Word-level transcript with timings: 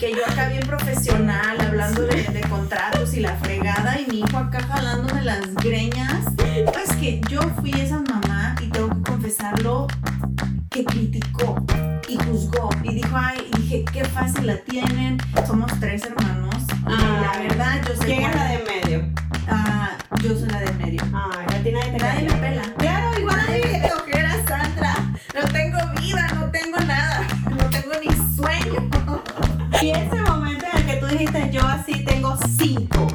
que 0.00 0.12
yo 0.12 0.24
acá 0.26 0.48
bien 0.48 0.66
profesional, 0.66 1.60
hablando 1.60 2.00
de, 2.06 2.22
de 2.22 2.40
contratos 2.48 3.12
y 3.12 3.20
la 3.20 3.36
fregada, 3.36 4.00
y 4.00 4.06
mi 4.06 4.20
hijo 4.20 4.38
acá 4.38 4.62
jalándome 4.62 5.20
las 5.20 5.54
greñas. 5.56 6.24
Es 6.82 6.96
que 6.96 7.20
yo 7.28 7.42
fui 7.60 7.70
esa 7.72 8.00
mamá 8.00 8.56
y 8.62 8.68
tengo 8.68 8.88
que 8.88 9.02
confesarlo 9.02 9.88
que 10.70 10.86
criticó 10.86 11.62
y 12.08 12.16
juzgó 12.16 12.70
y 12.82 12.94
dijo, 12.94 13.14
ay, 13.14 13.46
y 13.52 13.60
dije, 13.60 13.84
qué 13.92 14.04
fácil 14.06 14.46
la 14.46 14.56
tienen. 14.56 15.18
Somos 15.46 15.70
tres 15.80 16.02
hermanos. 16.04 16.56
y 16.56 16.82
Ah, 16.86 17.32
la 17.34 17.42
verdad, 17.42 17.80
yo 17.86 17.94
sé 17.96 18.06
¿Quién 18.06 18.22
es 18.22 18.34
la 18.34 18.44
de 18.44 18.54
en 18.54 18.64
medio? 18.64 19.12
Ah, 19.48 19.98
yo 20.22 20.30
soy 20.30 20.48
la 20.48 20.60
de 20.60 20.70
en 20.70 20.78
medio. 20.78 21.02
Ay, 21.12 21.46
a 21.46 21.62
ti 21.62 21.72
nadie 21.72 21.92
te 21.92 21.98
Nadie 21.98 22.22
me 22.26 22.34
pela. 22.36 22.79
Y 29.82 29.92
ese 29.92 30.20
momento 30.20 30.66
en 30.74 30.78
el 30.78 30.86
que 30.86 30.96
tú 30.96 31.06
dijiste, 31.06 31.50
yo 31.50 31.62
así 31.62 32.04
tengo 32.04 32.36
cinco. 32.58 33.06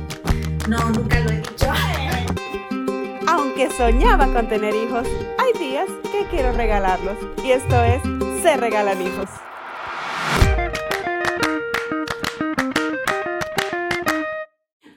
No, 0.67 0.89
nunca 0.89 1.19
lo 1.19 1.29
he 1.29 1.37
dicho. 1.37 1.67
Aunque 3.27 3.69
soñaba 3.69 4.25
con 4.33 4.49
tener 4.49 4.73
hijos, 4.73 5.07
hay 5.37 5.53
días 5.59 5.87
que 6.11 6.25
quiero 6.31 6.53
regalarlos. 6.53 7.17
Y 7.43 7.51
esto 7.51 7.83
es 7.83 8.01
Se 8.41 8.57
Regalan 8.57 8.99
Hijos. 8.99 9.29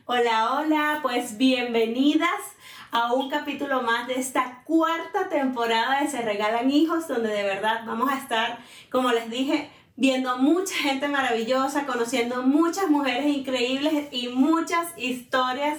Hola, 0.07 0.55
hola, 0.55 1.01
pues 1.03 1.37
bienvenidas 1.37 2.31
a 2.93 3.13
un 3.13 3.29
capítulo 3.29 3.83
más 3.83 4.07
de 4.07 4.15
esta 4.15 4.63
cuarta 4.65 5.29
temporada 5.29 6.01
de 6.01 6.09
Se 6.09 6.23
Regalan 6.23 6.71
Hijos, 6.71 7.07
donde 7.09 7.29
de 7.29 7.43
verdad 7.43 7.83
vamos 7.85 8.11
a 8.11 8.17
estar, 8.17 8.59
como 8.91 9.13
les 9.13 9.29
dije, 9.29 9.71
viendo 9.99 10.39
mucha 10.39 10.77
gente 10.77 11.09
maravillosa, 11.09 11.85
conociendo 11.85 12.45
muchas 12.45 12.89
mujeres 12.89 13.27
increíbles 13.27 14.07
y 14.13 14.29
muchas 14.29 14.97
historias 14.97 15.79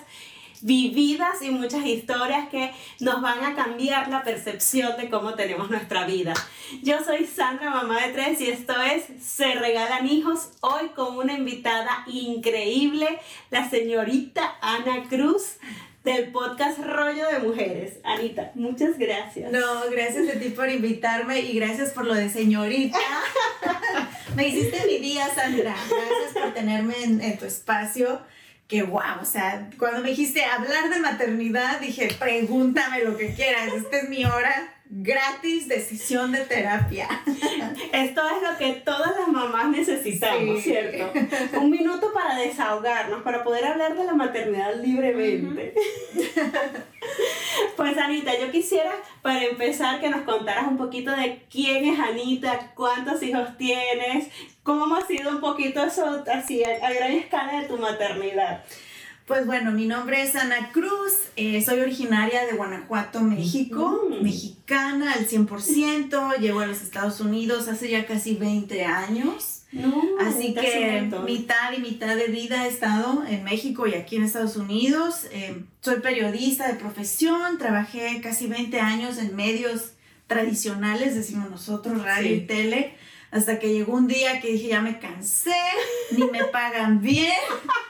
vividas 0.61 1.41
y 1.41 1.51
muchas 1.51 1.85
historias 1.85 2.49
que 2.49 2.73
nos 2.99 3.21
van 3.21 3.45
a 3.45 3.55
cambiar 3.55 4.09
la 4.09 4.23
percepción 4.23 4.97
de 4.97 5.09
cómo 5.09 5.35
tenemos 5.35 5.69
nuestra 5.69 6.05
vida. 6.05 6.33
Yo 6.83 7.01
soy 7.01 7.25
Sandra, 7.27 7.69
mamá 7.69 8.05
de 8.05 8.11
tres, 8.11 8.41
y 8.41 8.49
esto 8.49 8.73
es 8.81 9.05
Se 9.25 9.55
Regalan 9.55 10.05
Hijos, 10.05 10.49
hoy 10.59 10.89
con 10.89 11.17
una 11.17 11.31
invitada 11.31 12.03
increíble, 12.07 13.21
la 13.51 13.69
señorita 13.69 14.57
Ana 14.59 15.07
Cruz 15.07 15.59
del 16.13 16.31
podcast 16.31 16.79
Rollo 16.79 17.27
de 17.27 17.37
Mujeres. 17.37 17.99
Anita, 18.03 18.51
muchas 18.55 18.97
gracias. 18.97 19.51
No, 19.51 19.59
gracias 19.91 20.35
a 20.35 20.39
ti 20.39 20.49
por 20.49 20.67
invitarme 20.67 21.41
y 21.41 21.53
gracias 21.53 21.91
por 21.91 22.05
lo 22.05 22.15
de 22.15 22.29
señorita. 22.29 22.97
Me 24.35 24.47
hiciste 24.47 24.87
mi 24.87 24.97
día, 24.97 25.27
Sandra. 25.27 25.75
Gracias 25.75 26.33
por 26.33 26.53
tenerme 26.55 26.95
en, 27.03 27.21
en 27.21 27.37
tu 27.37 27.45
espacio. 27.45 28.21
Que 28.67 28.81
wow, 28.81 29.21
o 29.21 29.25
sea, 29.25 29.69
cuando 29.79 30.01
me 30.01 30.09
dijiste 30.09 30.45
hablar 30.45 30.91
de 30.91 30.99
maternidad, 30.99 31.79
dije, 31.79 32.07
pregúntame 32.19 33.03
lo 33.03 33.17
que 33.17 33.33
quieras. 33.33 33.73
Esta 33.73 33.97
es 33.97 34.09
mi 34.09 34.25
hora 34.25 34.78
gratis 34.91 35.67
de 35.67 35.79
sesión 35.81 36.31
de 36.31 36.39
terapia. 36.45 37.07
Esto 37.93 38.21
es 38.27 38.41
lo 38.51 38.57
que 38.57 38.73
todas 38.83 39.15
las 39.17 39.27
mamás 39.27 39.69
necesitamos, 39.69 40.57
Sí. 40.57 40.71
¿cierto? 40.71 41.11
Un 41.59 41.69
minuto 41.69 42.11
para 42.11 42.35
desahogarnos, 42.35 43.21
para 43.21 43.43
poder 43.43 43.65
hablar 43.65 43.95
de 43.95 44.03
la 44.03 44.13
maternidad 44.13 44.75
libremente. 44.81 45.73
Pues 47.75 47.97
Anita, 47.97 48.37
yo 48.37 48.51
quisiera 48.51 48.91
para 49.21 49.43
empezar 49.43 50.01
que 50.01 50.09
nos 50.09 50.21
contaras 50.23 50.67
un 50.67 50.77
poquito 50.77 51.11
de 51.11 51.43
quién 51.49 51.85
es 51.85 51.99
Anita, 51.99 52.71
cuántos 52.75 53.23
hijos 53.23 53.57
tienes, 53.57 54.27
cómo 54.63 54.95
ha 54.95 55.05
sido 55.07 55.29
un 55.31 55.39
poquito 55.39 55.83
eso 55.83 56.23
así 56.31 56.61
a 56.63 56.91
gran 56.91 57.11
escala 57.13 57.61
de 57.61 57.67
tu 57.67 57.77
maternidad. 57.77 58.63
Pues 59.29 59.45
bueno, 59.45 59.69
mi 59.71 59.85
nombre 59.85 60.23
es 60.23 60.35
Ana 60.35 60.71
Cruz, 60.73 61.13
eh, 61.35 61.61
soy 61.63 61.81
originaria 61.81 62.47
de 62.47 62.53
Guanajuato, 62.53 63.21
México, 63.21 64.07
Mm. 64.09 64.23
mexicana 64.23 65.13
al 65.13 65.27
100%, 65.27 66.33
llego 66.39 66.61
a 66.61 66.65
los 66.65 66.81
Estados 66.81 67.21
Unidos 67.21 67.67
hace 67.67 67.89
ya 67.91 68.07
casi 68.07 68.33
20 68.33 68.83
años. 68.85 69.61
No, 69.71 70.01
Así 70.19 70.55
que 70.55 71.07
mitad 71.27 71.73
y 71.77 71.79
mitad 71.79 72.15
de 72.17 72.25
vida 72.25 72.65
he 72.65 72.69
estado 72.69 73.23
en 73.29 73.43
México 73.43 73.85
y 73.85 73.93
aquí 73.93 74.15
en 74.15 74.23
Estados 74.23 74.57
Unidos. 74.57 75.27
Eh, 75.31 75.63
soy 75.81 75.99
periodista 75.99 76.67
de 76.67 76.73
profesión, 76.73 77.59
trabajé 77.59 78.19
casi 78.23 78.47
20 78.47 78.79
años 78.81 79.19
en 79.19 79.35
medios 79.35 79.91
tradicionales, 80.25 81.13
decimos 81.13 81.51
nosotros, 81.51 82.01
radio 82.03 82.29
Sí. 82.29 82.33
y 82.33 82.47
tele, 82.47 82.95
hasta 83.31 83.59
que 83.59 83.71
llegó 83.73 83.93
un 83.93 84.07
día 84.07 84.41
que 84.41 84.51
dije, 84.53 84.69
ya 84.69 84.81
me 84.81 84.99
cansé, 84.99 85.53
ni 86.11 86.25
me 86.25 86.43
pagan 86.45 87.01
bien, 87.01 87.31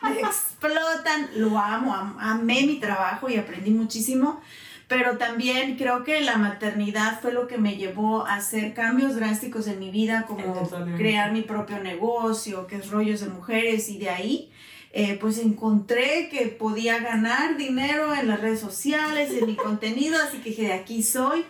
me 0.03 0.19
explotan, 0.21 1.29
lo 1.35 1.57
amo, 1.57 1.93
am- 1.93 2.17
amé 2.19 2.63
mi 2.63 2.75
trabajo 2.79 3.29
y 3.29 3.35
aprendí 3.37 3.71
muchísimo. 3.71 4.41
Pero 4.87 5.17
también 5.19 5.77
creo 5.77 6.03
que 6.03 6.19
la 6.21 6.37
maternidad 6.37 7.21
fue 7.21 7.31
lo 7.31 7.45
que 7.47 7.59
me 7.59 7.77
llevó 7.77 8.25
a 8.25 8.35
hacer 8.35 8.73
cambios 8.73 9.15
drásticos 9.15 9.67
en 9.67 9.77
mi 9.77 9.91
vida, 9.91 10.25
como 10.27 10.51
Totalmente. 10.51 10.99
crear 11.01 11.31
mi 11.31 11.41
propio 11.43 11.77
negocio, 11.83 12.65
que 12.65 12.77
es 12.77 12.89
Rollos 12.89 13.19
de 13.21 13.27
Mujeres, 13.29 13.87
y 13.89 13.99
de 13.99 14.09
ahí 14.09 14.51
eh, 14.91 15.15
pues 15.21 15.37
encontré 15.37 16.27
que 16.29 16.47
podía 16.47 16.97
ganar 16.97 17.55
dinero 17.55 18.15
en 18.15 18.27
las 18.27 18.41
redes 18.41 18.59
sociales, 18.59 19.29
en 19.31 19.45
mi 19.45 19.55
contenido, 19.55 20.17
así 20.27 20.39
que 20.39 20.49
dije, 20.49 20.63
de 20.63 20.73
aquí 20.73 21.03
soy. 21.03 21.45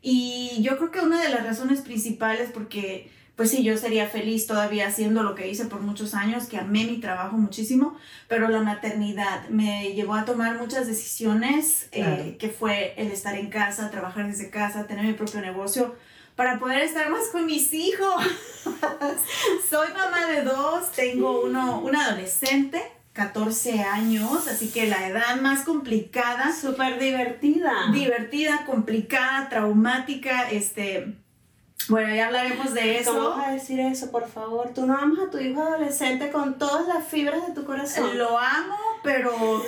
Y 0.00 0.56
yo 0.62 0.78
creo 0.78 0.90
que 0.90 1.00
una 1.00 1.20
de 1.22 1.28
las 1.28 1.44
razones 1.44 1.82
principales, 1.82 2.48
porque 2.54 3.10
pues 3.38 3.52
sí, 3.52 3.62
yo 3.62 3.78
sería 3.78 4.08
feliz 4.08 4.48
todavía 4.48 4.88
haciendo 4.88 5.22
lo 5.22 5.36
que 5.36 5.48
hice 5.48 5.66
por 5.66 5.80
muchos 5.80 6.12
años, 6.14 6.46
que 6.46 6.58
amé 6.58 6.86
mi 6.86 6.96
trabajo 6.96 7.36
muchísimo, 7.36 7.96
pero 8.26 8.48
la 8.48 8.62
maternidad 8.62 9.48
me 9.48 9.92
llevó 9.94 10.14
a 10.14 10.24
tomar 10.24 10.58
muchas 10.58 10.88
decisiones, 10.88 11.86
eh, 11.92 12.34
que 12.40 12.48
fue 12.48 12.94
el 12.96 13.12
estar 13.12 13.36
en 13.36 13.48
casa, 13.48 13.92
trabajar 13.92 14.26
desde 14.26 14.50
casa, 14.50 14.88
tener 14.88 15.04
mi 15.04 15.12
propio 15.12 15.40
negocio, 15.40 15.94
para 16.34 16.58
poder 16.58 16.82
estar 16.82 17.10
más 17.10 17.28
con 17.30 17.46
mis 17.46 17.72
hijos. 17.74 18.24
Soy 19.70 19.86
mamá 19.92 20.26
de 20.26 20.42
dos, 20.42 20.90
tengo 20.90 21.42
uno, 21.42 21.78
un 21.78 21.94
adolescente, 21.94 22.82
14 23.12 23.84
años, 23.84 24.48
así 24.48 24.68
que 24.70 24.88
la 24.88 25.06
edad 25.06 25.40
más 25.40 25.64
complicada, 25.64 26.52
Súper 26.52 26.98
divertida. 26.98 27.92
divertida, 27.92 28.64
complicada, 28.66 29.48
traumática, 29.48 30.50
este... 30.50 31.14
Bueno, 31.88 32.14
ya 32.14 32.26
hablaremos 32.26 32.74
de 32.74 33.02
¿Cómo 33.04 33.18
eso. 33.18 33.30
vas 33.30 33.48
a 33.48 33.52
decir 33.52 33.80
eso, 33.80 34.10
por 34.10 34.28
favor? 34.28 34.72
Tú 34.74 34.86
no 34.86 34.96
amas 34.96 35.26
a 35.26 35.30
tu 35.30 35.38
hijo 35.38 35.62
adolescente 35.62 36.30
con 36.30 36.58
todas 36.58 36.86
las 36.86 37.06
fibras 37.06 37.46
de 37.46 37.54
tu 37.54 37.64
corazón. 37.64 38.16
Lo 38.18 38.38
amo, 38.38 38.76
pero 39.02 39.62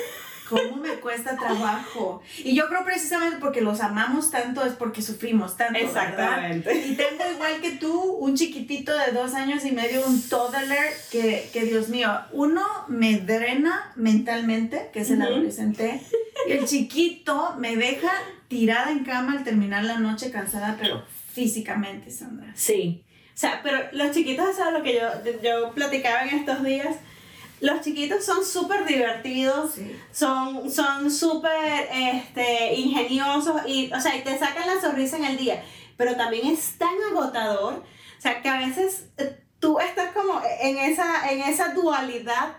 cómo 0.50 0.76
me 0.76 0.94
cuesta 0.97 1.36
trabajo. 1.36 2.22
Y 2.38 2.54
yo 2.54 2.69
creo 2.69 2.84
precisamente 2.84 3.38
porque 3.41 3.60
los 3.60 3.80
amamos 3.80 4.30
tanto 4.30 4.64
es 4.64 4.72
porque 4.72 5.00
sufrimos 5.00 5.56
tanto. 5.56 5.78
¿verdad? 5.78 5.88
Exactamente. 5.88 6.75
Y 6.75 6.97
tengo 6.97 7.25
igual 7.32 7.60
que 7.62 7.72
tú 7.72 8.03
un 8.03 8.36
chiquitito 8.36 8.92
de 8.92 9.12
dos 9.12 9.34
años 9.34 9.64
y 9.64 9.70
medio, 9.72 10.04
un 10.04 10.20
toddler, 10.28 10.92
que, 11.10 11.48
que 11.53 11.64
Dios 11.64 11.88
mío, 11.88 12.10
uno 12.32 12.62
me 12.88 13.19
drena 13.19 13.92
mentalmente, 13.94 14.91
que 14.92 15.00
es 15.00 15.10
el 15.10 15.22
adolescente, 15.22 16.03
y 16.48 16.53
el 16.53 16.66
chiquito 16.66 17.54
me 17.59 17.76
deja 17.76 18.10
tirada 18.48 18.91
en 18.91 19.04
cama 19.04 19.32
al 19.32 19.44
terminar 19.44 19.84
la 19.84 19.98
noche 19.98 20.32
cansada, 20.32 20.76
pero 20.80 21.04
físicamente, 21.32 22.10
Sandra. 22.10 22.52
Sí. 22.54 23.04
O 23.34 23.38
sea, 23.41 23.60
pero 23.62 23.78
los 23.92 24.10
chiquitos, 24.14 24.48
eso 24.50 24.66
es 24.66 24.72
lo 24.72 24.82
que 24.82 24.94
yo, 24.94 25.41
yo 25.42 25.70
platicaba 25.72 26.22
en 26.22 26.38
estos 26.41 26.62
días. 26.62 26.96
Los 27.60 27.82
chiquitos 27.82 28.24
son 28.24 28.44
súper 28.44 28.86
divertidos, 28.86 29.72
Sí. 29.74 29.94
son 30.12 30.70
son 30.70 31.10
súper 31.10 31.88
este, 31.92 32.74
ingeniosos 32.74 33.62
y, 33.66 33.92
o 33.92 34.00
sea, 34.00 34.16
y 34.16 34.22
te 34.22 34.38
sacan 34.38 34.66
la 34.66 34.80
sonrisa 34.80 35.16
en 35.18 35.24
el 35.24 35.36
día. 35.36 35.62
Pero 35.97 36.16
también 36.16 36.47
es 36.47 36.78
tan 36.78 36.94
agotador, 37.10 37.74
o 37.74 38.21
sea, 38.21 38.41
que 38.41 38.48
a 38.48 38.59
veces 38.59 39.09
eh, 39.18 39.38
tú 39.59 39.78
estás 39.78 40.12
como 40.12 40.41
en 40.60 40.78
esa, 40.78 41.30
en 41.30 41.41
esa 41.42 41.74
dualidad 41.74 42.56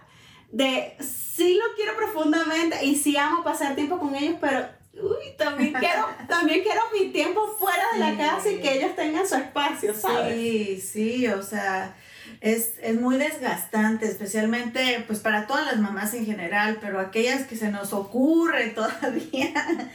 de 0.51 0.95
sí 0.99 1.55
lo 1.55 1.75
quiero 1.75 1.95
profundamente 1.95 2.85
y 2.85 2.95
sí 2.95 3.17
amo 3.17 3.43
pasar 3.43 3.73
tiempo 3.75 3.97
con 3.97 4.15
ellos, 4.15 4.35
pero 4.39 4.67
uy, 4.93 5.35
también 5.37 5.73
quiero, 5.73 6.07
también 6.27 6.61
quiero 6.63 6.81
mi 6.93 7.09
tiempo 7.09 7.55
fuera 7.59 7.83
de 7.93 7.99
la 7.99 8.17
casa 8.17 8.49
y 8.49 8.59
que 8.59 8.77
ellos 8.77 8.95
tengan 8.95 9.27
su 9.27 9.35
espacio, 9.35 9.93
¿sabes? 9.93 10.35
Sí, 10.35 10.81
sí, 10.81 11.27
o 11.27 11.41
sea, 11.41 11.95
es, 12.41 12.73
es 12.81 12.99
muy 12.99 13.17
desgastante, 13.17 14.05
especialmente 14.05 15.03
pues 15.07 15.19
para 15.19 15.47
todas 15.47 15.65
las 15.65 15.77
mamás 15.77 16.13
en 16.13 16.25
general, 16.25 16.79
pero 16.81 16.99
aquellas 16.99 17.47
que 17.47 17.55
se 17.55 17.71
nos 17.71 17.93
ocurre 17.93 18.69
todavía 18.75 19.91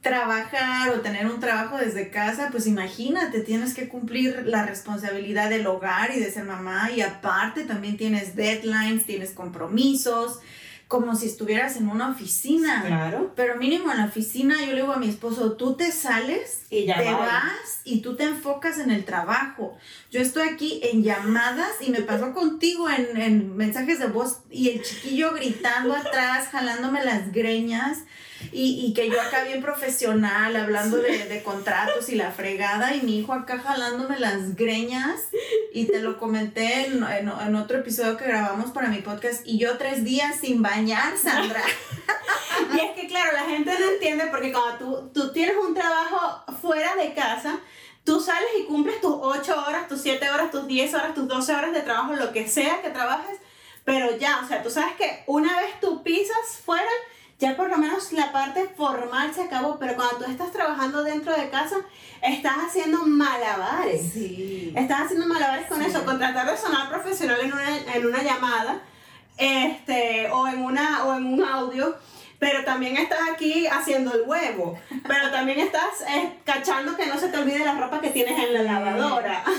trabajar 0.00 0.90
o 0.90 1.00
tener 1.00 1.26
un 1.26 1.38
trabajo 1.38 1.78
desde 1.78 2.10
casa, 2.10 2.48
pues 2.50 2.66
imagínate, 2.66 3.40
tienes 3.40 3.72
que 3.72 3.88
cumplir 3.88 4.46
la 4.46 4.66
responsabilidad 4.66 5.48
del 5.48 5.64
hogar 5.68 6.10
y 6.14 6.18
de 6.18 6.30
ser 6.30 6.44
mamá 6.44 6.90
y 6.90 7.02
aparte 7.02 7.62
también 7.64 7.96
tienes 7.96 8.34
deadlines, 8.34 9.06
tienes 9.06 9.30
compromisos 9.30 10.40
como 10.92 11.16
si 11.16 11.24
estuvieras 11.24 11.78
en 11.78 11.88
una 11.88 12.10
oficina. 12.10 12.84
Claro. 12.86 13.32
Pero 13.34 13.56
mínimo 13.56 13.90
en 13.90 13.96
la 13.96 14.04
oficina 14.04 14.60
yo 14.60 14.72
le 14.74 14.82
digo 14.82 14.92
a 14.92 14.98
mi 14.98 15.08
esposo, 15.08 15.52
tú 15.52 15.74
te 15.74 15.90
sales, 15.90 16.66
Y 16.68 16.84
ya 16.84 16.98
te 16.98 17.10
va. 17.10 17.18
vas 17.18 17.80
y 17.84 18.02
tú 18.02 18.14
te 18.14 18.24
enfocas 18.24 18.78
en 18.78 18.90
el 18.90 19.06
trabajo. 19.06 19.74
Yo 20.10 20.20
estoy 20.20 20.50
aquí 20.50 20.80
en 20.82 21.02
llamadas 21.02 21.70
y 21.80 21.88
me 21.88 22.02
pasó 22.02 22.34
contigo 22.34 22.90
en, 22.90 23.16
en 23.18 23.56
mensajes 23.56 24.00
de 24.00 24.08
voz 24.08 24.40
y 24.50 24.68
el 24.68 24.82
chiquillo 24.82 25.32
gritando 25.32 25.94
atrás, 25.96 26.48
jalándome 26.52 27.02
las 27.02 27.32
greñas 27.32 28.00
y, 28.50 28.86
y 28.86 28.94
que 28.94 29.08
yo 29.08 29.20
acá 29.20 29.44
bien 29.44 29.62
profesional 29.62 30.56
hablando 30.56 30.96
de, 30.98 31.26
de 31.26 31.42
contratos 31.42 32.08
y 32.08 32.14
la 32.16 32.30
fregada 32.32 32.94
y 32.94 33.02
mi 33.02 33.18
hijo 33.18 33.32
acá 33.32 33.58
jalándome 33.58 34.18
las 34.18 34.56
greñas 34.56 35.20
y 35.72 35.84
te 35.86 36.00
lo 36.00 36.18
comenté 36.18 36.86
en, 36.86 37.02
en- 37.04 37.28
en 37.28 37.54
otro 37.56 37.78
episodio 37.78 38.16
que 38.16 38.24
grabamos 38.24 38.70
para 38.72 38.88
mi 38.88 38.98
podcast 39.02 39.42
y 39.46 39.58
yo 39.58 39.76
tres 39.78 40.04
días 40.04 40.40
sin 40.40 40.62
bañar, 40.62 41.16
Sandra. 41.16 41.62
Y 42.74 42.80
es 42.80 42.90
que, 42.92 43.06
claro, 43.08 43.32
la 43.32 43.44
gente 43.44 43.72
no 43.78 43.86
entiende 43.90 44.26
porque 44.30 44.52
cuando 44.52 44.78
tú, 44.78 45.10
tú 45.12 45.32
tienes 45.32 45.56
un 45.56 45.74
trabajo 45.74 46.44
fuera 46.60 46.94
de 46.96 47.12
casa, 47.14 47.58
tú 48.04 48.20
sales 48.20 48.48
y 48.60 48.64
cumples 48.64 49.00
tus 49.00 49.14
8 49.20 49.64
horas, 49.66 49.88
tus 49.88 50.00
7 50.02 50.30
horas, 50.30 50.50
tus 50.50 50.66
10 50.66 50.94
horas, 50.94 51.14
tus 51.14 51.26
12 51.26 51.54
horas 51.54 51.72
de 51.72 51.80
trabajo, 51.80 52.12
lo 52.14 52.32
que 52.32 52.48
sea 52.48 52.80
que 52.82 52.90
trabajes, 52.90 53.38
pero 53.84 54.16
ya, 54.18 54.40
o 54.44 54.48
sea, 54.48 54.62
tú 54.62 54.70
sabes 54.70 54.94
que 54.96 55.24
una 55.26 55.58
vez 55.60 55.80
tú 55.80 56.02
pisas 56.02 56.36
fuera, 56.64 56.88
ya 57.42 57.56
por 57.56 57.68
lo 57.68 57.76
menos 57.76 58.12
la 58.12 58.30
parte 58.30 58.70
formal 58.76 59.34
se 59.34 59.42
acabó, 59.42 59.76
pero 59.78 59.96
cuando 59.96 60.18
tú 60.18 60.30
estás 60.30 60.52
trabajando 60.52 61.02
dentro 61.02 61.34
de 61.36 61.50
casa, 61.50 61.76
estás 62.22 62.54
haciendo 62.68 62.98
malabares. 63.04 64.12
Sí. 64.12 64.72
Estás 64.76 65.02
haciendo 65.02 65.26
malabares 65.26 65.66
con 65.66 65.80
Sí. 65.82 65.86
eso, 65.90 66.04
con 66.04 66.18
tratar 66.18 66.48
de 66.48 66.56
sonar 66.56 66.88
profesional 66.88 67.40
en 67.40 67.52
una, 67.52 67.76
en 67.94 68.06
una 68.06 68.22
llamada 68.22 68.80
este, 69.36 70.30
o, 70.30 70.46
en 70.46 70.62
una, 70.62 71.04
o 71.04 71.16
en 71.16 71.26
un 71.26 71.44
audio, 71.44 71.96
pero 72.38 72.64
también 72.64 72.96
estás 72.96 73.18
aquí 73.32 73.66
haciendo 73.66 74.14
el 74.14 74.22
huevo, 74.24 74.78
pero 75.08 75.30
también 75.32 75.58
estás 75.58 76.00
eh, 76.08 76.34
cachando 76.44 76.96
que 76.96 77.06
no 77.06 77.18
se 77.18 77.28
te 77.28 77.38
olvide 77.38 77.64
la 77.64 77.74
ropa 77.74 78.00
que 78.00 78.10
tienes 78.10 78.38
en 78.38 78.54
la 78.54 78.62
lavadora. 78.62 79.42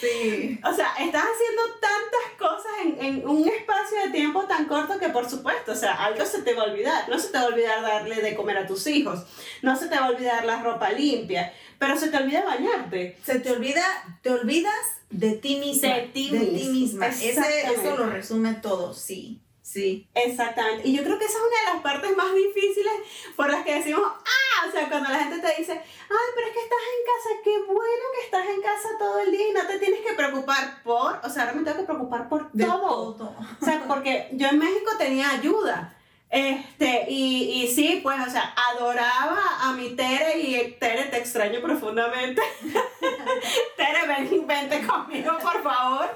Sí. 0.00 0.60
O 0.62 0.74
sea, 0.74 0.94
estás 1.00 1.24
haciendo 1.24 1.62
tantas 1.80 2.38
cosas 2.38 2.72
en, 2.84 3.04
en 3.04 3.28
un 3.28 3.48
espacio 3.48 3.98
de 4.04 4.10
tiempo 4.10 4.44
tan 4.44 4.66
corto 4.66 4.98
que 4.98 5.08
por 5.08 5.28
supuesto, 5.28 5.72
o 5.72 5.74
sea, 5.76 5.94
algo 5.94 6.24
se 6.26 6.42
te 6.42 6.54
va 6.54 6.64
a 6.64 6.66
olvidar. 6.66 7.08
No 7.08 7.18
se 7.18 7.28
te 7.28 7.38
va 7.38 7.44
a 7.44 7.48
olvidar 7.48 7.82
darle 7.82 8.16
de 8.16 8.34
comer 8.34 8.58
a 8.58 8.66
tus 8.66 8.86
hijos, 8.86 9.24
no 9.62 9.76
se 9.76 9.88
te 9.88 9.96
va 9.96 10.06
a 10.06 10.10
olvidar 10.10 10.44
la 10.44 10.62
ropa 10.62 10.90
limpia, 10.90 11.52
pero 11.78 11.98
se 11.98 12.08
te 12.08 12.16
olvida 12.16 12.44
bañarte. 12.44 13.16
Se 13.24 13.38
te 13.40 13.50
olvida, 13.50 13.84
te 14.22 14.30
olvidas 14.30 14.74
de 15.10 15.32
ti 15.32 15.56
misma. 15.56 15.94
De 15.94 16.02
ti 16.12 16.30
misma. 16.30 16.72
misma. 16.72 17.06
Ese, 17.06 17.72
eso 17.72 17.96
lo 17.96 18.10
resume 18.10 18.54
todo, 18.54 18.92
sí. 18.92 19.40
Sí. 19.62 20.06
Exactamente. 20.14 20.86
Y 20.88 20.96
yo 20.96 21.02
creo 21.02 21.18
que 21.18 21.24
esa 21.24 21.38
es 21.38 21.44
una 21.44 21.58
de 21.58 21.74
las 21.74 21.82
partes 21.82 22.16
más 22.16 22.32
difíciles 22.32 22.92
por 23.34 23.50
las 23.50 23.64
que 23.64 23.74
decimos, 23.74 24.00
ah, 24.04 24.66
o 24.68 24.70
sea, 24.70 24.88
cuando 24.88 25.10
la 25.10 25.18
gente 25.18 25.40
te 25.40 25.60
dice, 25.60 25.72
ay, 25.72 26.28
pero 26.34 26.46
es 26.46 26.52
que 26.52 26.62
estás 26.62 26.78
en 26.96 27.04
casa, 27.04 27.42
qué 27.42 27.58
bueno 27.66 28.04
que 28.14 28.24
estás 28.24 28.46
en 28.46 28.62
casa 28.62 28.82
todo 28.98 29.20
el 29.20 29.30
día 29.30 29.48
y 29.50 29.52
no 29.52 29.66
te 29.66 29.78
tienes 29.78 30.00
que 30.00 30.14
preocupar 30.14 30.82
por, 30.82 31.20
o 31.22 31.28
sea, 31.28 31.42
ahora 31.42 31.54
me 31.54 31.62
tengo 31.62 31.78
que 31.78 31.84
preocupar 31.84 32.28
por 32.28 32.50
todo. 32.52 33.14
todo. 33.14 33.34
O 33.60 33.64
sea, 33.64 33.84
porque 33.86 34.28
yo 34.32 34.48
en 34.48 34.58
México 34.58 34.92
tenía 34.98 35.30
ayuda. 35.30 35.92
Este, 36.28 37.06
y, 37.08 37.62
y 37.62 37.68
sí, 37.68 38.00
pues, 38.02 38.18
o 38.26 38.30
sea, 38.30 38.52
adoraba 38.72 39.38
a 39.60 39.72
mi 39.72 39.90
Tere 39.90 40.38
y 40.38 40.72
Tere, 40.72 41.04
te 41.04 41.18
extraño 41.18 41.60
profundamente. 41.60 42.42
Tere, 43.76 44.06
ven, 44.08 44.46
vente 44.46 44.86
conmigo, 44.86 45.38
por 45.38 45.62
favor. 45.62 46.10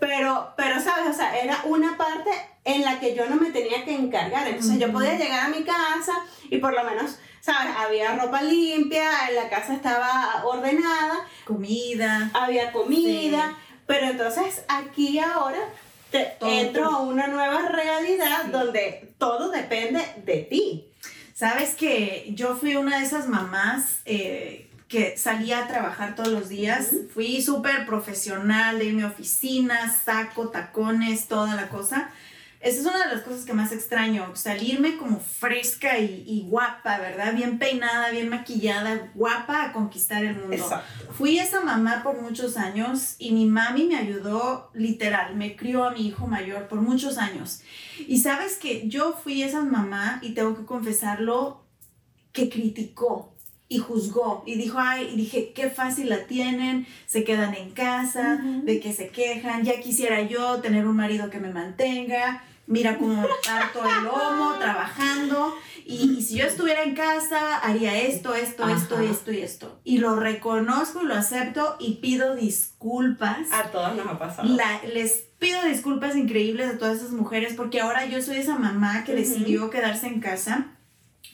Pero, 0.00 0.52
pero, 0.56 0.80
¿sabes? 0.80 1.08
O 1.10 1.12
sea, 1.12 1.38
era 1.38 1.60
una 1.64 1.96
parte 1.96 2.30
en 2.64 2.82
la 2.82 2.98
que 2.98 3.14
yo 3.14 3.26
no 3.26 3.36
me 3.36 3.50
tenía 3.50 3.84
que 3.84 3.94
encargar. 3.94 4.48
Entonces 4.48 4.78
yo 4.78 4.92
podía 4.92 5.16
llegar 5.16 5.46
a 5.46 5.48
mi 5.48 5.62
casa 5.62 6.12
y 6.50 6.58
por 6.58 6.74
lo 6.74 6.82
menos, 6.84 7.18
¿sabes? 7.46 7.74
Había 7.78 8.16
ropa 8.16 8.42
limpia, 8.42 9.08
la 9.32 9.48
casa 9.48 9.72
estaba 9.74 10.42
ordenada, 10.44 11.26
Comida. 11.44 12.30
había 12.34 12.72
comida, 12.72 13.56
pero 13.86 14.06
entonces 14.10 14.64
aquí 14.68 15.18
ahora 15.20 15.60
te 16.10 16.24
Todo. 16.40 16.50
entro 16.50 16.84
a 16.86 17.00
una 17.02 17.28
nueva 17.28 17.68
realidad 17.68 18.42
Sí. 18.46 18.50
donde 18.50 19.14
todo 19.18 19.50
depende 19.50 20.00
de 20.24 20.38
ti. 20.50 20.88
Sabes 21.34 21.74
que 21.76 22.26
yo 22.34 22.56
fui 22.56 22.74
una 22.76 22.98
de 22.98 23.04
esas 23.04 23.28
mamás 23.28 24.00
eh, 24.06 24.68
que 24.88 25.16
salía 25.16 25.60
a 25.60 25.66
trabajar 25.68 26.14
todos 26.14 26.28
los 26.28 26.48
días. 26.48 26.90
Fui 27.12 27.42
súper 27.42 27.86
profesional 27.86 28.78
de 28.78 28.88
a 28.90 29.06
oficina, 29.08 29.92
saco, 30.04 30.48
tacones, 30.48 31.28
toda 31.28 31.54
la 31.54 31.68
cosa. 31.68 32.10
Esa 32.66 32.80
es 32.80 32.86
una 32.86 33.06
de 33.06 33.14
las 33.14 33.22
cosas 33.22 33.44
que 33.44 33.52
más 33.52 33.70
extraño, 33.70 34.34
salirme 34.34 34.96
como 34.96 35.20
fresca 35.20 36.00
y, 36.00 36.24
y 36.26 36.48
guapa, 36.48 36.98
¿verdad? 36.98 37.32
Bien 37.32 37.60
peinada, 37.60 38.10
bien 38.10 38.28
maquillada, 38.28 39.12
guapa 39.14 39.66
a 39.66 39.72
conquistar 39.72 40.24
el 40.24 40.34
mundo. 40.34 40.68
Fui 41.12 41.38
esa 41.38 41.60
mamá 41.60 42.02
por 42.02 42.20
muchos 42.20 42.56
años 42.56 43.14
y 43.20 43.30
mi 43.30 43.46
mami 43.46 43.84
me 43.84 43.96
ayudó 43.96 44.72
literal, 44.74 45.36
me 45.36 45.54
crió 45.54 45.84
a 45.84 45.92
mi 45.92 46.08
hijo 46.08 46.26
mayor 46.26 46.66
por 46.66 46.80
muchos 46.80 47.18
años. 47.18 47.60
Y 48.08 48.18
sabes 48.18 48.56
que 48.56 48.88
yo 48.88 49.12
fui 49.12 49.44
esa 49.44 49.62
mamá 49.62 50.18
y 50.20 50.34
tengo 50.34 50.56
que 50.56 50.64
confesarlo 50.64 51.64
que 52.32 52.48
criticó 52.50 53.32
y 53.68 53.78
juzgó 53.78 54.42
y 54.44 54.56
dijo, 54.56 54.78
ay, 54.80 55.10
y 55.12 55.16
dije, 55.16 55.52
qué 55.54 55.70
fácil 55.70 56.08
la 56.08 56.26
tienen, 56.26 56.86
se 57.06 57.22
quedan 57.22 57.54
en 57.54 57.70
casa, 57.70 58.40
de 58.64 58.80
que 58.80 58.92
se 58.92 59.08
quejan, 59.10 59.62
ya 59.64 59.80
quisiera 59.80 60.22
yo 60.22 60.60
tener 60.60 60.86
un 60.86 60.96
marido 60.96 61.30
que 61.30 61.38
me 61.38 61.52
mantenga, 61.52 62.42
mira 62.66 62.98
cómo 62.98 63.26
parto 63.46 63.80
el 63.84 64.04
lomo 64.04 64.54
trabajando 64.58 65.54
y, 65.84 66.16
y 66.18 66.22
si 66.22 66.36
yo 66.38 66.46
estuviera 66.46 66.82
en 66.82 66.94
casa 66.94 67.58
haría 67.58 67.96
esto, 67.96 68.34
esto, 68.34 68.68
esto, 68.68 68.96
Ajá. 68.96 69.04
esto 69.04 69.32
y 69.32 69.38
esto. 69.40 69.80
Y 69.84 69.98
lo 69.98 70.16
reconozco 70.16 71.02
lo 71.04 71.14
acepto 71.14 71.76
y 71.78 71.94
pido 71.96 72.34
disculpas. 72.34 73.52
A 73.52 73.64
todos 73.70 73.94
nos 73.96 74.06
ha 74.06 74.18
pasado. 74.18 74.48
La- 74.48 74.80
les 74.92 75.24
pido 75.38 75.62
disculpas 75.64 76.16
increíbles 76.16 76.68
a 76.74 76.78
todas 76.78 76.96
esas 76.98 77.10
mujeres 77.12 77.54
porque 77.54 77.80
ahora 77.80 78.06
yo 78.06 78.20
soy 78.22 78.36
esa 78.38 78.58
mamá 78.58 79.04
que 79.04 79.14
decidió 79.14 79.70
quedarse 79.70 80.06
en 80.06 80.20
casa, 80.20 80.66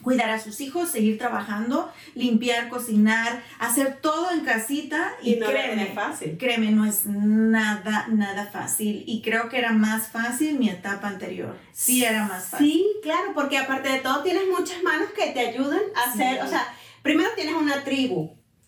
cuidar 0.03 0.31
a 0.31 0.41
sus 0.41 0.61
hijos, 0.61 0.89
seguir 0.91 1.19
trabajando, 1.19 1.93
limpiar, 2.15 2.69
cocinar, 2.69 3.43
hacer 3.59 3.99
todo 4.01 4.31
en 4.31 4.41
casita 4.41 5.13
y, 5.23 5.35
y 5.35 5.37
no 5.37 5.47
créeme, 5.47 5.87
fácil. 5.95 6.37
créeme, 6.39 6.71
no 6.71 6.85
es 6.85 7.07
nada, 7.07 8.07
nada 8.09 8.47
fácil 8.47 9.05
y 9.07 9.23
creo 9.23 9.49
que 9.49 9.59
era 9.59 9.73
más 9.73 10.09
fácil 10.09 10.59
mi 10.59 10.69
etapa 10.69 11.09
anterior. 11.09 11.57
Sí 11.73 12.05
era 12.05 12.25
más 12.25 12.47
fácil. 12.47 12.67
Sí, 12.73 12.87
claro, 13.03 13.33
porque 13.35 13.59
aparte 13.59 13.89
de 13.91 13.99
todo 13.99 14.23
tienes 14.23 14.43
muchas 14.57 14.83
manos 14.83 15.11
que 15.11 15.31
te 15.33 15.41
ayudan 15.41 15.81
a 15.95 16.13
Sí. 16.13 16.23
hacer, 16.23 16.43
o 16.43 16.49
sea, 16.49 16.67
primero 17.03 17.31
tienes 17.37 17.55
una 17.55 17.85
tribu. 17.85 18.21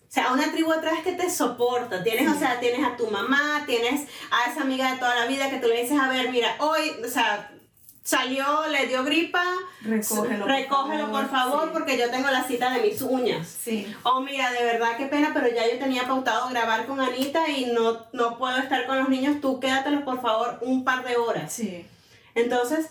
O 0.09 0.15
sea, 0.15 0.33
una 0.33 0.53
tribu 0.53 0.71
atrás 0.73 1.01
que 1.03 1.11
te 1.13 1.29
soporta. 1.29 2.05
Tienes, 2.05 2.29
Sí. 2.31 2.37
o 2.37 2.39
sea, 2.39 2.61
tienes 2.61 2.87
a 2.87 2.97
tu 2.97 3.11
mamá, 3.11 3.65
tienes 3.67 4.03
a 4.31 4.49
esa 4.49 4.61
amiga 4.63 4.93
de 4.93 4.99
toda 4.99 5.17
la 5.17 5.27
vida 5.27 5.51
que 5.51 5.57
tú 5.57 5.67
le 5.67 5.83
dices, 5.83 5.99
a 5.99 6.09
ver, 6.09 6.31
mira, 6.31 6.55
hoy, 6.61 6.93
o 7.05 7.09
sea, 7.09 7.51
salió, 8.05 8.67
le 8.69 8.87
dio 8.87 9.03
gripa, 9.03 9.43
Recógelo. 9.81 10.47
recógelo 10.47 11.11
por 11.11 11.29
favor 11.31 11.65
sí. 11.65 11.71
porque 11.73 11.99
yo 11.99 12.11
tengo 12.11 12.31
la 12.31 12.45
cita 12.45 12.71
de 12.71 12.83
mis 12.83 13.01
uñas. 13.01 13.49
Sí. 13.49 13.93
Oh, 14.03 14.21
mira, 14.21 14.53
de 14.53 14.63
verdad 14.63 14.97
qué 14.99 15.07
pena, 15.07 15.31
pero 15.33 15.49
ya 15.49 15.67
yo 15.67 15.79
tenía 15.79 16.07
pautado 16.07 16.49
grabar 16.51 16.87
con 16.87 17.01
Anita 17.01 17.49
y 17.49 17.67
no, 17.67 18.05
no 18.13 18.37
puedo 18.39 18.59
estar 18.59 18.87
con 18.87 18.99
los 18.99 19.09
niños. 19.09 19.41
Tú 19.41 19.59
quédatelos 19.59 20.03
por 20.03 20.21
favor 20.21 20.59
un 20.61 20.85
par 20.85 21.03
de 21.05 21.17
horas. 21.17 21.51
Sí. 21.51 21.87
Entonces, 22.35 22.91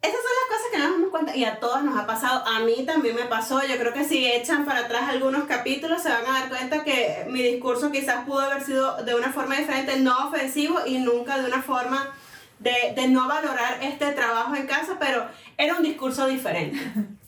esas 0.00 0.16
son 0.16 0.30
las 0.40 0.58
cosas 0.58 0.72
que 0.72 0.78
no 0.78 0.84
nos 0.84 0.92
damos 0.94 1.10
cuenta 1.10 1.36
y 1.36 1.44
a 1.44 1.60
todas 1.60 1.84
nos 1.84 1.96
ha 1.98 2.06
pasado. 2.06 2.42
A 2.46 2.60
mí 2.60 2.84
también 2.86 3.14
me 3.14 3.26
pasó. 3.26 3.60
Yo 3.66 3.76
creo 3.78 3.92
que 3.92 4.04
si 4.04 4.26
echan 4.26 4.64
para 4.64 4.80
atrás 4.80 5.10
algunos 5.10 5.44
capítulos 5.44 6.02
se 6.02 6.08
van 6.08 6.24
a 6.26 6.40
dar 6.40 6.48
cuenta 6.48 6.82
que 6.84 7.26
mi 7.28 7.42
discurso 7.42 7.92
quizás 7.92 8.24
pudo 8.24 8.40
haber 8.40 8.64
sido 8.64 8.96
de 9.04 9.14
una 9.14 9.30
forma 9.30 9.56
diferente, 9.56 9.98
no 10.00 10.28
ofensivo 10.28 10.78
y 10.86 10.98
nunca 10.98 11.38
de 11.38 11.46
una 11.46 11.62
forma 11.62 12.14
de, 12.62 12.94
de 12.94 13.08
no 13.08 13.28
valorar 13.28 13.82
este 13.82 14.12
trabajo 14.12 14.54
en 14.54 14.66
casa, 14.66 14.96
pero 14.98 15.28
era 15.56 15.76
un 15.76 15.82
discurso 15.82 16.26
diferente. 16.26 16.78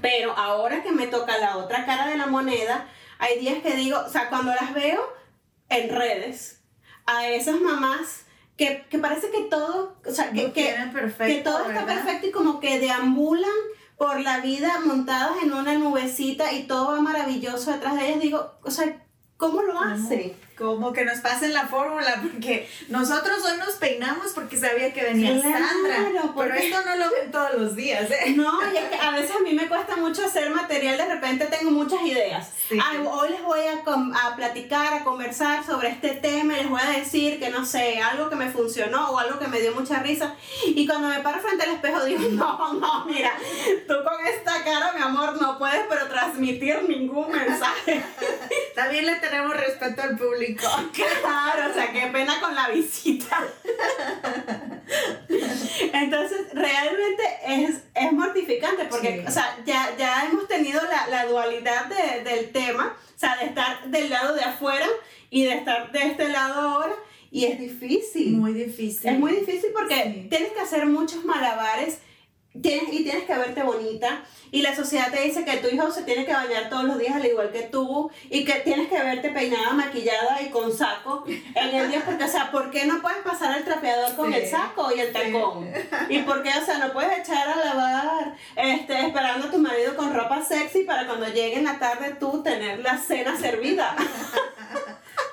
Pero 0.00 0.32
ahora 0.32 0.82
que 0.82 0.90
me 0.90 1.06
toca 1.06 1.36
la 1.36 1.58
otra 1.58 1.84
cara 1.84 2.06
de 2.06 2.16
la 2.16 2.26
moneda, 2.26 2.88
hay 3.18 3.38
días 3.38 3.62
que 3.62 3.74
digo, 3.74 3.98
o 3.98 4.08
sea, 4.08 4.30
cuando 4.30 4.54
las 4.54 4.72
veo 4.72 5.02
en 5.68 5.90
redes, 5.90 6.62
a 7.04 7.28
esas 7.28 7.60
mamás 7.60 8.24
que, 8.56 8.86
que 8.88 8.98
parece 8.98 9.30
que 9.30 9.42
todo, 9.42 9.96
o 10.06 10.10
sea, 10.10 10.30
que, 10.30 10.52
que, 10.52 10.74
perfecto, 10.92 11.34
que 11.34 11.42
todo 11.42 11.68
está 11.68 11.84
perfecto 11.84 12.26
y 12.26 12.30
como 12.30 12.58
que 12.58 12.78
deambulan 12.78 13.50
por 13.96 14.20
la 14.20 14.40
vida 14.40 14.80
montadas 14.84 15.42
en 15.42 15.52
una 15.52 15.74
nubecita 15.74 16.52
y 16.52 16.66
todo 16.66 16.92
va 16.92 17.00
maravilloso 17.00 17.72
detrás 17.72 17.96
de 17.96 18.08
ellas. 18.08 18.20
Digo, 18.20 18.54
o 18.62 18.70
sea, 18.70 19.04
¿cómo 19.36 19.62
lo 19.62 19.80
hace? 19.80 20.36
Como 20.56 20.92
que 20.92 21.04
nos 21.04 21.18
pasen 21.18 21.52
la 21.52 21.66
fórmula, 21.66 22.20
porque 22.22 22.68
nosotros 22.88 23.44
hoy 23.44 23.58
nos 23.58 23.74
peinamos 23.74 24.28
porque 24.34 24.56
sabía 24.56 24.92
que 24.92 25.02
venía 25.02 25.32
Claro, 25.40 25.66
Sandra, 25.66 26.22
porque- 26.34 26.50
pero 26.50 26.54
esto 26.54 26.78
no 26.86 26.96
lo 26.96 27.10
ven 27.12 27.30
todos 27.30 27.54
los 27.54 27.76
días, 27.76 28.10
¿eh? 28.10 28.32
No, 28.34 28.52
y 28.72 28.76
es 28.76 28.84
que 28.86 28.96
a 28.96 29.10
veces 29.10 29.36
a 29.36 29.40
mí 29.40 29.52
me 29.52 29.68
cuesta 29.68 29.96
mucho 29.96 30.24
hacer 30.24 30.48
material, 30.50 30.96
de 30.96 31.06
repente 31.06 31.44
tengo 31.46 31.70
muchas 31.70 32.00
ideas. 32.02 32.50
Sí. 32.68 32.78
Ay, 32.82 32.98
hoy 33.08 33.28
les 33.28 33.42
voy 33.42 33.60
a, 33.60 34.26
a 34.28 34.34
platicar, 34.36 34.94
a 34.94 35.04
conversar 35.04 35.64
sobre 35.64 35.90
este 35.90 36.08
tema 36.10 36.54
y 36.54 36.62
les 36.62 36.70
voy 36.70 36.80
a 36.82 36.90
decir 36.98 37.38
que 37.38 37.50
no 37.50 37.64
sé, 37.66 38.00
algo 38.00 38.28
que 38.30 38.36
me 38.36 38.50
funcionó 38.50 39.10
o 39.10 39.18
algo 39.18 39.38
que 39.38 39.46
me 39.48 39.60
dio 39.60 39.72
mucha 39.74 40.00
risa. 40.00 40.34
Y 40.64 40.86
cuando 40.86 41.08
me 41.08 41.20
paro 41.20 41.40
frente 41.40 41.64
al 41.64 41.72
espejo 41.74 42.04
digo, 42.04 42.22
no, 42.30 42.72
no, 42.74 43.04
mira, 43.04 43.32
tú 43.86 43.94
con 44.02 44.26
esta 44.26 44.64
cara, 44.64 44.92
mi 44.96 45.02
amor, 45.02 45.40
no 45.40 45.58
puedes 45.58 45.82
pero 45.88 46.08
transmitir 46.08 46.82
ningún 46.88 47.30
mensaje. 47.30 48.02
También 48.74 49.06
le 49.06 49.16
tenemos 49.16 49.54
respeto 49.56 50.02
al 50.02 50.16
público. 50.16 50.45
Claro, 50.92 51.70
o 51.70 51.74
sea, 51.74 51.92
qué 51.92 52.06
pena 52.12 52.40
con 52.40 52.54
la 52.54 52.68
visita. 52.68 53.42
Entonces, 55.92 56.40
realmente 56.52 57.22
es, 57.46 57.76
es 57.94 58.12
mortificante 58.12 58.84
porque, 58.86 59.20
Sí. 59.20 59.24
o 59.26 59.30
sea, 59.30 59.56
ya, 59.64 59.94
ya 59.98 60.26
hemos 60.26 60.46
tenido 60.48 60.80
la, 60.82 61.06
la 61.08 61.26
dualidad 61.26 61.86
de- 61.86 62.22
del 62.22 62.50
tema, 62.52 62.96
o 63.14 63.18
sea, 63.18 63.36
de 63.36 63.46
estar 63.46 63.86
del 63.88 64.10
lado 64.10 64.34
de 64.34 64.42
afuera 64.42 64.86
y 65.30 65.44
de 65.44 65.54
estar 65.54 65.90
de 65.92 65.98
este 66.06 66.28
lado 66.28 66.60
ahora, 66.60 66.94
y 67.30 67.46
es 67.46 67.58
difícil. 67.58 68.36
Muy 68.36 68.52
difícil. 68.52 69.10
Es 69.10 69.18
muy 69.18 69.32
difícil 69.32 69.70
porque 69.74 70.02
Sí. 70.04 70.26
tienes 70.30 70.52
que 70.52 70.60
hacer 70.60 70.86
muchos 70.86 71.24
malabares 71.24 71.98
tienes, 72.62 72.90
y 72.92 73.02
tienes 73.04 73.24
que 73.24 73.34
verte 73.36 73.62
bonita. 73.62 74.24
Y 74.52 74.62
la 74.62 74.74
sociedad 74.74 75.10
te 75.12 75.22
dice 75.22 75.44
que 75.44 75.56
tu 75.58 75.68
hijo 75.68 75.90
se 75.90 76.02
tiene 76.02 76.24
que 76.24 76.32
bañar 76.32 76.68
todos 76.68 76.84
los 76.84 76.98
días 76.98 77.14
al 77.16 77.26
igual 77.26 77.50
que 77.52 77.62
tú. 77.62 78.10
Y 78.30 78.44
que 78.44 78.54
tienes 78.60 78.88
que 78.88 78.98
verte 78.98 79.30
peinada, 79.30 79.72
maquillada 79.72 80.40
y 80.42 80.50
con 80.50 80.72
saco 80.76 81.24
en 81.26 81.74
el 81.74 81.90
día. 81.90 82.02
Porque, 82.04 82.24
o 82.24 82.28
sea, 82.28 82.50
¿por 82.50 82.70
qué 82.70 82.86
no 82.86 83.00
puedes 83.02 83.18
pasar 83.18 83.56
el 83.56 83.64
trapeador 83.64 84.14
con 84.16 84.32
Sí. 84.32 84.38
el 84.38 84.48
saco 84.48 84.90
y 84.94 85.00
el 85.00 85.12
tacón? 85.12 85.70
¿Y 86.08 86.18
por 86.20 86.42
qué, 86.42 86.50
o 86.50 86.64
sea, 86.64 86.78
no 86.78 86.92
puedes 86.92 87.18
echar 87.18 87.48
a 87.48 87.56
lavar 87.56 88.34
este, 88.56 89.00
esperando 89.06 89.48
a 89.48 89.50
tu 89.50 89.58
marido 89.58 89.96
con 89.96 90.14
ropa 90.14 90.42
sexy 90.42 90.84
para 90.84 91.06
cuando 91.06 91.26
llegue 91.26 91.56
en 91.56 91.64
la 91.64 91.78
tarde 91.78 92.16
tú 92.18 92.42
tener 92.42 92.80
la 92.80 92.98
cena 92.98 93.36
servida? 93.38 93.94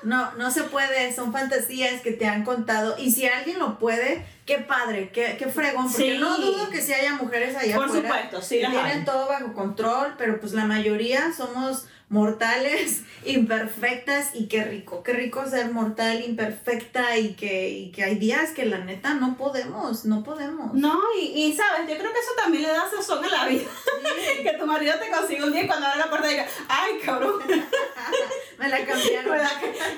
No, 0.02 0.32
no 0.32 0.50
se 0.50 0.64
puede, 0.64 1.14
son 1.14 1.32
fantasías 1.32 2.02
que 2.02 2.12
te 2.12 2.26
han 2.26 2.44
contado. 2.44 2.96
Y 2.98 3.10
si 3.12 3.26
alguien 3.26 3.58
lo 3.58 3.78
puede, 3.78 4.26
qué 4.46 4.58
padre, 4.58 5.10
qué, 5.12 5.36
qué 5.38 5.46
fregón. 5.46 5.90
Porque 5.90 6.12
Sí. 6.14 6.18
no 6.18 6.36
dudo 6.38 6.68
que 6.70 6.80
sí 6.82 6.92
haya 6.92 7.14
mujeres 7.14 7.56
allá 7.56 7.76
Por 7.76 7.86
afuera 7.86 8.08
supuesto, 8.08 8.42
sí 8.42 8.60
que 8.60 8.66
tienen 8.68 8.98
hay. 8.98 9.04
todo 9.04 9.28
bajo 9.28 9.52
control, 9.54 10.14
pero 10.18 10.38
pues 10.40 10.52
la 10.52 10.64
mayoría 10.64 11.32
somos 11.36 11.86
mortales, 12.10 13.00
imperfectas 13.24 14.34
y 14.34 14.46
qué 14.46 14.62
rico, 14.62 15.02
qué 15.02 15.14
rico 15.14 15.44
ser 15.48 15.70
mortal, 15.72 16.22
imperfecta 16.24 17.16
y 17.16 17.34
que, 17.34 17.70
y 17.70 17.92
que 17.92 18.04
hay 18.04 18.16
días 18.16 18.50
que 18.50 18.66
la 18.66 18.78
neta 18.78 19.14
no 19.14 19.36
podemos, 19.36 20.04
no 20.04 20.22
podemos. 20.22 20.74
No, 20.74 21.00
y, 21.20 21.24
y 21.46 21.56
sabes, 21.56 21.88
yo 21.90 21.96
creo 21.98 22.12
que 22.12 22.20
eso 22.20 22.30
también 22.36 22.62
le 22.64 22.68
da 22.68 22.84
sazón 22.88 23.24
a 23.24 23.28
la 23.28 23.46
vida. 23.46 23.64
que 24.42 24.52
tu 24.52 24.66
marido 24.66 24.94
te 25.00 25.10
consiga 25.10 25.46
un 25.46 25.52
día 25.52 25.62
y 25.64 25.66
cuando 25.66 25.86
abre 25.86 25.98
la 26.00 26.10
puerta 26.10 26.28
diga, 26.28 26.46
ay, 26.68 26.92
cabrón. 27.04 27.40
Me 28.58 28.68
la 28.68 28.84
cambiaron. 28.86 29.36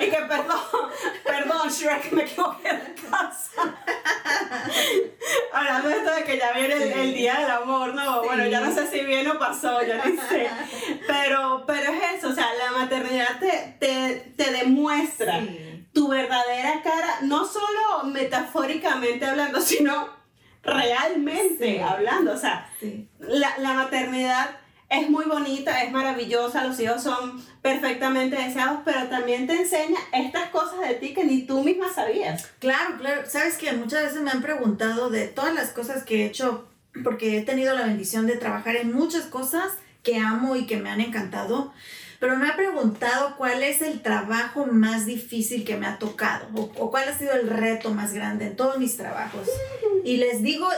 y 0.00 0.05
que 0.11 0.23
perdón, 0.26 0.59
perdón, 1.25 1.69
Shrek, 1.69 2.11
me 2.12 2.23
equivoqué 2.23 2.73
de 2.73 2.95
casa. 3.11 3.50
Hablando 5.53 5.88
de 5.88 5.97
esto 5.99 6.15
de 6.15 6.25
que 6.25 6.38
ya 6.38 6.53
viene 6.53 6.75
el, 7.09 7.15
día 7.15 7.35
del 7.41 7.51
amor, 7.51 7.95
no, 7.95 8.21
Sí. 8.23 8.27
bueno, 8.29 8.47
ya 8.47 8.61
no 8.61 8.75
sé 8.75 8.87
si 8.87 9.01
viene 9.05 9.31
o 9.31 9.39
pasó, 9.39 9.83
ya 9.83 10.05
ni 10.05 10.17
sé. 10.17 10.49
Pero, 11.07 11.65
pero 11.67 11.93
es 11.93 12.19
eso, 12.19 12.29
o 12.29 12.33
sea, 12.35 12.47
la 12.55 12.79
maternidad 12.79 13.39
te, 13.39 13.77
te, 13.81 14.33
te 14.37 14.53
demuestra 14.53 15.41
Sí. 15.41 15.87
tu 15.93 16.09
verdadera 16.09 16.83
cara, 16.83 17.19
no 17.23 17.45
solo 17.47 18.05
metafóricamente 18.05 19.25
hablando, 19.27 19.61
sino 19.61 20.09
realmente 20.63 21.77
Sí. 21.77 21.79
hablando. 21.79 22.33
O 22.33 22.37
sea, 22.39 22.69
la, 23.19 23.57
la 23.59 23.73
maternidad 23.75 24.51
es 24.89 25.11
muy 25.11 25.25
bonita, 25.25 25.83
es 25.83 25.91
maravillosa, 25.91 26.65
los 26.65 26.79
hijos 26.79 27.03
son 27.03 27.45
perfectamente 27.61 28.37
deseados, 28.37 28.81
pero 28.85 29.09
también 29.09 29.47
te 29.49 29.55
enseña 29.55 29.99
estas 30.13 30.51
cosas 30.51 30.81
de 30.81 30.95
ti 30.95 31.13
que 31.13 31.25
ni 31.25 31.43
tú 31.43 31.63
misma 31.65 31.93
sabías. 31.93 32.47
Claro, 32.61 32.97
claro. 32.99 33.23
Sabes 33.29 33.57
que 33.59 33.73
muchas 33.73 34.05
veces 34.05 34.21
me 34.23 34.31
han 34.31 34.43
preguntado 34.43 35.11
de 35.11 35.27
todas 35.27 35.55
las 35.55 35.71
cosas 35.71 36.05
que 36.05 36.23
he 36.23 36.27
hecho, 36.27 36.69
porque 37.03 37.38
he 37.38 37.43
tenido 37.43 37.75
la 37.75 37.87
bendición 37.87 38.26
de 38.26 38.37
trabajar 38.37 38.76
en 38.76 38.93
muchas 38.93 39.25
cosas 39.25 39.73
que 40.03 40.19
amo 40.19 40.57
y 40.57 40.67
que 40.67 40.76
me 40.76 40.91
han 40.91 41.00
encantado, 41.00 41.73
pero 42.21 42.37
me 42.37 42.49
ha 42.49 42.57
preguntado 42.57 43.37
cuál 43.37 43.62
es 43.62 43.83
el 43.83 44.00
trabajo 44.00 44.67
más 44.67 45.05
difícil 45.05 45.65
que 45.65 45.76
me 45.76 45.87
ha 45.87 45.99
tocado 45.99 46.47
o, 46.55 46.91
cuál 46.91 47.09
ha 47.09 47.19
sido 47.19 47.33
el 47.33 47.49
reto 47.49 47.93
más 47.93 48.12
grande 48.12 48.47
en 48.47 48.57
todos 48.57 48.79
mis 48.79 48.97
trabajos. 48.97 49.49
Y 50.05 50.17
les 50.17 50.43
digo 50.43 50.69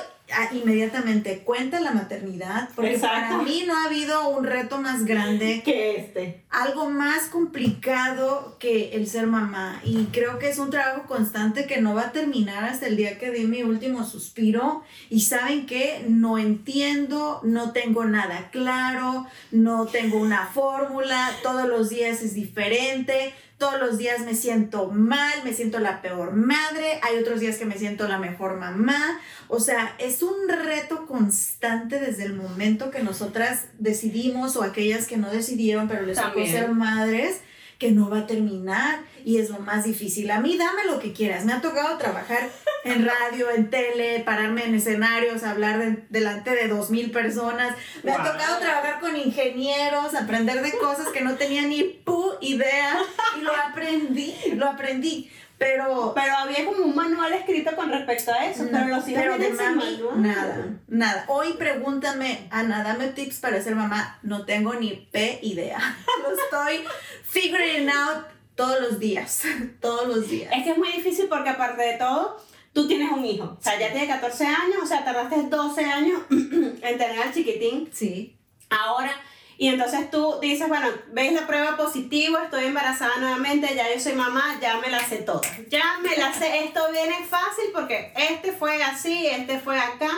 inmediatamente, 0.52 1.40
cuenta 1.40 1.80
la 1.80 1.92
maternidad, 1.92 2.68
porque 2.74 2.94
Exacto. 2.94 3.36
para 3.36 3.42
mí 3.42 3.64
no 3.66 3.74
ha 3.74 3.84
habido 3.84 4.28
un 4.28 4.44
reto 4.44 4.80
más 4.80 5.04
grande 5.04 5.62
Que 5.64 5.96
este. 5.96 6.42
algo 6.50 6.90
más 6.90 7.24
complicado 7.24 8.56
que 8.58 8.90
el 8.96 9.06
ser 9.06 9.26
mamá 9.26 9.80
y 9.84 10.04
creo 10.06 10.38
que 10.38 10.48
es 10.50 10.58
un 10.58 10.70
trabajo 10.70 11.04
constante 11.06 11.66
que 11.66 11.80
no 11.80 11.94
va 11.94 12.02
a 12.02 12.12
terminar 12.12 12.64
hasta 12.64 12.86
el 12.86 12.96
día 12.96 13.18
que 13.18 13.30
di 13.30 13.46
mi 13.46 13.62
último 13.62 14.04
suspiro 14.04 14.82
y 15.10 15.20
saben 15.22 15.66
que 15.66 16.04
no 16.08 16.38
entiendo, 16.38 17.40
no 17.44 17.72
tengo 17.72 18.04
nada 18.04 18.50
claro, 18.50 19.26
no 19.50 19.86
tengo 19.86 20.18
una 20.18 20.46
fórmula, 20.46 21.30
todos 21.42 21.68
los 21.68 21.88
días 21.88 22.22
es 22.22 22.34
diferente, 22.34 23.32
todos 23.58 23.78
los 23.80 23.98
días 23.98 24.20
me 24.20 24.34
siento 24.34 24.86
mal, 24.90 25.42
me 25.44 25.52
siento 25.52 25.78
la 25.80 26.00
peor 26.00 26.32
madre, 26.32 27.00
hay 27.02 27.18
otros 27.18 27.40
días 27.40 27.56
que 27.56 27.64
me 27.64 27.76
siento 27.76 28.06
la 28.06 28.18
mejor 28.18 28.56
mamá, 28.56 29.20
o 29.48 29.58
sea, 29.58 29.94
es 29.98 30.22
un 30.22 30.48
reto 30.48 31.06
constante 31.06 31.98
desde 32.00 32.24
el 32.24 32.34
momento 32.34 32.90
que 32.90 33.02
nosotras 33.02 33.64
decidimos 33.78 34.56
o 34.56 34.62
aquellas 34.62 35.06
que 35.06 35.16
no 35.16 35.30
decidieron, 35.30 35.88
pero 35.88 36.02
les 36.06 36.16
tocó 36.18 36.40
ser 36.46 36.70
madres, 36.70 37.40
que 37.78 37.92
no 37.92 38.10
va 38.10 38.18
a 38.20 38.26
terminar 38.26 39.00
y 39.24 39.38
es 39.38 39.50
lo 39.50 39.60
más 39.60 39.84
difícil. 39.84 40.30
A 40.32 40.40
mí 40.40 40.56
dame 40.58 40.84
lo 40.84 40.98
que 40.98 41.12
quieras. 41.12 41.44
Me 41.44 41.52
ha 41.52 41.60
tocado 41.60 41.96
trabajar 41.96 42.48
en 42.82 43.06
radio, 43.06 43.50
en 43.50 43.70
tele, 43.70 44.18
pararme 44.26 44.64
en 44.64 44.74
escenarios, 44.74 45.44
hablar 45.44 45.78
de- 45.78 46.04
delante 46.10 46.50
de 46.56 46.66
dos 46.66 46.90
mil 46.90 47.12
personas. 47.12 47.76
Me 48.02 48.10
ha 48.10 48.16
tocado 48.16 48.58
trabajar 48.58 48.98
con 48.98 49.16
ingenieros, 49.16 50.16
aprender 50.16 50.60
de 50.60 50.72
cosas 50.72 51.06
que 51.12 51.20
no 51.20 51.36
tenía 51.36 51.62
ni 51.68 51.84
pu 51.84 52.17
idea 52.40 52.98
y 53.38 53.42
lo 53.42 53.52
aprendí, 53.54 54.34
lo 54.54 54.66
aprendí. 54.68 55.30
Pero 55.58 56.12
Pero 56.14 56.36
había 56.36 56.64
como 56.64 56.84
un 56.84 56.94
manual 56.94 57.32
escrito 57.32 57.74
con 57.74 57.90
respecto 57.90 58.32
a 58.32 58.46
eso, 58.46 58.64
pero 58.70 58.86
los 58.86 59.08
hijos 59.08 59.22
pero 59.22 59.38
de 59.38 59.50
mami, 59.50 60.00
nada, 60.16 60.66
nada. 60.86 61.24
Hoy 61.26 61.54
pregúntame, 61.54 62.46
Ana, 62.52 62.84
dame 62.84 63.08
tips 63.08 63.40
para 63.40 63.60
ser 63.60 63.74
mamá. 63.74 64.20
No 64.22 64.44
tengo 64.44 64.74
ni 64.74 65.08
P 65.10 65.40
idea. 65.42 65.78
Lo 66.22 66.30
estoy 66.30 66.84
figuring 67.24 67.90
out 67.90 68.26
todos 68.54 68.80
los 68.80 68.98
días. 68.98 69.42
Todos 69.80 70.06
los 70.08 70.28
días. 70.28 70.52
Es 70.54 70.64
que 70.64 70.70
es 70.70 70.78
muy 70.78 70.92
difícil 70.92 71.26
porque 71.28 71.50
aparte 71.50 71.82
de 71.82 71.94
todo, 71.94 72.40
tú 72.72 72.86
tienes 72.86 73.10
un 73.10 73.24
hijo. 73.24 73.56
O 73.58 73.62
sea, 73.62 73.78
ya 73.78 73.90
tiene 73.92 74.06
14 74.06 74.46
años, 74.46 74.82
o 74.82 74.86
sea, 74.86 75.04
tardaste 75.04 75.42
12 75.44 75.84
años 75.84 76.20
en 76.30 76.80
tener 76.80 77.20
al 77.20 77.32
chiquitín. 77.32 77.88
Sí. 77.92 78.36
Ahora, 78.70 79.12
y 79.60 79.68
entonces 79.68 80.10
tú 80.10 80.38
dices, 80.40 80.68
bueno, 80.68 80.86
ves 81.08 81.32
la 81.32 81.46
prueba 81.46 81.76
positiva, 81.76 82.44
estoy 82.44 82.66
embarazada 82.66 83.16
nuevamente, 83.18 83.74
ya 83.74 83.92
yo 83.92 84.00
soy 84.00 84.12
mamá, 84.14 84.56
ya 84.62 84.76
me 84.78 84.88
la 84.88 85.00
sé 85.00 85.16
toda. 85.18 85.42
Ya 85.68 85.82
me 86.00 86.16
la 86.16 86.32
sé, 86.32 86.64
esto 86.64 86.80
viene 86.92 87.16
fácil 87.28 87.64
porque 87.74 88.12
este 88.16 88.52
fue 88.52 88.82
así, 88.82 89.26
este 89.26 89.58
fue 89.58 89.78
acá. 89.78 90.08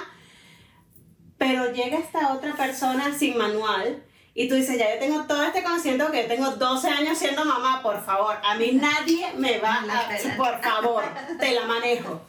Pero 1.38 1.72
llega 1.72 1.98
esta 1.98 2.34
otra 2.34 2.54
persona 2.54 3.16
sin 3.18 3.38
manual 3.38 4.02
y 4.34 4.46
tú 4.48 4.54
dices, 4.56 4.78
ya 4.78 4.92
yo 4.94 5.00
tengo 5.00 5.24
todo 5.24 5.42
este 5.42 5.62
conocimiento 5.62 6.10
que 6.10 6.22
yo 6.22 6.28
tengo 6.28 6.50
12 6.50 6.88
años 6.88 7.16
siendo 7.18 7.44
mamá, 7.44 7.82
por 7.82 8.04
favor, 8.04 8.36
a 8.44 8.54
mí 8.56 8.72
nadie 8.72 9.26
me 9.38 9.58
va 9.58 9.76
a... 9.88 10.36
Por 10.36 10.60
favor, 10.62 11.02
te 11.38 11.52
la 11.52 11.64
manejo. 11.64 12.20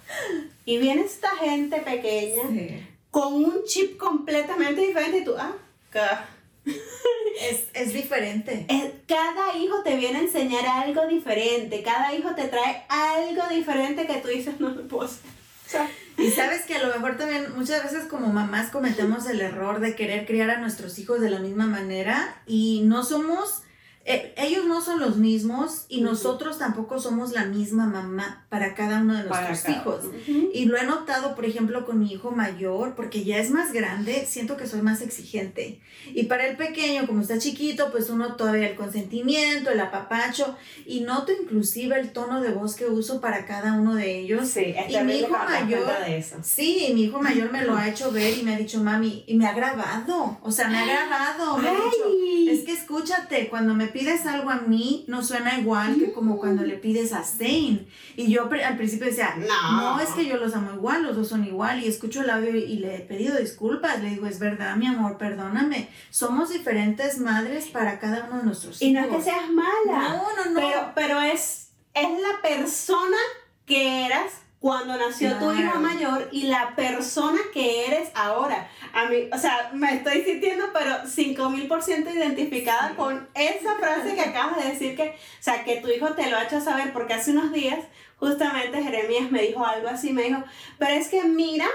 Y 0.66 0.78
viene 0.78 1.02
esta 1.02 1.30
gente 1.36 1.78
pequeña 1.82 2.44
Sí. 2.50 2.88
con 3.12 3.34
un 3.34 3.64
chip 3.66 3.98
completamente 3.98 4.80
diferente 4.82 5.18
y 5.20 5.24
tú, 5.26 5.36
ah, 5.38 5.52
ca- 5.90 6.26
Es, 6.66 7.66
es 7.74 7.94
diferente. 7.94 8.68
cada 9.08 9.58
hijo 9.58 9.82
te 9.84 9.96
viene 9.96 10.20
a 10.20 10.22
enseñar 10.22 10.66
algo 10.66 11.08
diferente, 11.08 11.82
cada 11.82 12.14
hijo 12.14 12.36
te 12.36 12.48
trae 12.48 12.84
algo 12.88 13.42
diferente 13.50 14.06
que 14.06 14.18
tú 14.18 14.28
dices, 14.28 14.60
no 14.60 14.70
lo 14.70 14.88
puedo 14.88 15.06
hacer. 15.06 15.32
O 15.66 15.70
sea, 15.72 15.90
Y 16.18 16.30
sabes 16.30 16.66
que 16.66 16.76
a 16.76 16.84
lo 16.84 16.94
mejor 16.94 17.18
también 17.18 17.56
muchas 17.56 17.84
veces 17.84 18.08
como 18.08 18.28
mamás 18.28 18.70
cometemos 18.70 19.26
el 19.26 19.42
error 19.42 19.80
de 19.80 19.96
querer 19.96 20.28
criar 20.28 20.52
a 20.52 20.60
nuestros 20.60 21.00
hijos 21.00 21.20
de 21.20 21.30
la 21.32 21.40
misma 21.40 21.66
manera 21.66 22.42
y 22.46 22.82
no 22.86 23.04
somos 23.04 23.64
eh, 24.06 24.34
ellos 24.38 24.66
no 24.66 24.82
son 24.82 25.00
los 25.00 25.18
mismos 25.18 25.86
y 25.88 25.98
Ujú. 26.02 26.12
nosotros 26.12 26.58
tampoco 26.58 27.00
somos 27.00 27.32
la 27.32 27.46
misma 27.46 27.86
mamá 27.86 28.46
para 28.50 28.74
cada 28.74 29.02
uno 29.02 29.16
de 29.16 29.24
Para 29.30 29.50
nuestros 29.50 29.62
cada- 29.76 29.78
hijos. 29.78 30.06
Ujú. 30.06 30.50
Y 30.54 30.66
lo 30.66 30.78
he 30.78 30.84
notado, 30.86 31.36
por 31.36 31.46
ejemplo, 31.46 31.86
con 31.86 32.00
mi 32.00 32.12
hijo 32.12 32.32
mayor, 32.32 32.96
porque 32.96 33.24
ya 33.24 33.38
es 33.38 33.52
más 33.52 33.72
grande, 33.74 34.26
siento 34.28 34.58
que 34.58 34.66
soy 34.68 34.82
más 34.82 35.02
exigente. 35.02 35.82
Y 36.14 36.24
para 36.24 36.48
el 36.48 36.58
pequeño, 36.58 37.06
como 37.06 37.22
está 37.22 37.38
chiquito, 37.38 37.92
pues 37.92 38.10
uno 38.10 38.36
todavía 38.36 38.70
el 38.70 38.76
consentimiento, 38.76 39.70
el 39.70 39.80
apapacho, 39.80 40.56
y 40.86 41.02
noto 41.02 41.32
inclusive 41.32 42.00
el 42.00 42.12
tono 42.12 42.42
de 42.42 42.52
voz 42.52 42.76
que 42.76 42.88
uso 42.88 43.22
para 43.22 43.46
cada 43.46 43.74
uno 43.74 43.96
de 43.96 44.20
ellos. 44.20 44.48
Sí, 44.48 44.74
es 44.78 44.92
Y 44.94 45.04
mi 45.04 45.18
hijo 45.20 45.30
mayor- 45.30 45.84
cuenta 45.86 46.06
de 46.06 46.18
eso. 46.18 46.38
Sí, 46.44 46.92
mi 46.96 47.04
hijo 47.04 47.22
mayor 47.22 47.52
me 47.52 47.64
lo 47.64 47.76
ha 47.76 47.88
hecho 47.88 48.12
ver 48.12 48.38
y 48.38 48.44
me 48.44 48.56
ha 48.56 48.58
dicho, 48.58 48.84
mami, 48.84 49.24
y 49.28 49.36
me 49.36 49.46
ha 49.46 49.54
grabado, 49.54 50.40
o 50.42 50.52
sea, 50.52 50.68
me 50.68 50.78
ha 50.80 50.86
grabado, 50.86 51.58
me 51.58 51.70
ha 51.70 51.74
dicho, 51.74 52.06
Ay. 52.08 52.50
es 52.50 52.66
que 52.66 52.74
escúchate, 52.74 53.48
cuando 53.50 53.74
me 53.76 53.88
pides 53.92 54.26
algo 54.26 54.50
a 54.50 54.56
mí, 54.62 55.06
no 55.08 55.24
suena 55.24 55.58
igual 55.60 55.96
que 55.98 56.12
como 56.12 56.38
cuando 56.38 56.64
le 56.64 56.76
pides 56.76 57.14
a 57.14 57.24
Zane. 57.24 57.86
Y 58.18 58.32
yo 58.32 58.50
al 58.66 58.78
principio 58.78 59.08
decía, 59.08 59.36
No. 59.38 59.96
no, 59.96 60.00
es 60.00 60.10
que 60.10 60.26
yo 60.26 60.38
los 60.38 60.54
amo 60.56 60.74
igual, 60.74 61.04
los 61.04 61.16
dos 61.16 61.28
son 61.30 61.46
igual. 61.46 61.84
Y 61.84 61.88
escucho 61.88 62.22
el 62.22 62.30
audio 62.30 62.56
y 62.56 62.78
le 62.78 62.96
he 62.98 63.00
pedido 63.02 63.38
disculpas. 63.38 64.02
Le 64.02 64.10
digo, 64.10 64.28
es 64.28 64.40
verdad, 64.40 64.76
mi 64.76 64.88
amor, 64.88 65.18
perdóname. 65.18 65.90
Somos 66.10 66.50
diferentes 66.50 67.20
madres 67.20 67.66
para 67.68 68.00
cada 68.00 68.26
uno 68.26 68.40
de 68.40 68.44
nuestros 68.46 68.82
Y 68.82 68.92
no 68.92 69.02
hijos. 69.06 69.20
es 69.20 69.26
que 69.26 69.32
seas 69.32 69.50
mala. 69.50 70.10
No, 70.10 70.24
no, 70.36 70.52
no. 70.52 70.60
Pero, 70.60 70.92
pero 70.96 71.22
es, 71.22 71.70
es 71.94 72.10
la 72.22 72.42
persona 72.42 73.18
que 73.66 74.06
eras 74.06 74.34
cuando 74.62 74.96
nació 74.96 75.32
tu 75.40 75.50
Claro. 75.50 75.60
hijo 75.60 75.80
mayor 75.80 76.30
y 76.32 76.44
la 76.44 76.76
persona 76.76 77.40
que 77.52 77.88
eres 77.88 78.12
ahora. 78.14 78.70
A 78.94 79.06
mí, 79.06 79.28
o 79.34 79.38
sea, 79.40 79.72
me 79.74 79.96
estoy 79.96 80.22
sintiendo, 80.24 80.68
pero 80.72 81.08
5000% 81.08 82.12
identificada 82.14 82.90
Sí. 82.90 82.96
con 82.96 83.28
esa 83.34 83.74
frase 83.76 84.14
que 84.14 84.22
acabas 84.22 84.64
de 84.64 84.72
decir 84.72 84.96
que, 84.96 85.10
o 85.10 85.44
sea, 85.44 85.64
que 85.64 85.78
tu 85.78 85.88
hijo 85.90 86.14
te 86.14 86.30
lo 86.30 86.38
ha 86.38 86.44
hecho 86.44 86.62
saber, 86.62 86.94
porque 86.94 87.16
hace 87.16 87.32
unos 87.32 87.52
días, 87.52 87.80
justamente 88.18 88.84
Jeremías 88.84 89.32
me 89.32 89.42
dijo 89.42 89.66
algo 89.66 89.88
así, 89.90 90.14
me 90.14 90.24
dijo, 90.26 90.44
pero 90.78 90.92
es 90.94 91.10
que 91.10 91.24
mira. 91.24 91.66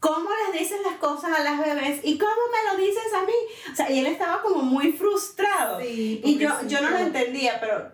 ¿Cómo 0.00 0.28
les 0.52 0.60
dices 0.60 0.76
las 0.84 0.96
cosas 0.98 1.30
a 1.32 1.42
las 1.42 1.58
bebés? 1.58 2.00
¿Y 2.04 2.18
cómo 2.18 2.30
me 2.52 2.70
lo 2.70 2.84
dices 2.86 3.10
a 3.14 3.24
mí? 3.24 3.32
O 3.72 3.74
sea, 3.74 3.90
y 3.90 4.00
él 4.00 4.06
estaba 4.06 4.42
como 4.42 4.60
muy 4.60 4.92
frustrado. 4.92 5.80
Sí, 5.80 6.20
Y 6.22 6.36
yo, 6.36 6.50
yo 6.66 6.82
no 6.82 6.90
lo 6.90 6.98
entendía, 6.98 7.58
pero 7.58 7.90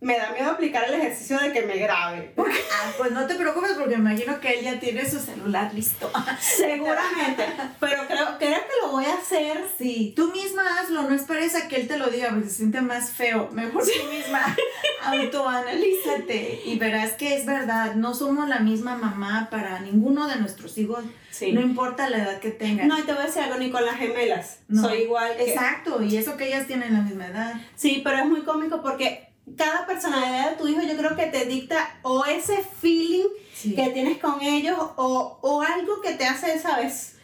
me 0.00 0.18
da 0.18 0.30
miedo 0.32 0.50
aplicar 0.50 0.84
el 0.88 0.94
ejercicio 0.94 1.38
de 1.38 1.52
que 1.52 1.62
me 1.62 1.76
grabe. 1.78 2.32
Ah, 2.38 2.92
pues 2.96 3.10
no 3.10 3.26
te 3.26 3.34
preocupes 3.34 3.72
porque 3.72 3.96
me 3.96 4.10
imagino 4.10 4.38
que 4.40 4.50
él 4.58 4.64
ya 4.64 4.78
tiene 4.78 5.08
su 5.08 5.18
celular 5.18 5.72
listo. 5.74 6.10
Seguramente. 6.40 7.44
Pero 7.80 8.06
creo, 8.06 8.38
creo 8.38 8.60
que 8.60 8.86
lo 8.86 8.92
voy 8.92 9.04
a 9.06 9.14
hacer. 9.14 9.64
Sí, 9.78 10.12
tú 10.14 10.30
misma 10.30 10.62
hazlo, 10.78 11.02
no 11.02 11.14
esperes 11.14 11.54
a 11.56 11.66
que 11.66 11.76
él 11.76 11.88
te 11.88 11.98
lo 11.98 12.08
diga 12.08 12.28
porque 12.30 12.48
se 12.48 12.56
siente 12.56 12.80
más 12.82 13.10
feo. 13.10 13.48
Mejor 13.52 13.82
tú 13.82 14.08
misma 14.10 14.56
autoanalízate 15.04 16.60
y 16.64 16.78
verás 16.78 17.12
que 17.12 17.34
es 17.34 17.46
verdad, 17.46 17.94
no 17.94 18.14
somos 18.14 18.48
la 18.48 18.60
misma 18.60 18.96
mamá 18.96 19.48
para 19.50 19.80
ninguno 19.80 20.28
de 20.28 20.36
nuestros 20.36 20.76
hijos, 20.78 21.04
Sí. 21.30 21.52
no 21.52 21.60
importa 21.60 22.08
la 22.08 22.18
edad 22.18 22.38
que 22.40 22.50
tengan. 22.50 22.88
No, 22.88 22.98
y 22.98 23.02
te 23.02 23.12
voy 23.12 23.22
a 23.22 23.26
decir 23.26 23.42
algo, 23.42 23.58
ni 23.58 23.70
con 23.70 23.84
las 23.84 23.96
gemelas. 23.96 24.60
No. 24.68 24.82
Soy 24.82 25.02
igual. 25.02 25.36
Que, 25.36 25.50
Exacto, 25.52 26.02
y 26.02 26.16
eso 26.16 26.36
que 26.38 26.46
ellas 26.46 26.66
tienen 26.66 26.94
la 26.94 27.00
misma 27.02 27.26
edad. 27.26 27.54
Sí, 27.74 28.00
pero 28.02 28.18
es 28.18 28.24
muy 28.26 28.40
cómico 28.42 28.80
porque 28.80 29.25
cada 29.56 29.86
personalidad 29.86 30.50
de 30.50 30.56
tu 30.56 30.66
hijo 30.68 30.82
yo 30.82 30.96
creo 30.96 31.14
que 31.16 31.26
te 31.26 31.44
dicta 31.46 31.98
o 32.02 32.24
ese 32.24 32.62
feeling 32.80 33.26
Sí. 33.54 33.74
que 33.74 33.88
tienes 33.88 34.18
con 34.18 34.42
ellos 34.42 34.76
o, 34.96 35.38
o 35.40 35.62
algo 35.62 36.00
que 36.02 36.12
te 36.12 36.26
hace, 36.26 36.58
¿sabes? 36.58 37.14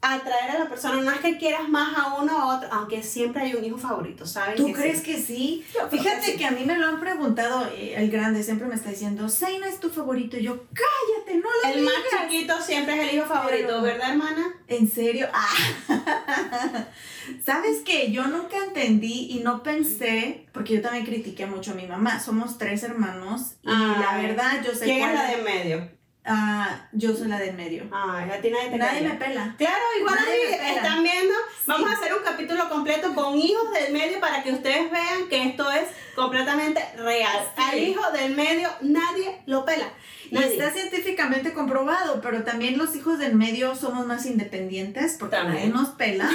Atraer 0.00 0.50
a 0.52 0.58
la 0.60 0.68
persona. 0.68 1.00
No 1.02 1.10
es 1.10 1.18
que 1.20 1.38
quieras 1.38 1.68
más 1.68 1.96
a 1.98 2.14
uno 2.20 2.36
o 2.36 2.40
a 2.40 2.56
otro, 2.56 2.68
aunque 2.72 3.02
siempre 3.02 3.42
hay 3.42 3.54
un 3.54 3.64
hijo 3.64 3.78
favorito, 3.78 4.24
¿sabes? 4.26 4.56
¿Tú 4.56 4.66
Que 4.66 4.72
crees 4.74 4.98
sí. 4.98 5.04
que 5.04 5.18
sí? 5.20 5.64
Yo 5.74 5.88
Fíjate 5.88 6.36
que 6.36 6.44
a 6.44 6.50
mí 6.52 6.64
me 6.64 6.76
lo 6.76 6.86
han 6.86 7.00
preguntado, 7.00 7.66
eh, 7.76 7.94
el 7.96 8.10
grande 8.12 8.42
siempre 8.44 8.66
me 8.68 8.74
está 8.76 8.90
diciendo, 8.90 9.28
Zaina 9.28 9.68
es 9.68 9.80
tu 9.80 9.90
favorito. 9.90 10.36
Y 10.36 10.42
yo, 10.44 10.64
cállate, 10.72 11.38
no 11.40 11.48
lo 11.64 11.68
El 11.74 11.82
más 11.84 11.94
digas". 11.96 12.30
chiquito 12.30 12.60
siempre 12.62 12.94
es 13.02 13.08
el 13.10 13.16
hijo 13.16 13.26
favorito, 13.26 13.66
Pero- 13.68 13.82
¿verdad, 13.82 14.10
hermana? 14.10 14.54
¿En 14.68 14.88
serio? 14.90 15.28
Ah. 15.32 15.54
¿Sabes 17.44 17.82
qué? 17.84 18.10
Yo 18.12 18.26
nunca 18.26 18.56
entendí 18.66 19.28
y 19.30 19.40
no 19.40 19.62
pensé, 19.62 20.46
porque 20.52 20.74
yo 20.74 20.82
también 20.82 21.04
critiqué 21.04 21.46
mucho 21.46 21.72
a 21.72 21.74
mi 21.74 21.86
mamá. 21.86 22.20
Somos 22.20 22.58
tres 22.58 22.82
hermanos 22.82 23.56
y 23.62 23.68
la 23.68 24.18
verdad 24.20 24.62
yo 24.64 24.74
sé 24.74 24.84
¿Quién 24.84 25.08
es 25.08 25.14
la 25.14 25.26
de 25.26 25.36
medio? 25.38 26.02
Ah, 26.24 26.88
yo 26.92 27.14
soy 27.16 27.26
la 27.26 27.38
del 27.38 27.56
medio. 27.56 27.82
Ay, 27.90 28.30
a 28.30 28.40
ti 28.40 28.50
nadie 28.50 28.70
te 28.70 28.78
Nadie 28.78 29.00
me 29.00 29.14
pela. 29.16 29.54
Claro, 29.58 29.82
igual 29.98 30.14
Nadie 30.14 30.56
pela. 30.56 30.72
están 30.74 31.02
viendo. 31.02 31.34
Vamos 31.66 31.90
a 31.90 31.94
hacer 31.94 32.14
un 32.14 32.22
capítulo 32.22 32.68
completo 32.68 33.12
con 33.14 33.36
hijos 33.36 33.72
del 33.72 33.92
medio 33.92 34.20
para 34.20 34.42
que 34.44 34.52
ustedes 34.52 34.88
vean 34.92 35.28
que 35.28 35.48
esto 35.48 35.68
es 35.72 35.88
completamente 36.14 36.80
real. 36.96 37.44
Sí. 37.56 37.62
Al 37.62 37.78
hijo 37.78 38.02
del 38.12 38.36
medio 38.36 38.68
nadie 38.82 39.42
lo 39.46 39.64
pela. 39.64 39.92
Y 40.40 40.42
está 40.44 40.70
científicamente 40.72 41.52
comprobado, 41.52 42.20
pero 42.22 42.42
también 42.42 42.78
los 42.78 42.96
hijos 42.96 43.18
del 43.18 43.34
medio 43.36 43.74
somos 43.76 44.06
más 44.06 44.24
independientes 44.26 45.16
porque 45.18 45.36
nadie 45.36 45.68
nos 45.68 45.90
pela. 45.90 46.28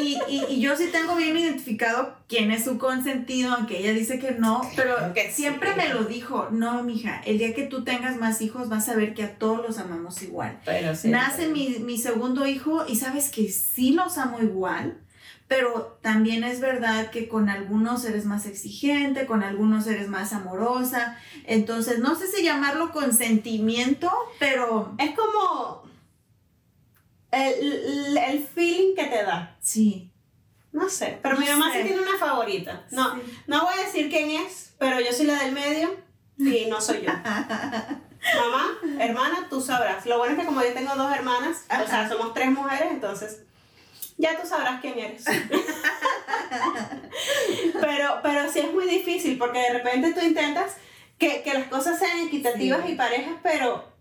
Y, 0.00 0.18
y, 0.28 0.44
y 0.48 0.60
yo 0.60 0.76
sí 0.76 0.88
tengo 0.90 1.14
bien 1.14 1.36
identificado 1.36 2.16
quién 2.28 2.50
es 2.50 2.64
su 2.64 2.78
consentido, 2.78 3.52
aunque 3.54 3.78
ella 3.78 3.92
dice 3.92 4.18
que 4.18 4.32
no, 4.32 4.60
pero 4.74 4.96
sí. 5.14 5.20
siempre 5.32 5.74
me 5.76 5.88
lo 5.88 6.04
dijo, 6.04 6.48
no, 6.50 6.82
mija, 6.82 7.20
el 7.24 7.38
día 7.38 7.54
que 7.54 7.62
tú 7.64 7.84
tengas 7.84 8.16
más 8.16 8.40
hijos 8.42 8.68
vas 8.68 8.88
a 8.88 8.96
ver 8.96 9.14
que 9.14 9.22
a 9.22 9.38
todos 9.38 9.62
los 9.66 9.78
amamos 9.78 10.20
igual. 10.22 10.58
Pero 10.64 10.96
sí, 10.96 11.08
Nace 11.10 11.42
pero- 11.42 11.52
mi, 11.52 11.68
mi 11.80 11.96
segundo 11.98 12.44
hijo 12.46 12.84
y 12.88 12.96
sabes 12.96 13.30
que 13.30 13.48
sí 13.50 13.92
los 13.92 14.18
amo 14.18 14.40
igual, 14.42 14.98
pero 15.48 15.98
también 16.02 16.42
es 16.44 16.60
verdad 16.60 17.10
que 17.10 17.28
con 17.28 17.48
algunos 17.48 18.04
eres 18.04 18.24
más 18.24 18.46
exigente, 18.46 19.26
con 19.26 19.42
algunos 19.42 19.86
eres 19.86 20.08
más 20.08 20.32
amorosa. 20.32 21.18
Entonces, 21.46 21.98
no 21.98 22.14
sé 22.14 22.26
si 22.28 22.42
llamarlo 22.42 22.92
consentimiento, 22.92 24.10
pero 24.38 24.94
Es 24.98 25.14
como 25.14 25.84
el, 27.30 28.16
el 28.16 28.46
feeling 28.46 28.94
que 28.94 29.04
te 29.04 29.22
da. 29.24 29.56
sí. 29.60 30.10
No 30.72 30.88
sé, 30.88 31.20
pero 31.22 31.38
mi 31.38 31.46
mamá 31.46 31.70
sé. 31.72 31.82
sí 31.82 31.86
tiene 31.88 32.02
una 32.02 32.18
favorita. 32.18 32.84
No, 32.90 33.14
Sí. 33.14 33.20
no 33.46 33.62
voy 33.64 33.74
a 33.78 33.86
decir 33.86 34.10
quién 34.10 34.30
es, 34.30 34.74
pero 34.76 34.98
yo 34.98 35.12
soy 35.12 35.26
la 35.26 35.40
del 35.44 35.52
medio 35.52 35.88
y 36.36 36.66
no 36.68 36.80
soy 36.80 37.02
yo. 37.02 37.12
Mamá, 37.22 38.78
hermana, 38.98 39.46
tú 39.48 39.60
sabrás. 39.60 40.04
Lo 40.04 40.18
bueno 40.18 40.34
es 40.34 40.40
que 40.40 40.46
como 40.46 40.62
yo 40.64 40.72
tengo 40.72 40.96
dos 40.96 41.14
hermanas, 41.14 41.62
o 41.66 41.86
sea, 41.86 42.00
Ajá. 42.06 42.08
somos 42.08 42.34
tres 42.34 42.50
mujeres, 42.50 42.88
entonces 42.90 43.44
ya 44.16 44.40
tú 44.40 44.46
sabrás 44.46 44.80
quién 44.80 44.98
eres. 44.98 45.24
pero, 47.80 48.20
pero 48.22 48.50
sí 48.52 48.60
es 48.60 48.72
muy 48.72 48.86
difícil 48.86 49.38
porque 49.38 49.58
de 49.58 49.70
repente 49.74 50.12
tú 50.12 50.24
intentas 50.24 50.76
que, 51.18 51.42
que 51.42 51.54
las 51.54 51.68
cosas 51.68 51.98
sean 51.98 52.20
equitativas 52.26 52.80
Sí. 52.84 52.92
y 52.92 52.94
parejas, 52.96 53.34
pero, 53.42 53.92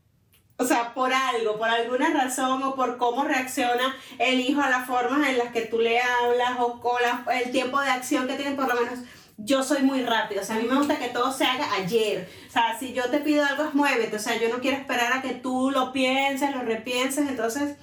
o 0.58 0.65
sea, 0.65 0.93
por 0.93 1.13
algo, 1.13 1.58
por 1.58 1.69
alguna 1.69 2.10
razón 2.12 2.62
o 2.63 2.76
por 2.76 2.97
cómo 2.97 3.23
reacciona 3.23 3.95
el 4.19 4.39
hijo 4.39 4.62
a 4.62 4.69
las 4.69 4.88
formas 4.88 5.28
en 5.30 5.38
las 5.38 5.52
que 5.52 5.62
tú 5.62 5.80
le 5.80 5.99
hablas 6.02 6.54
o 6.60 6.80
con 6.80 7.02
la- 7.02 7.26
el 7.39 7.52
tiempo 7.52 7.80
de 7.82 7.89
acción 7.89 8.28
que 8.28 8.36
tienen, 8.36 8.56
por 8.56 8.67
lo 8.67 8.80
menos 8.80 8.99
yo 9.38 9.63
soy 9.63 9.82
muy 9.82 10.04
rápido, 10.04 10.41
o 10.41 10.45
sea, 10.45 10.56
a 10.56 10.60
mí 10.60 10.67
me 10.69 10.76
gusta 10.78 10.97
que 10.99 11.08
todo 11.10 11.32
se 11.34 11.43
haga 11.43 11.73
ayer. 11.73 12.30
O 12.47 12.52
sea, 12.52 12.78
si 12.78 12.93
yo 12.93 13.06
te 13.10 13.17
pido 13.19 13.43
algo, 13.43 13.63
es 13.63 13.73
muévete. 13.73 14.15
O 14.15 14.19
sea, 14.19 14.38
yo 14.39 14.47
no 14.49 14.60
quiero 14.60 14.78
esperar 14.78 15.12
a 15.12 15.21
que 15.23 15.32
tú 15.34 15.71
lo 15.71 15.91
pienses, 15.91 16.52
lo 16.56 16.62
repienses. 16.62 17.28
Entonces, 17.28 17.76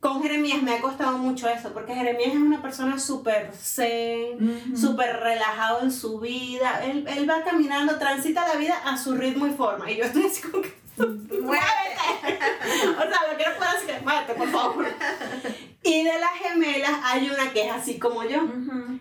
con 0.00 0.22
Jeremías 0.22 0.62
me 0.62 0.74
ha 0.74 0.80
costado 0.80 1.18
mucho 1.18 1.46
eso, 1.48 1.72
porque 1.74 1.94
Jeremías 1.94 2.30
es 2.30 2.36
una 2.40 2.62
persona 2.62 2.98
súper 2.98 3.52
zen, 3.54 4.66
Ujú. 4.68 4.76
súper 4.76 5.18
relajado 5.20 5.82
en 5.82 5.92
su 5.92 6.18
vida. 6.20 6.82
Él, 6.84 7.04
él 7.06 7.28
va 7.28 7.44
caminando, 7.44 7.98
transita 7.98 8.48
la 8.48 8.54
vida 8.54 8.80
a 8.84 8.96
su 8.96 9.14
ritmo 9.14 9.46
y 9.46 9.50
forma. 9.50 9.90
Y 9.90 9.96
yo 9.96 10.04
estoy 10.04 10.24
así 10.24 10.40
como 10.42 10.62
que. 10.62 10.80
¡Muévete! 10.98 11.38
o 12.98 13.00
sea, 13.02 13.30
lo 13.30 13.36
quiero 13.36 13.54
poner 13.56 13.76
así 13.76 13.86
que, 13.86 14.00
muévete, 14.00 14.34
por 14.34 14.48
favor. 14.50 14.86
Y 15.82 16.04
de 16.04 16.18
las 16.18 16.32
gemelas 16.32 16.92
hay 17.04 17.30
una 17.30 17.52
que 17.52 17.66
es 17.66 17.72
así 17.72 17.98
como 17.98 18.22
yo. 18.24 18.40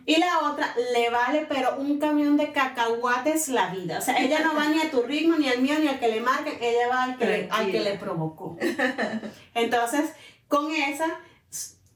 Y 0.06 0.18
la 0.18 0.40
otra 0.40 0.74
le 0.94 1.10
vale, 1.10 1.46
pero 1.50 1.76
un 1.78 2.00
camión 2.00 2.38
de 2.38 2.52
cacahuates 2.54 3.50
la 3.50 3.68
vida. 3.70 4.00
O 4.00 4.02
sea, 4.02 4.18
ella 4.18 4.40
no 4.40 4.56
va 4.56 4.66
ni 4.70 4.80
a 4.82 4.90
tu 4.90 5.02
ritmo, 5.04 5.36
ni 5.38 5.50
al 5.50 5.62
mío, 5.62 5.76
ni 5.80 5.88
al 5.90 6.00
que 6.00 6.08
le 6.08 6.22
marquen, 6.22 6.58
ella 6.62 6.88
va 6.90 7.04
al 7.04 7.18
que, 7.18 7.26
le, 7.26 7.48
al 7.52 7.70
que 7.70 7.80
le 7.82 7.96
provocó. 7.96 8.58
Entonces, 9.54 10.12
con 10.50 10.70
esa, 10.72 11.06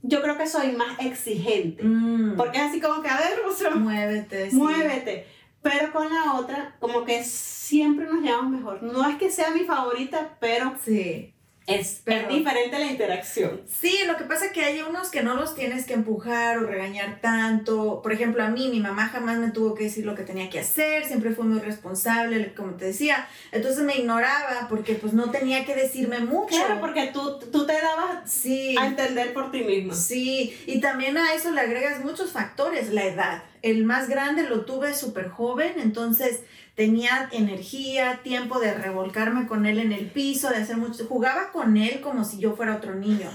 yo 0.02 0.22
creo 0.22 0.38
que 0.38 0.48
soy 0.48 0.72
más 0.72 0.98
exigente. 1.00 1.84
Mm. 1.84 2.38
Porque 2.38 2.58
es 2.60 2.63
así 2.63 2.80
como 2.80 3.02
que, 3.02 3.10
a 3.10 3.18
ver, 3.18 3.42
o 3.46 3.52
sea, 3.52 3.72
Muévete. 3.72 4.50
sí. 4.50 4.56
muévete. 4.56 5.28
Pero 5.62 5.92
con 5.92 6.10
la 6.13 6.34
otra, 6.36 6.76
como 6.80 7.04
que 7.06 7.24
siempre 7.24 8.06
nos 8.06 8.22
llevamos 8.22 8.52
mejor. 8.52 8.84
No 8.84 9.08
es 9.10 9.18
que 9.18 9.30
sea 9.30 9.52
mi 9.52 9.62
favorita, 9.62 10.38
pero 10.39 10.74
Sí. 10.84 11.33
Es, 11.65 12.02
Pero- 12.04 12.28
es 12.30 12.36
diferente 12.36 12.78
la 12.78 12.86
interacción. 12.88 13.62
Sí, 13.67 13.99
lo 14.06 14.17
que 14.17 14.26
pasa 14.26 14.45
es 14.47 14.52
que 14.52 14.62
hay 14.62 14.82
unos 14.82 15.10
que 15.10 15.23
no 15.23 15.36
los 15.36 15.56
tienes 15.56 15.86
que 15.86 15.93
empujar 15.93 16.58
o 16.58 16.67
regañar 16.67 17.19
tanto. 17.21 18.02
Por 18.02 18.12
ejemplo, 18.12 18.43
a 18.43 18.49
mí, 18.49 18.67
mi 18.69 18.80
mamá 18.82 19.08
jamás 19.08 19.38
me 19.38 19.52
tuvo 19.52 19.73
que 19.73 19.86
decir 19.86 20.06
lo 20.06 20.13
que 20.15 20.23
tenía 20.23 20.49
que 20.49 20.60
hacer, 20.60 21.06
siempre 21.06 21.32
fue 21.32 21.45
muy 21.45 21.60
responsable, 21.60 22.54
como 22.54 22.73
te 22.73 22.86
decía. 22.86 23.28
Entonces 23.52 23.84
me 23.84 23.95
ignoraba 23.95 24.67
porque 24.69 24.95
pues 24.95 25.13
no 25.13 25.32
tenía 25.32 25.65
que 25.65 25.76
decirme 25.76 26.19
mucho. 26.19 26.47
Claro, 26.56 26.82
porque 26.82 27.12
tú, 27.13 27.39
tú 27.52 27.65
te 27.65 27.73
dabas 27.73 28.30
Sí. 28.30 28.76
a 28.78 28.88
entender 28.88 29.34
por 29.34 29.52
ti 29.52 29.63
misma. 29.63 29.93
Sí, 29.95 30.56
y 30.65 30.82
también 30.82 31.17
a 31.17 31.34
eso 31.34 31.52
le 31.52 31.62
agregas 31.62 32.04
muchos 32.04 32.32
factores, 32.32 32.91
la 32.91 33.06
edad. 33.06 33.43
el 33.63 33.86
más 33.86 34.10
grande 34.10 34.43
lo 34.43 34.65
tuve 34.65 34.93
súper 34.93 35.30
joven, 35.30 35.76
entonces 35.78 36.41
tenía 36.76 37.30
energía, 37.32 38.22
tiempo 38.24 38.60
de 38.60 38.74
revolcarme 38.74 39.48
con 39.48 39.66
él 39.66 39.80
en 39.80 39.92
el 39.92 40.08
piso, 40.08 40.50
de 40.50 40.58
hacer 40.58 40.78
mucho, 40.78 41.06
jugaba 41.06 41.52
con 41.52 41.78
él 41.78 42.02
como 42.02 42.26
si 42.26 42.40
yo 42.40 42.56
fuera 42.56 42.76
otro 42.76 42.96
niño. 42.96 43.30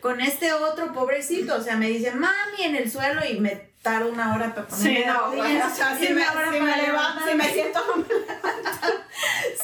Con 0.00 0.20
este 0.20 0.52
otro 0.52 0.92
pobrecito, 0.92 1.56
o 1.56 1.60
sea, 1.60 1.76
me 1.76 1.88
dice, 1.88 2.12
mami, 2.12 2.62
en 2.62 2.76
el 2.76 2.90
suelo 2.90 3.20
y 3.28 3.40
me 3.40 3.74
tardo 3.82 4.10
una 4.10 4.34
hora 4.34 4.54
para 4.54 4.66
ponerme 4.66 4.96
Sí, 4.96 5.04
no, 5.06 5.36
bueno, 5.36 5.66
o 5.70 5.74
sea, 5.74 5.96
si 5.96 6.08
me, 6.12 6.22
hora 6.22 6.52
si 6.52 6.58
para 6.58 6.76
me 6.76 6.82
levanto, 6.82 7.28
si 7.28 7.34
me 7.34 7.44
siento 7.52 7.80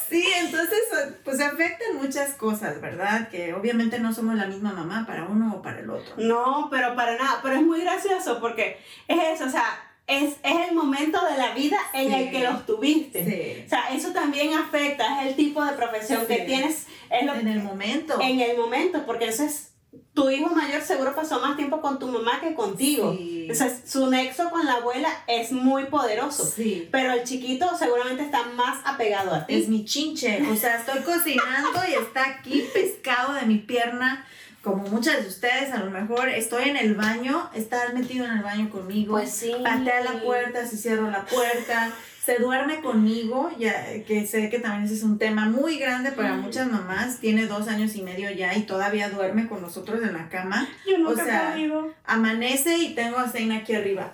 Sí, 0.08 0.26
entonces 0.38 0.80
pues 1.24 1.40
afectan 1.40 1.96
muchas 1.96 2.34
cosas, 2.34 2.80
¿verdad? 2.80 3.28
Que 3.28 3.54
obviamente 3.54 3.98
no 4.00 4.12
somos 4.12 4.34
la 4.34 4.46
misma 4.46 4.72
mamá 4.72 5.06
para 5.06 5.24
uno 5.24 5.54
o 5.54 5.62
para 5.62 5.78
el 5.78 5.88
otro. 5.88 6.14
No, 6.18 6.68
pero 6.70 6.94
para 6.96 7.16
nada, 7.16 7.38
pero 7.42 7.54
es 7.54 7.62
muy 7.62 7.80
gracioso 7.80 8.40
porque 8.40 8.78
es 9.06 9.18
eso, 9.34 9.46
o 9.46 9.50
sea, 9.50 9.89
es, 10.10 10.34
es 10.42 10.68
el 10.68 10.74
momento 10.74 11.18
de 11.24 11.38
la 11.38 11.54
vida 11.54 11.78
en 11.94 12.08
Sí. 12.08 12.14
el 12.14 12.30
que 12.30 12.40
los 12.40 12.66
tuviste. 12.66 13.24
Sí. 13.24 13.64
O 13.66 13.68
sea, 13.68 13.94
eso 13.94 14.10
también 14.12 14.52
afecta, 14.54 15.22
es 15.22 15.28
el 15.28 15.36
tipo 15.36 15.64
de 15.64 15.72
profesión 15.72 16.26
que 16.26 16.38
tienes 16.38 16.86
lo- 17.24 17.34
En 17.34 17.48
el 17.48 17.62
momento. 17.62 18.18
en 18.20 18.40
el 18.40 18.56
momento, 18.58 19.04
porque 19.06 19.28
eso 19.28 19.44
es, 19.44 19.68
tu 20.14 20.28
hijo 20.30 20.50
mayor 20.54 20.82
seguro 20.82 21.14
pasó 21.14 21.40
más 21.40 21.56
tiempo 21.56 21.80
con 21.80 21.98
tu 21.98 22.06
mamá 22.08 22.40
que 22.40 22.54
contigo. 22.54 23.12
Sí. 23.16 23.46
Entonces, 23.50 23.90
su 23.90 24.08
nexo 24.08 24.50
con 24.50 24.64
la 24.64 24.74
abuela 24.74 25.08
es 25.26 25.50
muy 25.52 25.84
poderoso. 25.86 26.44
Sí. 26.44 26.88
Pero 26.92 27.12
el 27.12 27.24
chiquito 27.24 27.68
seguramente 27.76 28.22
está 28.24 28.44
más 28.56 28.78
apegado 28.84 29.32
a 29.34 29.46
ti. 29.46 29.54
Es 29.54 29.68
mi 29.68 29.84
chinche. 29.84 30.42
O 30.50 30.56
sea, 30.56 30.76
estoy 30.78 31.00
cocinando 31.02 31.80
y 31.88 31.94
está 31.94 32.24
aquí 32.26 32.64
pescado 32.72 33.34
de 33.34 33.42
mi 33.46 33.56
pierna. 33.58 34.26
Como 34.62 34.82
muchas 34.88 35.22
de 35.22 35.28
ustedes, 35.28 35.72
a 35.72 35.78
lo 35.82 35.90
mejor 35.90 36.28
estoy 36.28 36.68
en 36.68 36.76
el 36.76 36.94
baño, 36.94 37.48
está 37.54 37.78
metido 37.94 38.26
en 38.26 38.32
el 38.32 38.42
baño 38.42 38.68
conmigo. 38.68 39.12
Pues 39.14 39.30
sí. 39.32 39.52
Patea 39.64 40.02
la 40.04 40.22
puerta, 40.22 40.66
si 40.66 40.76
cierro 40.76 41.10
la 41.10 41.24
puerta, 41.24 41.90
se 42.22 42.36
duerme 42.36 42.82
conmigo, 42.82 43.50
ya 43.58 43.86
que 44.06 44.26
sé 44.26 44.50
que 44.50 44.58
también 44.58 44.84
ese 44.84 44.94
es 44.96 45.02
un 45.02 45.18
tema 45.18 45.46
muy 45.46 45.78
grande 45.78 46.12
para 46.12 46.34
Mm. 46.34 46.40
muchas 46.42 46.70
mamás. 46.70 47.18
Tiene 47.20 47.46
dos 47.46 47.68
años 47.68 47.94
y 47.96 48.02
medio 48.02 48.30
ya 48.30 48.54
y 48.54 48.64
todavía 48.64 49.08
duerme 49.08 49.48
con 49.48 49.62
nosotros 49.62 50.02
en 50.02 50.12
la 50.12 50.28
cama. 50.28 50.68
Yo 50.86 50.98
nunca 50.98 51.22
o 51.22 51.24
sea, 51.24 51.52
podido. 51.54 51.94
Amanece 52.04 52.76
y 52.76 52.94
tengo 52.94 53.16
a 53.18 53.28
Zayn 53.30 53.52
aquí 53.52 53.74
arriba. 53.74 54.12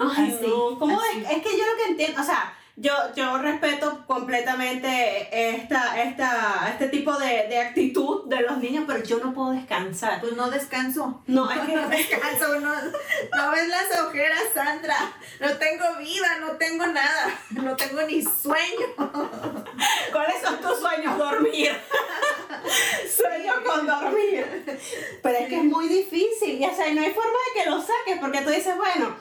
Ay, 0.00 0.34
Así, 0.36 0.46
no. 0.48 0.76
¿Cómo 0.80 0.98
así. 1.00 1.18
es? 1.20 1.30
Es 1.30 1.42
que 1.44 1.56
yo 1.56 1.64
lo 1.64 1.76
que 1.84 1.90
entiendo, 1.92 2.20
o 2.20 2.24
sea, 2.24 2.52
yo, 2.80 2.94
yo 3.14 3.36
respeto 3.36 4.06
completamente 4.06 5.28
esta, 5.30 6.02
esta, 6.02 6.68
este 6.70 6.88
tipo 6.88 7.12
de, 7.18 7.46
de 7.48 7.58
actitud 7.58 8.26
de 8.26 8.40
los 8.40 8.56
niños, 8.56 8.84
pero 8.86 9.04
yo 9.04 9.18
no 9.18 9.34
puedo 9.34 9.50
descansar. 9.50 10.18
Pues 10.22 10.32
no 10.32 10.50
descanso. 10.50 11.22
No, 11.26 11.50
es 11.50 11.60
que 11.60 11.76
no 11.76 11.88
descanso, 11.90 12.58
no, 12.58 12.74
no 12.74 13.50
ves 13.50 13.68
las 13.68 14.00
ojeras, 14.00 14.44
Sandra. 14.54 14.96
No 15.40 15.48
tengo 15.58 15.96
vida, 15.98 16.38
no 16.40 16.52
tengo 16.52 16.86
nada, 16.86 17.38
no 17.50 17.76
tengo 17.76 18.00
ni 18.02 18.22
sueño. 18.22 18.86
¿Cuáles 20.12 20.40
son 20.42 20.58
tus 20.60 20.78
sueños? 20.78 21.18
Dormir. 21.18 21.72
Sueño 23.14 23.52
con 23.64 23.86
dormir. 23.86 24.64
Pero 25.22 25.38
es 25.38 25.48
que 25.48 25.56
es 25.56 25.64
muy 25.64 25.86
difícil. 25.86 26.58
Y 26.60 26.64
o 26.64 26.74
sea, 26.74 26.92
no 26.94 27.02
hay 27.02 27.12
forma 27.12 27.38
de 27.54 27.62
que 27.62 27.70
lo 27.70 27.78
saques 27.80 28.18
porque 28.20 28.40
tú 28.40 28.50
dices, 28.50 28.74
bueno, 28.76 29.16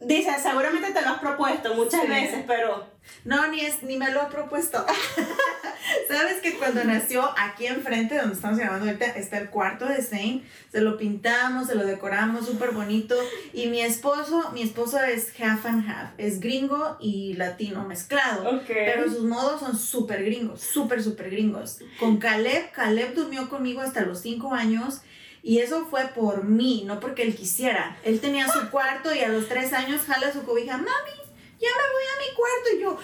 dices, 0.00 0.42
seguramente 0.42 0.92
te 0.92 1.00
lo 1.02 1.08
has 1.08 1.18
propuesto 1.20 1.74
muchas 1.74 2.02
Sí. 2.02 2.08
veces, 2.08 2.44
pero 2.46 2.94
No, 3.24 3.46
ni, 3.48 3.60
es, 3.60 3.82
ni 3.84 3.96
me 3.96 4.10
lo 4.10 4.22
he 4.22 4.26
propuesto. 4.26 4.84
Sabes 6.08 6.40
que 6.42 6.54
cuando 6.58 6.82
nació 6.84 7.28
aquí 7.38 7.66
enfrente, 7.66 8.16
donde 8.18 8.34
estamos 8.34 8.58
grabando 8.58 8.86
ahorita, 8.86 9.06
está 9.06 9.38
el 9.38 9.48
cuarto 9.50 9.86
de 9.86 10.02
Zane. 10.02 10.42
Se 10.72 10.80
lo 10.80 10.96
pintamos, 10.96 11.68
se 11.68 11.76
lo 11.76 11.84
decoramos 11.86 12.46
súper 12.46 12.72
bonito. 12.72 13.14
Y 13.52 13.66
mi 13.68 13.80
esposo, 13.80 14.50
mi 14.52 14.62
esposo 14.62 14.98
es 15.02 15.32
half 15.40 15.64
and 15.66 15.88
half. 15.88 16.10
Es 16.18 16.40
gringo 16.40 16.96
y 17.00 17.34
latino 17.34 17.84
mezclado. 17.86 18.56
Ok. 18.56 18.66
Pero 18.66 19.04
sus 19.08 19.22
modos 19.22 19.60
son 19.60 19.78
súper 19.78 20.24
gringos, 20.24 20.60
súper, 20.60 21.02
súper 21.02 21.30
gringos. 21.30 21.78
Con 22.00 22.16
Caleb, 22.18 22.72
Caleb 22.72 23.14
durmió 23.14 23.48
conmigo 23.48 23.80
hasta 23.82 24.00
los 24.02 24.20
cinco 24.20 24.52
años. 24.52 25.00
Y 25.46 25.60
eso 25.60 25.86
fue 25.86 26.08
por 26.08 26.42
mí, 26.42 26.82
no 26.84 26.98
porque 26.98 27.22
él 27.22 27.36
quisiera. 27.36 27.96
Él 28.02 28.18
tenía 28.18 28.48
su 28.48 28.68
cuarto 28.68 29.14
y 29.14 29.20
a 29.20 29.28
los 29.28 29.46
tres 29.46 29.72
años 29.72 30.02
jala 30.04 30.32
su 30.32 30.42
cobija, 30.42 30.76
mami, 30.76 30.88
ya 31.60 31.68
me 31.68 31.92
voy 31.94 32.04
a 32.12 32.18
mi 32.18 32.34
cuarto. 32.34 32.68
Y 32.74 32.80
yo, 32.80 32.98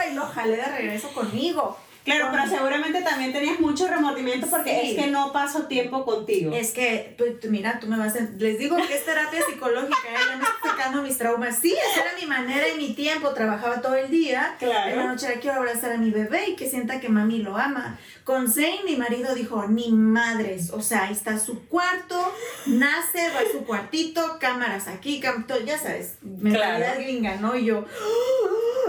no, 0.00 0.10
Y 0.10 0.14
lo 0.14 0.24
jalé 0.24 0.56
de 0.56 0.64
regreso 0.64 1.12
conmigo. 1.12 1.76
Claro, 2.04 2.28
pero 2.32 2.46
seguramente 2.48 3.00
también 3.02 3.32
tenías 3.32 3.60
mucho 3.60 3.86
remordimiento 3.86 4.48
porque 4.48 4.80
Sí. 4.82 4.90
es 4.90 5.04
que 5.04 5.10
no 5.10 5.32
paso 5.32 5.66
tiempo 5.66 6.04
contigo. 6.04 6.52
Es 6.54 6.72
que, 6.72 7.14
tú, 7.16 7.24
tú- 7.40 7.48
mira, 7.48 7.78
tú 7.78 7.86
me 7.86 7.96
vas 7.96 8.16
a... 8.16 8.20
Les 8.38 8.58
digo 8.58 8.76
que 8.76 8.94
es 8.96 9.04
terapia 9.04 9.40
psicológica, 9.48 9.96
¿eh? 10.10 10.14
ya 10.30 10.36
me 10.36 10.42
estoy 10.44 10.70
sacando 10.70 11.02
mis 11.02 11.16
traumas. 11.16 11.58
Sí, 11.60 11.72
esa 11.72 12.00
era 12.00 12.10
mi 12.20 12.26
manera 12.26 12.68
y 12.68 12.76
mi 12.76 12.94
tiempo. 12.94 13.30
Trabajaba 13.34 13.80
todo 13.80 13.94
el 13.94 14.10
día. 14.10 14.56
Claro. 14.58 14.90
En 14.90 14.96
la 14.96 15.06
noche 15.06 15.26
"Ay, 15.28 15.38
quiero 15.40 15.58
abrazar 15.58 15.92
a 15.92 15.96
mi 15.98 16.10
bebé 16.10 16.48
y 16.50 16.56
que 16.56 16.68
sienta 16.68 16.98
que 17.00 17.08
mami 17.08 17.38
lo 17.38 17.56
ama. 17.56 17.98
Con 18.24 18.50
Zane, 18.52 18.80
mi 18.84 18.96
marido 18.96 19.34
dijo, 19.34 19.66
ni 19.68 19.92
madres. 19.92 20.70
O 20.70 20.82
sea, 20.82 21.04
ahí 21.04 21.12
está 21.12 21.38
su 21.38 21.66
cuarto, 21.68 22.32
nace, 22.66 23.28
va 23.30 23.40
a 23.40 23.52
su 23.52 23.64
cuartito, 23.64 24.38
cámaras 24.40 24.88
aquí, 24.88 25.20
cam- 25.20 25.46
ya 25.64 25.78
sabes, 25.78 26.16
mentalidad 26.22 26.76
Claro. 26.94 27.00
gringa, 27.02 27.36
¿no? 27.36 27.56
Y 27.56 27.64
yo, 27.66 27.84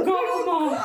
¿Cómo? 0.03 0.75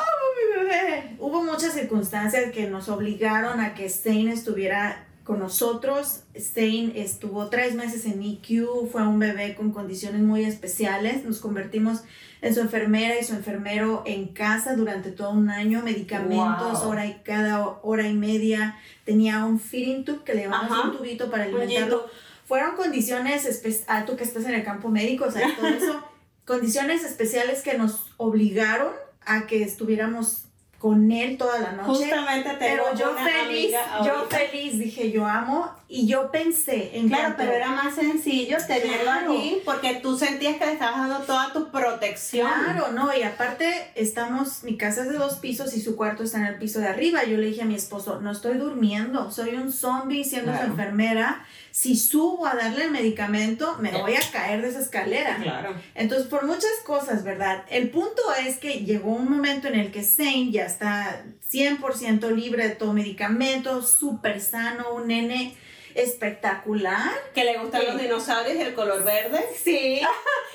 Bebé. 0.68 1.16
Hubo 1.18 1.42
muchas 1.42 1.72
circunstancias 1.74 2.52
que 2.52 2.68
nos 2.68 2.88
obligaron 2.88 3.60
a 3.60 3.74
que 3.74 3.88
Zane 3.90 4.32
estuviera 4.32 5.06
con 5.24 5.40
nosotros. 5.40 6.22
Zane 6.38 6.92
estuvo 6.94 7.48
tres 7.48 7.74
meses 7.74 8.06
en 8.06 8.22
IQ, 8.22 8.88
fue 8.90 9.06
un 9.06 9.18
bebé 9.18 9.54
con 9.54 9.72
condiciones 9.72 10.22
muy 10.22 10.44
especiales. 10.44 11.24
Nos 11.24 11.40
convertimos 11.40 12.02
en 12.40 12.54
su 12.54 12.60
enfermera 12.60 13.18
y 13.20 13.24
su 13.24 13.34
enfermero 13.34 14.02
en 14.06 14.28
casa 14.28 14.74
durante 14.76 15.10
todo 15.10 15.30
un 15.30 15.50
año, 15.50 15.82
medicamentos, 15.82 16.80
Wow. 16.80 16.90
hora 16.90 17.06
y 17.06 17.20
cada 17.24 17.78
hora 17.82 18.06
y 18.08 18.14
media. 18.14 18.78
Tenía 19.04 19.44
un 19.44 19.58
feeding 19.60 20.04
tube 20.04 20.24
que 20.24 20.34
le 20.34 20.42
llamamos 20.44 20.84
un 20.84 20.96
tubito 20.96 21.30
para 21.30 21.44
alimentarlo. 21.44 22.06
Fueron 22.46 22.76
condiciones, 22.76 23.84
ah, 23.88 24.06
tú 24.06 24.16
que 24.16 24.24
estás 24.24 24.44
en 24.46 24.54
el 24.54 24.64
campo 24.64 24.88
médico, 24.88 25.26
o 25.26 25.30
sea, 25.30 25.54
todo 25.54 25.66
eso, 25.68 26.02
condiciones 26.46 27.04
especiales 27.04 27.60
que 27.60 27.76
nos 27.76 28.06
obligaron 28.16 28.92
a 29.26 29.46
que 29.46 29.62
estuviéramos 29.62 30.47
con 30.78 31.10
él 31.10 31.36
toda 31.36 31.58
la 31.58 31.72
noche. 31.72 31.86
Justamente 32.04 32.50
tengo 32.50 32.58
Pero 32.60 32.94
yo 32.96 33.10
una 33.10 33.24
feliz, 33.24 33.72
yo 34.04 34.26
feliz, 34.30 34.78
dije 34.78 35.10
yo 35.10 35.26
amo 35.26 35.68
y 35.88 36.06
yo 36.06 36.30
pensé 36.30 36.96
en 36.96 37.08
Claro, 37.08 37.22
cuanto- 37.34 37.38
pero 37.38 37.52
era 37.52 37.70
más 37.70 37.94
sencillo 37.96 38.56
tenerlo 38.64 39.02
Claro. 39.02 39.32
allí 39.32 39.60
porque 39.64 39.94
tú 39.96 40.16
sentías 40.16 40.56
que 40.56 40.66
le 40.66 40.72
estabas 40.74 41.08
dando 41.08 41.24
toda 41.26 41.52
tu 41.52 41.70
protección. 41.72 42.48
Claro, 42.64 42.92
no, 42.92 43.10
y 43.16 43.22
aparte 43.24 43.90
estamos, 43.96 44.62
mi 44.62 44.76
casa 44.76 45.02
es 45.02 45.08
de 45.08 45.16
dos 45.18 45.36
pisos 45.38 45.74
y 45.76 45.80
su 45.80 45.96
cuarto 45.96 46.22
está 46.22 46.38
en 46.38 46.44
el 46.46 46.58
piso 46.58 46.78
de 46.78 46.86
arriba. 46.86 47.24
Yo 47.24 47.38
le 47.38 47.46
dije 47.46 47.62
a 47.62 47.66
mi 47.66 47.74
esposo, 47.74 48.20
no 48.20 48.30
estoy 48.30 48.56
durmiendo, 48.58 49.32
soy 49.32 49.56
un 49.56 49.72
zombie 49.72 50.22
siendo 50.24 50.56
su 50.56 50.62
enfermera. 50.62 51.44
Si 51.70 51.96
subo 51.96 52.46
a 52.46 52.54
darle 52.54 52.84
el 52.84 52.90
medicamento, 52.90 53.76
me 53.80 53.92
voy 53.92 54.14
a 54.16 54.20
caer 54.32 54.62
de 54.62 54.68
esa 54.68 54.80
escalera. 54.80 55.36
Claro. 55.42 55.74
Entonces, 55.94 56.26
por 56.28 56.44
muchas 56.46 56.72
cosas, 56.84 57.22
¿verdad? 57.24 57.64
El 57.70 57.90
punto 57.90 58.22
es 58.44 58.58
que 58.58 58.84
llegó 58.84 59.10
un 59.12 59.30
momento 59.30 59.68
en 59.68 59.74
el 59.76 59.90
que 59.92 60.02
Zane 60.02 60.50
ya 60.50 60.64
está 60.66 61.24
100% 61.52 62.30
libre 62.34 62.68
de 62.68 62.74
todo 62.74 62.92
medicamento, 62.92 63.82
súper 63.82 64.40
sano, 64.40 64.92
un 64.94 65.06
nene 65.08 65.54
espectacular. 65.94 67.10
Que 67.34 67.44
le 67.44 67.58
gustan 67.58 67.82
Sí. 67.82 67.86
los 67.88 68.00
dinosaurios 68.00 68.56
y 68.56 68.60
el 68.62 68.74
color 68.74 69.04
verde. 69.04 69.44
Sí. 69.62 70.00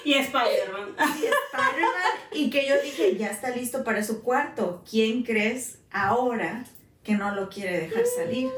Y 0.05 0.13
Spider-Man. 0.15 0.95
Y 0.97 1.25
Spider-Man, 1.25 2.13
y 2.31 2.49
que 2.49 2.67
yo 2.67 2.75
dije, 2.81 3.15
ya 3.17 3.27
está 3.27 3.49
listo 3.51 3.83
para 3.83 4.03
su 4.03 4.21
cuarto. 4.23 4.83
¿Quién 4.89 5.23
crees 5.23 5.77
ahora 5.91 6.65
que 7.03 7.13
no 7.13 7.33
lo 7.35 7.49
quiere 7.49 7.81
dejar 7.81 8.03
salir? 8.05 8.49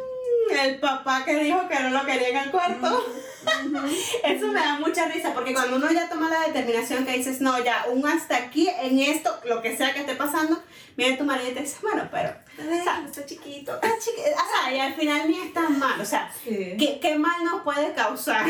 El 0.51 0.79
papá 0.79 1.23
que 1.25 1.35
dijo 1.35 1.67
que 1.67 1.79
no 1.79 1.89
lo 1.89 2.05
quería 2.05 2.29
en 2.29 2.37
el 2.37 2.51
cuarto. 2.51 3.05
Eso 4.23 4.47
me 4.47 4.59
da 4.59 4.79
mucha 4.79 5.05
risa 5.07 5.33
porque 5.33 5.53
cuando 5.53 5.77
uno 5.77 5.91
ya 5.91 6.09
toma 6.09 6.29
la 6.29 6.47
determinación 6.47 7.05
que 7.05 7.13
dices, 7.13 7.41
no, 7.41 7.63
ya, 7.63 7.85
un 7.91 8.05
hasta 8.07 8.35
aquí 8.37 8.67
en 8.81 8.99
esto, 8.99 9.37
lo 9.45 9.61
que 9.61 9.75
sea 9.77 9.93
que 9.93 10.01
esté 10.01 10.15
pasando, 10.15 10.61
viene 10.95 11.17
tu 11.17 11.23
marido 11.25 11.51
y 11.51 11.53
te 11.53 11.61
dice, 11.61 11.77
bueno, 11.81 12.07
pero 12.11 12.29
está 12.57 13.03
chiquito. 13.25 13.75
está 13.75 13.87
chiqui- 13.89 14.33
o 14.33 14.63
sea, 14.63 14.73
y 14.73 14.79
al 14.79 14.93
final 14.95 15.29
ni 15.29 15.39
es 15.39 15.53
tan 15.53 15.77
mal, 15.77 15.99
o 15.99 16.05
sea, 16.05 16.31
Sí. 16.43 16.75
¿qué, 16.79 16.99
qué 17.01 17.17
mal 17.17 17.43
nos 17.43 17.61
puede 17.63 17.93
causar? 17.93 18.45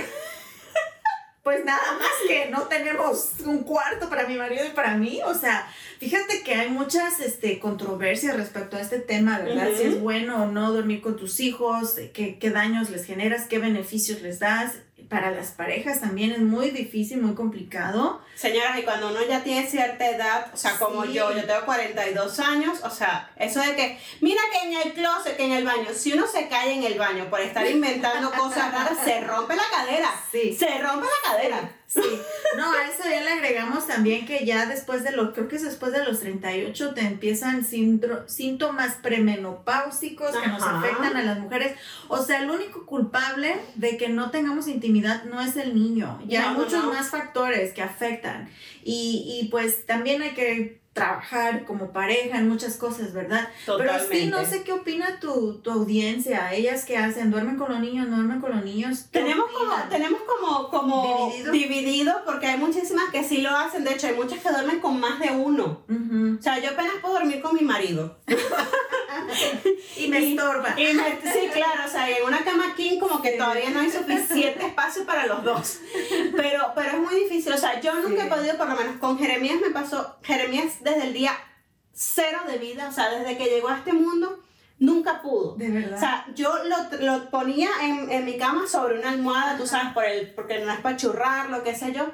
Pues 1.46 1.64
nada 1.64 1.94
más 2.00 2.10
que 2.28 2.50
no 2.50 2.64
tenemos 2.64 3.34
un 3.46 3.60
cuarto 3.60 4.10
para 4.10 4.28
mi 4.28 4.36
marido 4.36 4.66
y 4.66 4.72
para 4.72 4.98
mí. 4.98 5.20
O 5.28 5.36
sea, 5.36 5.72
fíjate 6.00 6.42
que 6.42 6.56
hay 6.56 6.72
muchas 6.72 7.20
este, 7.20 7.60
controversias 7.60 8.36
respecto 8.36 8.78
a 8.78 8.82
este 8.82 8.98
tema, 8.98 9.38
¿verdad? 9.38 9.68
Si 9.78 9.84
es 9.84 10.02
bueno 10.02 10.42
o 10.42 10.48
no 10.48 10.74
dormir 10.74 11.02
con 11.02 11.18
tus 11.18 11.40
hijos, 11.40 11.98
qué, 12.14 12.40
qué 12.40 12.50
daños 12.50 12.90
les 12.90 13.06
generas, 13.06 13.46
qué 13.46 13.60
beneficios 13.60 14.24
les 14.24 14.40
das. 14.40 14.74
Para 15.10 15.32
las 15.32 15.52
parejas 15.52 16.02
también 16.02 16.32
es 16.32 16.40
muy 16.40 16.72
difícil, 16.72 17.22
muy 17.22 17.36
complicado. 17.36 18.22
Señoras, 18.36 18.78
y 18.80 18.84
cuando 18.84 19.10
uno 19.10 19.20
ya 19.28 19.44
tiene 19.44 19.68
cierta 19.68 20.10
edad, 20.10 20.48
o 20.54 20.58
sea, 20.58 20.78
como 20.78 21.06
yo, 21.06 21.32
yo 21.32 21.46
tengo 21.46 21.66
42 21.66 22.40
años, 22.40 22.80
o 22.84 22.90
sea, 22.90 23.32
eso 23.36 23.60
de 23.62 23.76
que, 23.76 24.00
mira 24.22 24.42
que 24.52 24.68
en 24.68 24.74
el 24.74 24.94
closet, 24.94 25.38
que 25.38 25.46
en 25.46 25.52
el 25.52 25.66
baño, 25.66 25.88
si 25.94 26.14
uno 26.14 26.26
se 26.28 26.48
cae 26.48 26.74
en 26.74 26.84
el 26.84 26.98
baño 26.98 27.30
por 27.30 27.40
estar 27.42 27.66
inventando 27.68 28.32
cosas 28.32 28.72
raras, 28.72 28.98
se 29.04 29.22
rompe 29.22 29.56
la 29.56 29.64
cadera. 29.72 30.10
Sí. 30.32 30.56
Se 30.56 30.80
rompe 30.80 31.06
la 31.06 31.32
cadera. 31.32 31.72
Sí, 31.96 32.20
no, 32.58 32.72
a 32.72 32.88
esa 32.88 33.06
agregamos 33.34 33.88
también 33.88 34.26
que 34.26 34.46
ya 34.46 34.66
después 34.66 35.04
de 35.04 35.12
los, 35.12 35.34
creo 35.34 35.48
que 35.48 35.56
es 35.56 35.64
después 35.64 35.92
de 35.92 36.04
los 36.04 36.20
38 36.20 36.94
te 36.94 37.02
empiezan 37.02 37.64
síndro- 37.66 38.28
síntomas 38.28 38.96
premenopáusicos 39.02 40.36
que 40.36 40.48
nos 40.48 40.62
afectan 40.62 41.16
a 41.18 41.24
las 41.24 41.40
mujeres. 41.40 41.78
O 42.08 42.22
sea, 42.24 42.42
el 42.42 42.50
único 42.50 42.86
culpable 42.86 43.56
de 43.76 43.98
que 43.98 44.10
no 44.10 44.32
tengamos 44.32 44.68
intimidad 44.68 45.24
no 45.26 45.42
es 45.42 45.56
el 45.58 45.76
niño. 45.76 46.22
Ya 46.28 46.42
No, 46.42 46.48
hay 46.50 46.54
no, 46.56 46.60
muchos 46.64 46.84
no. 46.84 46.94
más 46.94 47.10
factores 47.10 47.74
que 47.74 47.82
afectan. 47.82 48.50
Y, 48.84 49.40
y 49.42 49.48
pues 49.50 49.86
también 49.86 50.22
hay 50.22 50.34
que 50.34 50.82
trabajar 50.96 51.66
como 51.66 51.92
pareja 51.92 52.38
en 52.40 52.48
muchas 52.48 52.78
cosas, 52.78 53.12
¿verdad? 53.12 53.50
Pero 53.66 53.92
sí, 54.10 54.28
no 54.28 54.46
sé 54.46 54.64
qué 54.64 54.72
opina 54.72 55.20
tu, 55.20 55.60
tu 55.60 55.70
audiencia. 55.70 56.54
Ellas 56.54 56.86
que 56.86 56.98
hacen, 56.98 57.32
duermen 57.32 57.58
con 57.58 57.70
los 57.70 57.82
niños, 57.82 58.08
no 58.08 58.16
duermen 58.16 58.40
con 58.40 58.52
los 58.56 58.64
niños. 58.64 59.02
¿Qué 59.12 59.20
Tenemos 59.20 59.46
como, 59.52 59.74
tenemos 59.90 60.22
como, 60.22 60.70
como 60.70 61.32
¿Dividido? 61.34 61.52
dividido, 61.52 62.22
porque 62.26 62.48
hay 62.48 62.58
muchísimas 62.58 63.10
que 63.12 63.26
sí 63.26 63.42
lo 63.42 63.50
hacen. 63.50 63.84
De 63.84 63.92
hecho, 63.92 64.08
hay 64.08 64.16
muchas 64.16 64.40
que 64.40 64.50
duermen 64.50 64.80
con 64.80 64.98
más 65.02 65.20
de 65.20 65.32
uno. 65.32 65.84
O 66.40 66.42
sea, 66.42 66.60
yo 66.60 66.70
apenas 66.70 66.94
puedo 67.02 67.16
dormir 67.16 67.42
con 67.42 67.54
mi 67.56 67.62
marido. 67.62 68.18
Y 69.98 70.08
me 70.08 70.30
estorba. 70.32 70.74
Y 70.80 70.94
me- 70.94 71.20
sí, 71.22 71.50
claro, 71.54 71.84
o 71.86 71.90
sea, 71.90 72.10
en 72.10 72.24
una 72.26 72.44
cama 72.44 72.74
king 72.76 73.00
como 73.00 73.22
que 73.22 73.32
todavía 73.32 73.70
no 73.70 73.80
hay 73.80 73.90
suficiente 73.90 74.66
espacio 74.68 75.06
para 75.06 75.26
los 75.26 75.44
dos. 75.44 75.80
Pero, 76.36 76.72
pero 76.76 76.90
es 76.92 77.00
muy 77.00 77.16
difícil, 77.24 77.54
o 77.54 77.58
sea, 77.58 77.80
yo 77.82 77.94
nunca 77.96 78.22
Sí. 78.24 78.28
he 78.28 78.30
podido, 78.30 78.58
por 78.58 78.68
lo 78.70 78.76
menos 78.76 78.98
con 78.98 79.18
Jeremías 79.18 79.60
me 79.62 79.70
pasó, 79.72 80.16
Jeremías 80.24 80.84
desde 80.86 81.08
el 81.08 81.14
día 81.14 81.34
cero 81.92 82.40
de 82.48 82.58
vida, 82.58 82.88
o 82.88 82.92
sea, 82.94 83.10
desde 83.10 83.38
que 83.38 83.46
llegó 83.46 83.70
a 83.70 83.78
este 83.80 83.92
mundo, 83.92 84.40
nunca 84.80 85.22
pudo. 85.22 85.56
De 85.56 85.70
verdad. 85.70 85.98
O 85.98 86.00
sea, 86.00 86.26
yo 86.36 86.54
lo, 86.64 86.78
lo 87.00 87.30
ponía 87.30 87.70
en, 87.82 88.12
en 88.12 88.24
mi 88.24 88.38
cama 88.38 88.68
sobre 88.68 89.00
una 89.00 89.10
almohada, 89.10 89.58
tú 89.58 89.66
sabes, 89.66 89.94
por 89.94 90.06
el, 90.06 90.34
porque 90.34 90.60
no 90.60 90.72
es 90.72 90.80
para 90.80 90.96
churrar, 90.96 91.50
lo 91.50 91.64
que 91.64 91.76
sé 91.76 91.92
yo, 91.92 92.06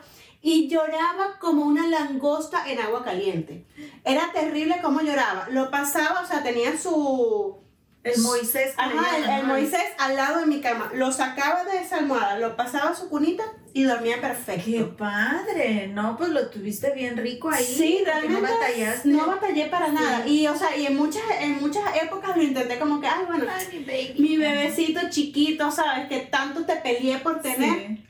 y 0.42 0.70
lloraba 0.70 1.38
como 1.40 1.66
una 1.66 1.86
langosta 1.88 2.68
en 2.68 2.80
agua 2.80 3.04
caliente. 3.04 3.66
Era 4.04 4.32
terrible 4.32 4.80
cómo 4.82 5.02
lloraba. 5.02 5.48
Lo 5.50 5.70
pasaba, 5.70 6.22
o 6.22 6.26
sea, 6.26 6.42
tenía 6.42 6.78
su... 6.80 7.60
el 8.04 8.22
Moisés. 8.22 8.74
Ajá, 8.78 9.18
el, 9.18 9.30
el. 9.30 9.48
Moisés 9.48 9.86
al 10.00 10.16
lado 10.16 10.40
de 10.40 10.48
mi 10.48 10.62
cama. 10.62 10.92
Lo 10.96 11.12
sacaba 11.12 11.64
de 11.66 11.78
esa 11.80 11.98
almohada, 11.98 12.40
lo 12.40 12.56
pasaba 12.56 12.92
a 12.92 12.96
su 12.96 13.10
cunita 13.10 13.44
y 13.74 13.84
dormía 13.84 14.16
Qué 14.16 14.22
perfecto. 14.22 14.96
padre, 14.98 15.88
no, 15.94 16.18
pues 16.18 16.30
lo 16.32 16.50
tuviste 16.50 16.92
bien 16.92 17.16
rico 17.18 17.50
ahí. 17.50 17.64
Sí, 17.64 18.00
realmente 18.06 18.42
No 18.42 18.48
batallaste. 18.48 19.08
no 19.10 19.28
batallé 19.28 19.66
para 19.68 19.88
Sí. 19.88 19.94
nada. 19.94 20.28
Y, 20.28 20.48
o 20.48 20.56
sea, 20.56 20.76
y 20.78 20.86
en 20.86 20.98
muchas, 20.98 21.24
en 21.40 21.60
muchas 21.62 21.84
épocas 22.02 22.36
lo 22.36 22.44
intenté 22.44 22.78
como 22.80 23.00
que, 23.00 23.08
ay, 23.08 23.26
bueno, 23.28 23.46
Ay, 23.50 23.66
mi 23.80 23.84
baby. 23.86 24.16
mi 24.20 24.38
bebecito 24.38 25.02
chiquito, 25.10 25.72
¿sabes? 25.72 26.08
Que 26.10 26.20
tanto 26.22 26.66
te 26.66 26.76
peleé 26.78 27.20
por 27.20 27.42
tener. 27.42 27.88
Sí. 27.88 28.04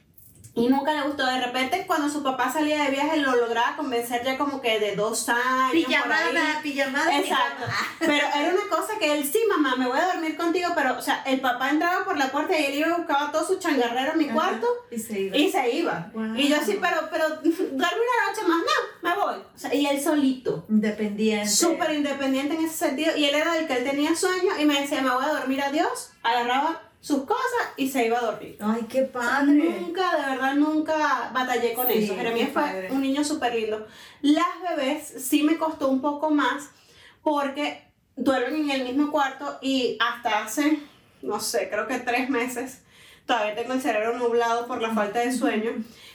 Y 0.54 0.68
nunca 0.68 0.94
le 0.94 1.04
gustó. 1.04 1.26
De 1.26 1.40
repente, 1.40 1.86
cuando 1.88 2.10
su 2.10 2.24
papá 2.24 2.52
salía 2.52 2.84
de 2.84 2.92
viaje, 2.92 3.18
lo 3.18 3.36
lograba 3.36 3.78
convencer 3.78 4.22
ya 4.26 4.38
como 4.38 4.60
que 4.60 4.80
de 4.80 4.96
dos 4.98 5.30
años. 5.30 5.40
por 5.70 5.76
ahí. 5.76 5.86
Pijamada, 5.86 6.62
pijamada. 6.62 7.18
Exacto. 7.18 7.66
pijamada. 7.66 7.78
Pero 8.00 8.28
era 8.36 8.54
una 8.54 8.70
cosa 8.70 9.00
que 9.00 9.14
él, 9.14 9.24
sí, 9.32 9.40
mamá, 9.48 9.76
me 9.78 9.88
voy 9.88 9.98
a 9.98 10.08
dormir 10.14 10.36
contigo, 10.36 10.70
pero, 10.76 10.98
o 10.98 11.02
sea, 11.02 11.24
el 11.26 11.40
papá 11.40 11.70
entraba 11.70 12.04
por 12.04 12.18
la 12.18 12.32
puerta 12.32 12.60
y 12.60 12.66
él 12.66 12.76
iba 12.76 12.88
y 12.90 12.92
buscaba 12.92 13.32
todo 13.32 13.46
su 13.48 13.60
changarrero 13.60 14.12
en 14.14 14.18
mi 14.18 14.26
Ajá. 14.26 14.34
cuarto 14.34 14.68
Y 14.92 15.00
se 15.00 15.20
iba. 15.22 15.38
y 15.38 15.52
se 15.52 15.70
iba. 15.72 16.12
Wow. 16.14 16.36
Y 16.36 16.48
yo 16.50 16.58
así, 16.58 16.78
pero, 16.82 17.08
pero, 17.12 17.30
duerme 17.42 17.78
una 17.78 18.32
noche 18.32 18.48
más, 18.48 18.62
no, 18.62 19.10
me 19.10 19.16
voy. 19.16 19.36
O 19.36 19.58
sea, 19.58 19.74
y 19.74 19.86
él 19.86 20.02
solito. 20.02 20.66
Independiente. 20.70 21.50
Súper 21.50 21.94
independiente 21.94 22.56
en 22.56 22.66
ese 22.66 22.78
sentido. 22.78 23.16
Y 23.16 23.26
él 23.26 23.36
era 23.36 23.58
el 23.58 23.68
que 23.68 23.78
él 23.78 23.84
tenía 23.84 24.16
sueño 24.16 24.52
y 24.60 24.66
me 24.66 24.82
decía, 24.82 25.02
me 25.02 25.12
voy 25.12 25.24
a 25.24 25.30
dormir, 25.40 25.62
adiós. 25.62 26.12
Agarraba 26.24 26.82
sus 27.02 27.24
cosas 27.26 27.74
y 27.78 27.90
se 27.90 28.06
iba 28.06 28.20
a 28.20 28.22
dormir. 28.22 28.58
Ay, 28.62 28.84
qué 28.88 29.02
padre. 29.02 29.54
Nunca, 29.82 30.16
de 30.18 30.30
verdad, 30.36 30.54
nunca 30.54 31.32
batallé 31.34 31.74
con 31.74 31.88
Sí, 31.88 32.04
eso. 32.06 32.16
Jeremías 32.16 32.50
fue 32.54 32.62
padre. 32.62 32.92
un 32.92 33.02
niño 33.02 33.24
súper 33.24 33.56
lindo. 33.56 33.86
Las 34.22 34.46
bebés 34.70 35.08
sí 35.18 35.42
me 35.44 35.58
costó 35.58 35.90
un 35.90 36.00
poco 36.00 36.30
más 36.30 36.70
porque 37.24 37.84
duermen 38.16 38.70
en 38.70 38.82
el 38.82 38.84
mismo 38.84 39.12
cuarto 39.12 39.58
y 39.62 39.98
hasta 40.00 40.44
hace, 40.44 40.80
no 41.24 41.40
sé, 41.40 41.70
creo 41.70 41.88
que 41.88 42.00
tres 42.00 42.30
meses, 42.30 42.84
todavía 43.26 43.56
tengo 43.56 43.74
el 43.74 43.82
cerebro 43.82 44.18
nublado 44.18 44.68
por 44.68 44.82
la 44.82 44.94
falta 44.94 45.20
de 45.20 45.32
sueño, 45.32 45.72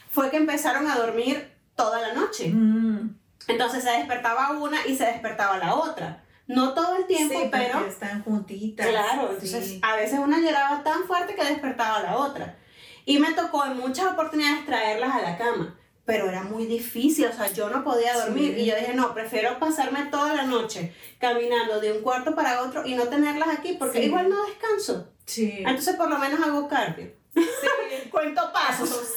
fue 0.09 0.29
que 0.31 0.37
empezaron 0.37 0.87
a 0.87 0.95
dormir 0.95 1.51
toda 1.75 2.01
la 2.01 2.13
noche. 2.13 2.49
Mm. 2.49 3.13
Entonces 3.49 3.83
se 3.83 3.91
despertaba 3.91 4.51
una 4.51 4.85
y 4.87 4.95
se 4.95 5.05
despertaba 5.05 5.57
la 5.57 5.75
otra. 5.75 6.23
No 6.47 6.73
todo 6.73 6.95
el 6.95 7.05
tiempo, 7.05 7.39
Sí, 7.39 7.49
pero... 7.51 7.85
están 7.85 8.23
juntitas. 8.23 8.87
Claro, 8.87 9.29
entonces 9.31 9.65
Sí. 9.65 9.79
a 9.83 9.95
veces 9.95 10.19
una 10.19 10.39
lloraba 10.39 10.83
tan 10.83 11.03
fuerte 11.03 11.35
que 11.35 11.43
despertaba 11.43 11.97
a 11.97 12.03
la 12.03 12.17
otra. 12.17 12.57
Y 13.05 13.19
me 13.19 13.33
tocó 13.33 13.65
en 13.65 13.77
muchas 13.77 14.07
oportunidades 14.13 14.65
traerlas 14.65 15.13
a 15.15 15.21
la 15.21 15.37
cama, 15.37 15.77
pero 16.05 16.29
era 16.29 16.43
muy 16.43 16.65
difícil, 16.65 17.25
o 17.25 17.33
sea, 17.33 17.51
yo 17.51 17.69
no 17.69 17.83
podía 17.83 18.13
dormir. 18.17 18.53
Sí. 18.55 18.61
Y 18.61 18.65
yo 18.65 18.75
dije, 18.75 18.93
no, 18.93 19.13
prefiero 19.13 19.59
pasarme 19.59 20.05
toda 20.05 20.33
la 20.33 20.43
noche 20.43 20.93
caminando 21.19 21.79
de 21.81 21.91
un 21.91 22.01
cuarto 22.01 22.33
para 22.35 22.61
otro 22.63 22.85
y 22.85 22.95
no 22.95 23.07
tenerlas 23.09 23.49
aquí, 23.49 23.73
porque 23.77 24.05
igual 24.05 24.29
no 24.29 24.45
descanso. 24.45 25.09
Sí. 25.25 25.53
Entonces 25.59 25.95
por 25.95 26.09
lo 26.09 26.17
menos 26.17 26.39
hago 26.41 26.67
cardio. 26.69 27.11
Sí. 27.41 28.09
Cuento 28.09 28.51
pasos. 28.51 29.13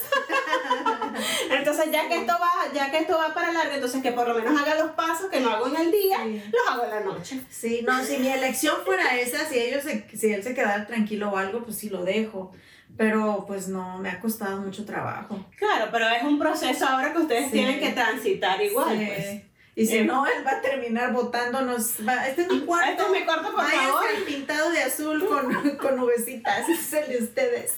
Entonces 1.50 1.86
ya 1.90 2.08
que 2.08 2.16
esto 2.18 2.32
va, 2.40 2.72
ya 2.72 2.90
que 2.90 2.98
esto 2.98 3.16
va 3.18 3.34
para 3.34 3.52
largo, 3.52 3.74
entonces 3.74 4.02
que 4.02 4.12
por 4.12 4.28
lo 4.28 4.34
menos 4.34 4.60
haga 4.60 4.74
los 4.76 4.92
pasos 4.92 5.28
que 5.30 5.40
no 5.40 5.50
hago 5.50 5.66
en 5.68 5.76
el 5.76 5.90
día, 5.90 6.18
Sí. 6.24 6.42
los 6.52 6.68
hago 6.74 6.84
en 6.84 6.90
la 6.90 7.00
noche. 7.00 7.40
Sí, 7.50 7.82
no, 7.86 8.02
si 8.04 8.18
mi 8.18 8.28
elección 8.28 8.76
fuera 8.84 9.18
esa, 9.18 9.46
si 9.48 9.58
ellos 9.58 9.82
se- 9.84 10.06
si 10.16 10.32
él 10.32 10.42
se 10.42 10.54
quedara 10.54 10.86
tranquilo 10.86 11.30
o 11.30 11.36
algo, 11.36 11.62
pues 11.64 11.76
sí 11.78 11.90
lo 11.90 12.04
dejo. 12.04 12.52
Pero 12.96 13.44
pues 13.46 13.68
no, 13.68 13.98
me 13.98 14.10
ha 14.10 14.20
costado 14.20 14.58
mucho 14.60 14.84
trabajo. 14.84 15.38
Claro, 15.56 15.88
pero 15.92 16.08
es 16.08 16.22
un 16.22 16.38
proceso 16.38 16.86
ahora 16.86 17.12
que 17.12 17.18
ustedes 17.18 17.46
Sí. 17.46 17.52
tienen 17.52 17.78
que 17.80 17.90
transitar 17.90 18.60
igual. 18.62 18.98
Sí. 18.98 19.06
Pues. 19.06 19.42
Y 19.80 19.86
si 19.86 19.96
Eh. 19.98 20.04
no, 20.04 20.26
él 20.26 20.46
va 20.46 20.50
a 20.52 20.60
terminar 20.60 21.12
botándonos. 21.12 22.06
Va, 22.06 22.26
este 22.28 22.42
es 22.42 22.48
mi 22.48 22.60
cuarto. 22.60 22.90
Este 22.90 23.02
es 23.04 23.10
mi 23.20 23.24
cuarto, 23.24 23.50
por 23.52 23.64
favor. 23.64 24.04
al 24.14 24.22
pintado 24.24 24.70
de 24.70 24.82
azul 24.82 25.26
con, 25.26 25.76
con 25.78 25.96
nubecitas. 25.96 26.68
Ese 26.68 26.72
es 26.72 26.92
el 26.92 27.12
de 27.18 27.24
ustedes. 27.24 27.74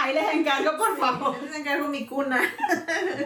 Ahí 0.00 0.14
les 0.14 0.32
encargo, 0.32 0.76
por 0.76 0.96
favor. 0.98 1.42
Les 1.42 1.56
encargo 1.56 1.88
mi 1.88 2.06
cuna. 2.06 2.40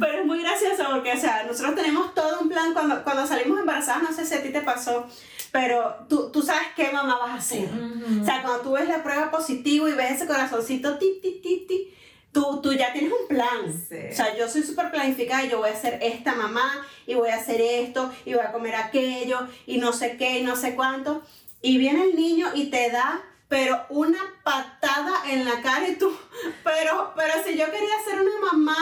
Pero 0.00 0.18
es 0.20 0.24
muy 0.26 0.40
gracioso 0.42 0.84
porque, 0.92 1.12
o 1.12 1.16
sea, 1.18 1.44
nosotros 1.44 1.74
tenemos 1.74 2.14
todo 2.14 2.40
un 2.40 2.48
plan 2.48 2.72
cuando, 2.72 3.02
cuando 3.02 3.26
salimos 3.26 3.58
embarazadas, 3.60 4.02
no 4.02 4.12
sé 4.12 4.24
si 4.24 4.34
a 4.34 4.42
ti 4.42 4.50
te 4.50 4.60
pasó, 4.60 5.06
pero 5.52 5.96
tú, 6.08 6.30
tú 6.30 6.42
sabes 6.42 6.68
qué 6.76 6.90
mamá 6.92 7.18
vas 7.18 7.30
a 7.30 7.34
hacer. 7.36 7.68
O 8.20 8.24
sea, 8.24 8.42
cuando 8.42 8.60
tú 8.60 8.72
ves 8.72 8.88
la 8.88 9.02
prueba 9.02 9.30
positivo 9.30 9.88
y 9.88 9.92
ves 9.92 10.12
ese 10.12 10.26
corazoncito, 10.26 10.98
ti, 10.98 11.18
ti, 11.22 11.40
ti, 11.42 11.64
ti, 11.66 11.94
tú, 12.36 12.60
tú 12.60 12.74
ya 12.74 12.92
tienes 12.92 13.12
un 13.18 13.26
plan. 13.28 13.72
Sí. 13.88 13.96
O 14.10 14.14
sea, 14.14 14.36
yo 14.36 14.46
soy 14.46 14.62
súper 14.62 14.90
planificada 14.90 15.42
y 15.42 15.48
yo 15.48 15.56
voy 15.56 15.70
a 15.70 15.72
hacer 15.72 15.98
esta 16.02 16.34
mamá 16.34 16.86
y 17.06 17.14
voy 17.14 17.30
a 17.30 17.36
hacer 17.36 17.62
esto 17.62 18.12
y 18.26 18.34
voy 18.34 18.42
a 18.44 18.52
comer 18.52 18.74
aquello 18.74 19.48
y 19.66 19.78
no 19.78 19.94
sé 19.94 20.18
qué 20.18 20.40
y 20.40 20.42
no 20.42 20.54
sé 20.54 20.74
cuánto. 20.74 21.22
Y 21.62 21.78
viene 21.78 22.02
el 22.02 22.14
niño 22.14 22.48
y 22.54 22.66
te 22.66 22.90
da, 22.90 23.22
pero 23.48 23.86
una 23.88 24.18
patada 24.44 25.14
en 25.30 25.46
la 25.46 25.62
cara 25.62 25.88
y 25.88 25.96
tú, 25.96 26.14
pero, 26.62 27.14
pero 27.16 27.32
si 27.42 27.56
yo 27.56 27.64
quería 27.70 28.04
ser 28.04 28.20
una 28.20 28.52
mamá 28.52 28.76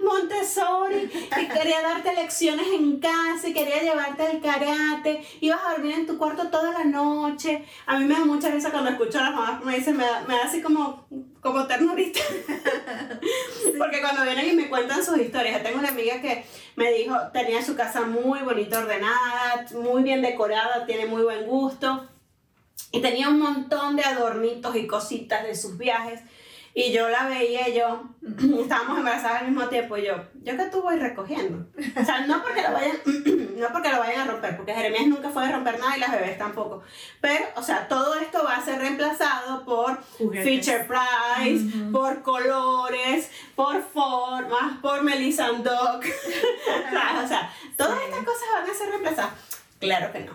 Montessori 0.00 1.10
y 1.40 1.48
quería 1.48 1.82
darte 1.82 2.14
lecciones 2.14 2.66
en 2.72 3.00
casa 3.00 3.48
y 3.48 3.52
quería 3.52 3.82
llevarte 3.82 4.26
al 4.26 4.40
karate, 4.40 5.24
ibas 5.40 5.60
a 5.64 5.72
dormir 5.72 5.92
en 5.92 6.06
tu 6.06 6.18
cuarto 6.18 6.48
toda 6.48 6.72
la 6.72 6.84
noche. 6.84 7.64
A 7.86 7.98
mí 7.98 8.04
me 8.04 8.14
da 8.14 8.24
mucha 8.24 8.50
risa 8.50 8.70
cuando 8.70 8.90
escucho 8.90 9.18
a 9.18 9.22
las 9.22 9.34
mamás, 9.34 9.64
me 9.64 9.76
dicen, 9.76 9.96
me 9.96 10.04
da, 10.04 10.24
me 10.26 10.34
da 10.34 10.44
así 10.44 10.62
como, 10.62 11.06
como 11.40 11.66
ternurita. 11.66 12.20
Porque 13.78 14.00
cuando 14.00 14.24
vienen 14.24 14.50
y 14.50 14.52
me 14.52 14.68
cuentan 14.68 15.04
sus 15.04 15.18
historias, 15.18 15.58
yo 15.58 15.62
tengo 15.62 15.78
una 15.78 15.88
amiga 15.88 16.20
que 16.20 16.44
me 16.76 16.92
dijo, 16.92 17.16
tenía 17.32 17.62
su 17.62 17.76
casa 17.76 18.02
muy 18.02 18.40
bonita, 18.40 18.78
ordenada, 18.78 19.66
muy 19.74 20.02
bien 20.02 20.22
decorada, 20.22 20.86
tiene 20.86 21.06
muy 21.06 21.22
buen 21.22 21.46
gusto. 21.46 22.08
Y 22.92 23.00
tenía 23.00 23.28
un 23.28 23.40
montón 23.40 23.96
de 23.96 24.04
adornitos 24.04 24.76
y 24.76 24.86
cositas 24.86 25.44
de 25.44 25.54
sus 25.54 25.78
viajes. 25.78 26.20
Y 26.76 26.90
yo 26.92 27.08
la 27.08 27.28
veía 27.28 27.68
y 27.68 27.74
yo, 27.78 28.02
estábamos 28.60 28.98
embarazadas 28.98 29.42
al 29.42 29.48
mismo 29.48 29.68
tiempo, 29.68 29.96
y 29.96 30.06
yo, 30.06 30.16
yo 30.42 30.56
que 30.56 30.64
tú 30.64 30.82
voy 30.82 30.96
recogiendo. 30.96 31.64
O 32.00 32.04
sea, 32.04 32.26
no 32.26 32.42
porque 32.42 32.62
lo 32.62 32.72
vayan, 32.72 32.96
no 33.60 33.68
porque 33.72 33.90
lo 33.92 34.00
vayan 34.00 34.22
a 34.22 34.32
romper, 34.32 34.56
porque 34.56 34.74
Jeremías 34.74 35.06
nunca 35.06 35.30
fue 35.30 35.46
de 35.46 35.52
romper 35.52 35.78
nada 35.78 35.96
y 35.96 36.00
las 36.00 36.10
bebés 36.10 36.36
tampoco. 36.36 36.82
Pero, 37.20 37.44
o 37.54 37.62
sea, 37.62 37.86
todo 37.86 38.16
esto 38.16 38.42
va 38.44 38.56
a 38.56 38.64
ser 38.64 38.80
reemplazado 38.80 39.64
por 39.64 40.02
Juguetes. 40.18 40.66
feature 40.66 40.84
price, 40.88 41.64
por 41.92 42.22
colores, 42.22 43.30
por 43.54 43.80
formas, 43.80 44.78
por 44.82 45.02
Melissa 45.04 45.46
and 45.46 45.62
Doc. 45.64 46.04
o 47.24 47.28
sea, 47.28 47.50
todas 47.76 47.98
Sí. 47.98 48.04
estas 48.08 48.24
cosas 48.24 48.48
van 48.52 48.68
a 48.70 48.74
ser 48.74 48.88
reemplazadas. 48.88 49.32
Claro 49.78 50.12
que 50.12 50.20
no. 50.20 50.32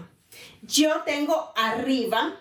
Yo 0.62 1.02
tengo 1.02 1.52
arriba 1.58 2.34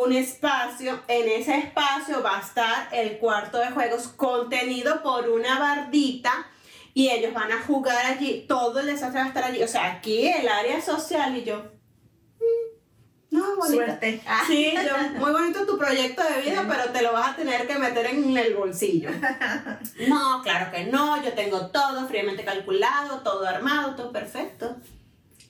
un 0.00 0.12
espacio, 0.12 1.02
en 1.08 1.28
ese 1.28 1.56
espacio 1.58 2.22
va 2.22 2.38
a 2.38 2.40
estar 2.40 2.88
el 2.92 3.18
cuarto 3.18 3.58
de 3.58 3.70
juegos 3.70 4.08
contenido 4.08 5.02
por 5.02 5.28
una 5.28 5.58
bardita 5.58 6.46
y 6.94 7.10
ellos 7.10 7.32
van 7.32 7.52
a 7.52 7.62
jugar 7.62 8.06
allí, 8.06 8.44
todo 8.48 8.80
el 8.80 8.86
desastre 8.86 9.20
va 9.20 9.26
a 9.26 9.28
estar 9.28 9.44
allí, 9.44 9.62
o 9.62 9.68
sea, 9.68 9.92
aquí 9.92 10.28
el 10.28 10.48
área 10.48 10.80
social 10.80 11.36
y 11.36 11.44
yo, 11.44 11.58
mm, 11.58 13.34
no, 13.36 13.56
bonita. 13.56 13.84
Suerte. 13.84 14.22
Sí, 14.46 14.72
yo, 14.74 15.20
muy 15.20 15.32
bonito 15.32 15.66
tu 15.66 15.76
proyecto 15.76 16.22
de 16.22 16.42
vida, 16.42 16.64
pero 16.68 16.90
te 16.92 17.02
lo 17.02 17.12
vas 17.12 17.30
a 17.30 17.36
tener 17.36 17.66
que 17.66 17.78
meter 17.78 18.06
en 18.06 18.36
el 18.36 18.54
bolsillo. 18.54 19.10
No, 20.08 20.40
claro 20.42 20.70
que 20.72 20.84
no, 20.84 21.22
yo 21.22 21.32
tengo 21.34 21.68
todo 21.68 22.06
fríamente 22.08 22.44
calculado, 22.44 23.20
todo 23.20 23.46
armado, 23.46 23.94
todo 23.94 24.12
perfecto. 24.12 24.76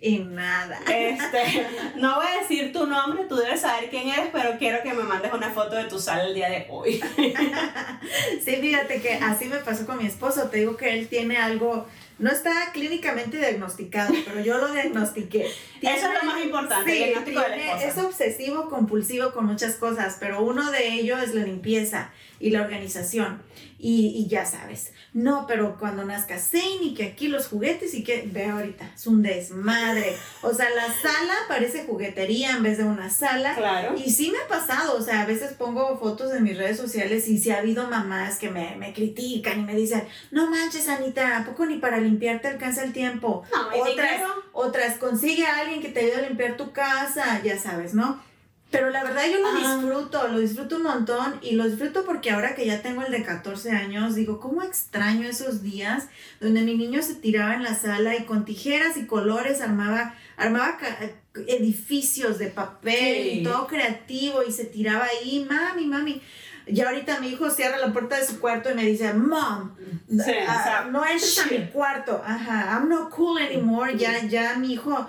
Y 0.07 0.19
nada. 0.19 0.79
Este, 0.87 1.67
no 1.97 2.17
voy 2.17 2.27
a 2.27 2.43
decir 2.43 2.75
tu 2.75 2.87
nombre, 2.87 3.25
tú 3.27 3.37
debes 3.37 3.63
saber 3.63 3.89
quién 3.89 4.07
eres, 4.09 4.29
pero 4.33 4.59
quiero 4.59 4.83
que 4.83 4.93
me 4.93 5.03
mandes 5.03 5.33
una 5.33 5.49
foto 5.51 5.77
de 5.77 5.85
tu 5.85 5.99
sala 5.99 6.25
el 6.25 6.35
día 6.35 6.51
de 6.51 6.67
hoy. 6.69 7.01
Sí, 8.45 8.57
fíjate 8.57 9.01
que 9.01 9.15
así 9.15 9.47
me 9.47 9.57
pasó 9.59 9.87
con 9.87 9.97
mi 9.99 10.07
esposo. 10.07 10.49
Te 10.51 10.59
digo 10.59 10.77
que 10.77 10.93
él 10.93 11.09
tiene 11.09 11.39
algo, 11.39 11.87
no 12.19 12.31
está 12.31 12.53
clínicamente 12.73 13.39
diagnosticado, 13.39 14.13
pero 14.27 14.41
yo 14.45 14.59
lo 14.59 14.71
diagnostiqué. 14.73 15.47
Eso 15.47 16.13
es 16.13 16.23
lo 16.23 16.31
más 16.31 16.45
importante, 16.45 16.91
el 16.91 16.99
Sí, 16.99 17.05
diagnóstico 17.05 17.41
de 17.41 17.49
la 17.49 17.55
tiene- 17.55 17.71
esposa. 17.85 17.87
es 17.89 17.99
obsesivo 18.05 18.69
compulsivo 18.69 19.33
con 19.33 19.47
muchas 19.47 19.77
cosas, 19.77 20.19
pero 20.21 20.43
uno 20.43 20.71
de 20.71 20.89
ellos 20.89 21.23
es 21.23 21.35
la 21.35 21.45
limpieza 21.45 22.11
y 22.41 22.51
la 22.51 22.61
organización. 22.61 23.43
Y, 23.79 24.09
y 24.17 24.29
ya 24.29 24.47
sabes, 24.47 24.93
no, 25.13 25.47
pero 25.47 25.77
cuando 25.79 26.05
nazca 26.05 26.39
Zane 26.39 26.79
y 26.83 26.95
que 26.95 27.05
aquí 27.05 27.29
los 27.29 27.49
juguetes 27.49 27.95
y 27.95 28.03
que, 28.03 28.29
ve 28.31 28.47
ahorita, 28.47 28.91
es 28.95 29.07
un 29.07 29.23
desmadre. 29.23 30.17
O 30.43 30.53
sea, 30.53 30.69
la 30.71 30.87
sala 30.87 31.35
parece 31.49 31.85
juguetería 31.85 32.51
en 32.51 32.63
vez 32.63 32.79
de 32.79 32.85
una 32.85 33.11
sala. 33.11 33.55
Claro. 33.55 33.95
Y 33.97 34.11
sí 34.11 34.31
me 34.31 34.39
ha 34.39 34.49
pasado, 34.49 34.97
o 34.97 35.03
sea, 35.03 35.23
a 35.23 35.27
veces 35.27 35.53
pongo 35.53 35.99
fotos 35.99 36.33
en 36.33 36.43
mis 36.43 36.57
redes 36.57 36.77
sociales 36.77 37.29
y 37.29 37.39
sí 37.39 37.51
ha 37.51 37.59
habido 37.59 37.89
mamás 37.89 38.39
que 38.39 38.51
me, 38.51 38.77
me 38.77 38.93
critican 38.93 39.61
y 39.61 39.65
me 39.65 39.75
dicen, 39.75 40.05
no 40.31 40.51
manches, 40.51 40.89
Anita, 40.89 41.39
¿a 41.39 41.45
poco 41.45 41.67
ni 41.67 41.79
para 41.79 41.99
limpiar 41.99 42.41
te 42.41 42.49
alcanza 42.49 42.85
el 42.85 42.93
tiempo? 42.93 43.45
No, 43.53 43.83
otras, 43.83 44.23
otras, 44.53 44.99
consigue 44.99 45.47
a 45.47 45.59
alguien 45.59 45.81
que 45.81 45.89
te 45.89 46.01
ayude 46.01 46.17
a 46.17 46.29
limpiar 46.29 46.57
tu 46.57 46.73
casa, 46.73 47.41
ya 47.43 47.59
sabes, 47.59 47.95
¿no? 47.95 48.21
Pero 48.75 48.91
la 48.91 49.05
verdad 49.05 49.23
yo 49.33 49.39
lo 49.41 49.49
Ah. 49.49 49.77
disfruto, 49.77 50.29
lo 50.29 50.39
disfruto 50.39 50.77
un 50.77 50.83
montón 50.83 51.39
y 51.43 51.53
lo 51.53 51.65
disfruto 51.69 52.05
porque 52.05 52.31
ahora 52.31 52.55
que 52.55 52.67
ya 52.67 52.83
tengo 52.83 53.03
el 53.03 53.13
de 53.13 53.23
14 53.23 53.71
años, 53.71 54.15
digo, 54.15 54.41
¿cómo 54.41 54.63
extraño 54.63 55.29
esos 55.29 55.63
días 55.63 56.09
donde 56.41 56.63
mi 56.63 56.77
niño 56.77 57.01
se 57.03 57.15
tiraba 57.15 57.55
en 57.55 57.63
la 57.63 57.75
sala 57.75 58.17
y 58.17 58.25
con 58.25 58.45
tijeras 58.45 58.97
y 58.97 59.07
colores 59.07 59.61
armaba, 59.61 60.15
armaba 60.37 60.77
edificios 61.49 62.39
de 62.39 62.47
papel 62.49 63.23
Sí. 63.23 63.31
y 63.41 63.43
todo 63.43 63.67
creativo 63.67 64.43
y 64.47 64.53
se 64.53 64.65
tiraba 64.65 65.05
ahí, 65.07 65.47
mami, 65.49 65.87
mami. 65.87 66.23
Y 66.67 66.81
ahorita 66.81 67.21
mi 67.21 67.29
hijo 67.29 67.51
cierra 67.51 67.77
la 67.77 67.93
puerta 67.93 68.17
de 68.19 68.27
su 68.27 68.41
cuarto 68.41 68.71
y 68.71 68.75
me 68.75 68.87
dice, 68.87 69.13
Mom, 69.13 69.73
Sí, 70.09 70.33
ah, 70.49 70.57
o 70.61 70.65
sea, 70.65 70.85
no 70.91 71.05
entres 71.05 71.39
a 71.39 71.47
mi 71.47 71.67
cuarto. 71.67 72.23
Ajá, 72.25 72.79
I'm 72.79 72.89
not 72.89 73.11
cool 73.11 73.39
anymore. 73.39 73.97
Ya, 73.99 74.23
ya 74.27 74.55
mi 74.57 74.73
hijo 74.73 75.07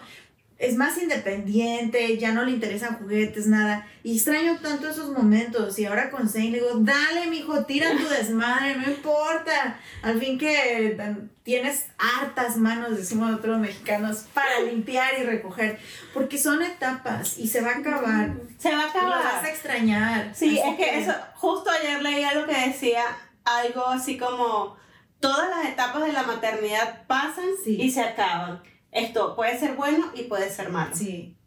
es 0.57 0.75
más 0.77 0.97
independiente, 1.01 2.17
ya 2.17 2.31
no 2.31 2.43
le 2.45 2.51
interesan 2.51 2.97
juguetes, 2.97 3.47
nada. 3.47 3.85
Y 4.03 4.15
extraño 4.15 4.57
tanto 4.61 4.89
esos 4.89 5.09
momentos. 5.09 5.77
Y 5.79 5.85
ahora 5.85 6.09
con 6.09 6.29
Zane 6.29 6.51
le 6.51 6.57
digo, 6.59 6.71
dale, 6.75 7.27
mijo, 7.27 7.65
tira 7.65 7.91
tu 7.97 8.07
desmadre, 8.07 8.75
no 8.77 8.89
importa. 8.89 9.77
Al 10.01 10.19
fin 10.19 10.37
que 10.37 10.95
mm, 10.97 11.29
tienes 11.43 11.87
hartas 11.97 12.55
manos, 12.57 12.95
decimos 12.97 13.29
nosotros 13.31 13.59
mexicanos, 13.59 14.25
para 14.33 14.61
limpiar 14.61 15.09
y 15.19 15.23
recoger. 15.23 15.77
Porque 16.13 16.37
son 16.37 16.61
etapas 16.61 17.37
y 17.37 17.47
se 17.47 17.61
va 17.61 17.71
a 17.71 17.77
acabar. 17.79 18.33
Se 18.57 18.69
va 18.73 18.83
a 18.85 18.87
Y 18.89 19.01
lo 19.01 19.09
vas 19.09 19.25
acabar. 19.25 19.45
a 19.45 19.49
extrañar. 19.49 20.31
Sí, 20.33 20.57
es 20.57 20.75
que 20.77 20.99
eso, 20.99 21.13
justo 21.35 21.69
ayer 21.69 22.01
leí 22.01 22.23
algo 22.23 22.45
que 22.47 22.67
decía 22.69 23.03
algo 23.43 23.85
así 23.87 24.17
como, 24.17 24.77
todas 25.19 25.49
las 25.49 25.65
etapas 25.67 26.05
de 26.05 26.13
la 26.13 26.23
maternidad 26.23 27.05
pasan 27.07 27.45
Sí. 27.63 27.75
y 27.81 27.91
se 27.91 28.01
acaban. 28.01 28.61
Esto 28.95 29.35
puede 29.35 29.59
ser 29.59 29.73
bueno 29.75 30.11
y 30.15 30.23
puede 30.23 30.49
ser 30.49 30.69
malo. 30.69 30.95
Sí. 30.95 31.37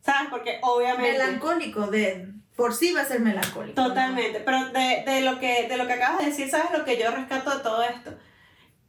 ¿Sabes? 0.00 0.28
Porque 0.30 0.58
obviamente... 0.62 1.12
Melancólico, 1.18 1.86
de 1.88 2.32
por 2.56 2.74
sí 2.74 2.92
va 2.92 3.02
a 3.02 3.04
ser 3.04 3.20
melancólico. 3.20 3.80
¿no? 3.80 3.88
Totalmente, 3.88 4.40
pero 4.40 4.70
de, 4.70 5.04
de 5.06 5.20
lo 5.20 5.38
que, 5.38 5.68
de 5.68 5.76
lo 5.76 5.86
que 5.86 5.92
acabas 5.92 6.18
de 6.20 6.26
decir, 6.30 6.50
¿sabes 6.50 6.76
lo 6.76 6.84
que 6.84 6.98
yo 6.98 7.10
rescato 7.12 7.56
de 7.56 7.62
todo 7.62 7.82
esto? 7.82 8.16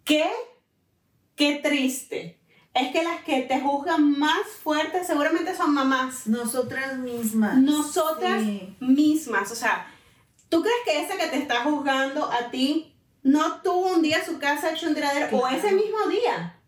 Qué, 0.05 0.25
qué 1.35 1.55
triste. 1.61 2.39
Es 2.73 2.91
que 2.91 3.03
las 3.03 3.21
que 3.23 3.41
te 3.41 3.59
juzgan 3.59 4.17
más 4.17 4.47
fuerte 4.63 5.03
seguramente 5.03 5.55
son 5.55 5.73
mamás. 5.73 6.25
Nosotras 6.27 6.97
mismas. 6.97 7.57
Nosotras 7.57 8.41
Sí. 8.41 8.75
mismas. 8.79 9.51
O 9.51 9.55
sea, 9.55 9.85
¿tú 10.49 10.61
crees 10.61 10.77
que 10.85 11.01
esa 11.03 11.17
que 11.17 11.27
te 11.27 11.37
está 11.37 11.61
juzgando 11.63 12.31
a 12.31 12.49
ti 12.49 12.95
no 13.23 13.61
tuvo 13.61 13.87
un 13.95 14.01
día 14.01 14.23
su 14.25 14.39
casa 14.39 14.71
hecho 14.71 14.87
un 14.87 14.95
tiradero 14.95 15.35
o 15.37 15.47
ese 15.47 15.71
mismo 15.73 15.97
día? 16.09 16.58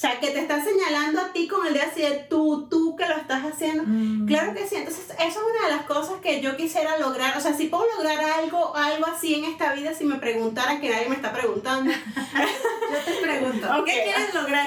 O 0.00 0.02
sea, 0.02 0.18
que 0.18 0.30
te 0.30 0.40
está 0.40 0.64
señalando 0.64 1.20
a 1.20 1.30
ti 1.30 1.46
con 1.46 1.66
el 1.66 1.74
día 1.74 1.84
así 1.92 2.00
de 2.00 2.24
tú, 2.30 2.66
tú 2.70 2.96
que 2.96 3.06
lo 3.06 3.16
estás 3.16 3.44
haciendo. 3.44 3.82
Mm. 3.86 4.26
Claro 4.26 4.54
que 4.54 4.66
sí, 4.66 4.76
entonces 4.76 5.10
eso 5.10 5.18
es 5.18 5.36
una 5.36 5.66
de 5.66 5.76
las 5.76 5.84
cosas 5.84 6.22
que 6.22 6.40
yo 6.40 6.56
quisiera 6.56 6.96
lograr, 6.96 7.36
o 7.36 7.40
sea, 7.42 7.52
si 7.52 7.66
puedo 7.66 7.84
lograr 7.98 8.18
algo, 8.18 8.74
algo 8.74 9.06
así 9.08 9.34
en 9.34 9.44
esta 9.44 9.74
vida, 9.74 9.92
si 9.92 10.06
me 10.06 10.14
preguntaran 10.14 10.80
que 10.80 10.88
nadie 10.88 11.10
me 11.10 11.16
está 11.16 11.34
preguntando, 11.34 11.92
Yo 12.90 12.98
te 13.04 13.12
pregunto, 13.20 13.68
Ok. 13.78 13.84
¿qué 13.84 14.02
quieres 14.04 14.32
lograr? 14.32 14.66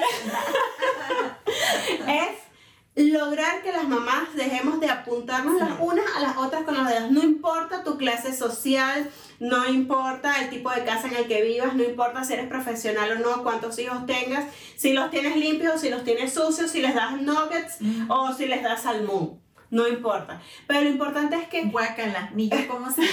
es 2.94 3.12
lograr 3.12 3.60
que 3.64 3.72
las 3.72 3.88
mamás 3.88 4.34
dejemos 4.36 4.78
de 4.78 4.88
apuntarnos 4.88 5.58
las 5.58 5.80
unas 5.80 6.06
a 6.16 6.20
las 6.20 6.36
otras 6.36 6.62
con 6.62 6.76
los 6.76 6.86
dedos. 6.86 7.10
No 7.10 7.24
importa 7.24 7.82
tu 7.82 7.98
clase 7.98 8.32
social, 8.32 9.10
no 9.40 9.68
importa 9.68 10.40
el 10.40 10.50
tipo 10.50 10.70
de 10.70 10.84
casa 10.84 11.08
en 11.08 11.16
el 11.16 11.26
que 11.26 11.42
vivas, 11.42 11.74
no 11.74 11.82
importa 11.82 12.24
si 12.24 12.34
eres 12.34 12.46
profesional 12.46 13.12
o 13.12 13.18
no, 13.18 13.42
cuántos 13.42 13.78
hijos 13.78 14.06
tengas, 14.06 14.44
si 14.76 14.92
los 14.92 15.10
tienes 15.10 15.36
limpios 15.36 15.80
si 15.80 15.90
los 15.90 16.04
tienes 16.04 16.32
sucios, 16.34 16.70
si 16.70 16.80
les 16.80 16.94
das 16.94 17.20
nuggets 17.20 17.78
o 18.08 18.32
si 18.32 18.46
les 18.46 18.62
das 18.62 18.82
salmón. 18.82 19.40
No 19.70 19.88
importa. 19.88 20.40
Pero 20.66 20.82
lo 20.82 20.88
importante 20.88 21.36
es 21.36 21.48
que 21.48 21.64
Guácala, 21.64 22.30
ni 22.34 22.48
yo 22.48 22.68
cómo 22.68 22.90
se. 22.90 23.02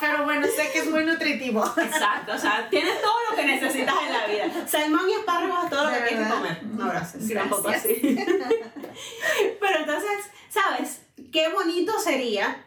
Pero 0.00 0.24
bueno, 0.24 0.46
sé 0.46 0.70
que 0.72 0.80
es 0.80 0.90
muy 0.90 1.04
nutritivo. 1.04 1.64
Exacto, 1.76 2.32
o 2.32 2.38
sea, 2.38 2.68
tienes 2.70 3.00
todo 3.00 3.14
lo 3.30 3.36
que 3.36 3.44
necesitas 3.44 3.94
en 4.06 4.12
la 4.12 4.26
vida. 4.26 4.66
Salmón 4.66 5.08
y 5.08 5.12
espárragos 5.12 5.64
es 5.64 5.70
todo 5.70 5.84
lo 5.84 5.92
que 5.92 6.00
tienes 6.08 6.26
que 6.26 6.34
comer. 6.34 6.62
No, 6.64 6.88
gracias. 6.88 7.28
Gracias. 7.28 7.38
Tampoco 7.38 7.68
así. 7.68 8.00
Pero 9.60 9.78
entonces, 9.78 10.30
¿sabes? 10.48 11.02
Qué 11.32 11.48
bonito 11.48 11.98
sería 11.98 12.64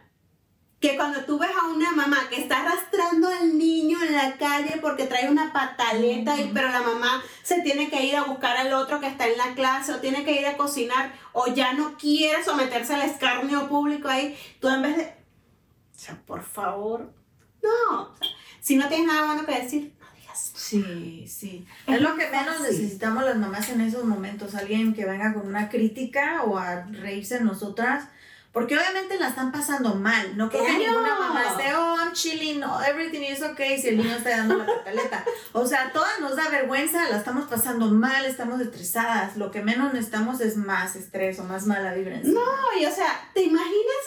que 0.81 0.95
cuando 0.97 1.23
tú 1.25 1.37
ves 1.37 1.51
a 1.51 1.67
una 1.67 1.91
mamá 1.91 2.27
que 2.29 2.41
está 2.41 2.61
arrastrando 2.61 3.27
al 3.29 3.55
niño 3.57 3.99
en 4.03 4.15
la 4.15 4.35
calle 4.37 4.79
porque 4.81 5.05
trae 5.05 5.29
una 5.29 5.53
pataleta, 5.53 6.37
y, 6.41 6.49
pero 6.53 6.69
la 6.69 6.81
mamá 6.81 7.23
se 7.43 7.61
tiene 7.61 7.89
que 7.89 8.03
ir 8.03 8.15
a 8.15 8.23
buscar 8.23 8.57
al 8.57 8.73
otro 8.73 8.99
que 8.99 9.05
está 9.07 9.27
en 9.27 9.37
la 9.37 9.53
clase 9.53 9.93
o 9.93 9.99
tiene 9.99 10.25
que 10.25 10.41
ir 10.41 10.47
a 10.47 10.57
cocinar 10.57 11.13
o 11.33 11.45
ya 11.53 11.73
no 11.73 11.97
quiere 11.97 12.43
someterse 12.43 12.95
al 12.95 13.03
escarnio 13.03 13.69
público 13.69 14.07
ahí, 14.07 14.35
tú 14.59 14.69
en 14.69 14.81
vez 14.81 14.97
de... 14.97 15.03
O 15.03 15.99
sea, 16.03 16.19
por 16.25 16.43
favor, 16.43 17.13
no. 17.61 18.01
O 18.01 18.15
sea, 18.17 18.27
si 18.59 18.75
no 18.75 18.87
tienes 18.87 19.05
nada 19.05 19.27
bueno 19.27 19.45
que 19.45 19.61
decir, 19.61 19.93
no 19.99 20.07
digas. 20.19 20.51
Sí, 20.55 21.25
sí. 21.27 21.63
Es 21.85 21.95
Es 21.95 22.01
lo 22.01 22.15
que 22.15 22.27
menos 22.27 22.57
fácil. 22.57 22.71
necesitamos 22.71 23.23
las 23.23 23.37
mamás 23.37 23.69
en 23.69 23.81
esos 23.81 24.03
momentos. 24.05 24.55
Alguien 24.55 24.95
que 24.95 25.05
venga 25.05 25.31
con 25.33 25.45
una 25.45 25.69
crítica 25.69 26.41
o 26.43 26.57
a 26.57 26.85
reírse 26.87 27.37
de 27.37 27.43
nosotras. 27.43 28.05
Porque 28.51 28.77
obviamente 28.77 29.17
la 29.17 29.29
están 29.29 29.51
pasando 29.51 29.95
mal. 29.95 30.35
No 30.35 30.49
creo 30.49 30.65
que 30.65 30.77
ninguna 30.77 31.17
mamá 31.17 31.43
esté, 31.51 31.73
oh, 31.73 31.95
I'm 31.95 32.11
chilling, 32.11 32.61
everything 32.85 33.21
is 33.21 33.41
okay, 33.41 33.81
si 33.81 33.89
el 33.89 33.97
niño 33.97 34.15
está 34.17 34.31
dando 34.31 34.57
la 34.57 34.65
pataleta. 34.65 35.23
O 35.53 35.65
sea, 35.65 35.91
todas 35.93 36.19
nos 36.19 36.35
da 36.35 36.49
vergüenza, 36.49 37.09
la 37.09 37.17
estamos 37.17 37.45
pasando 37.45 37.87
mal, 37.87 38.25
estamos 38.25 38.59
estresadas. 38.59 39.37
Lo 39.37 39.51
que 39.51 39.61
menos 39.61 39.93
necesitamos 39.93 40.41
es 40.41 40.57
más 40.57 40.95
estrés 40.95 41.39
o 41.39 41.43
más 41.43 41.65
mala 41.65 41.93
vibra. 41.93 42.15
encima. 42.15 42.41
No, 42.41 42.79
y 42.79 42.85
o 42.85 42.91
sea, 42.91 43.29
¿te 43.33 43.43
imaginas 43.43 44.03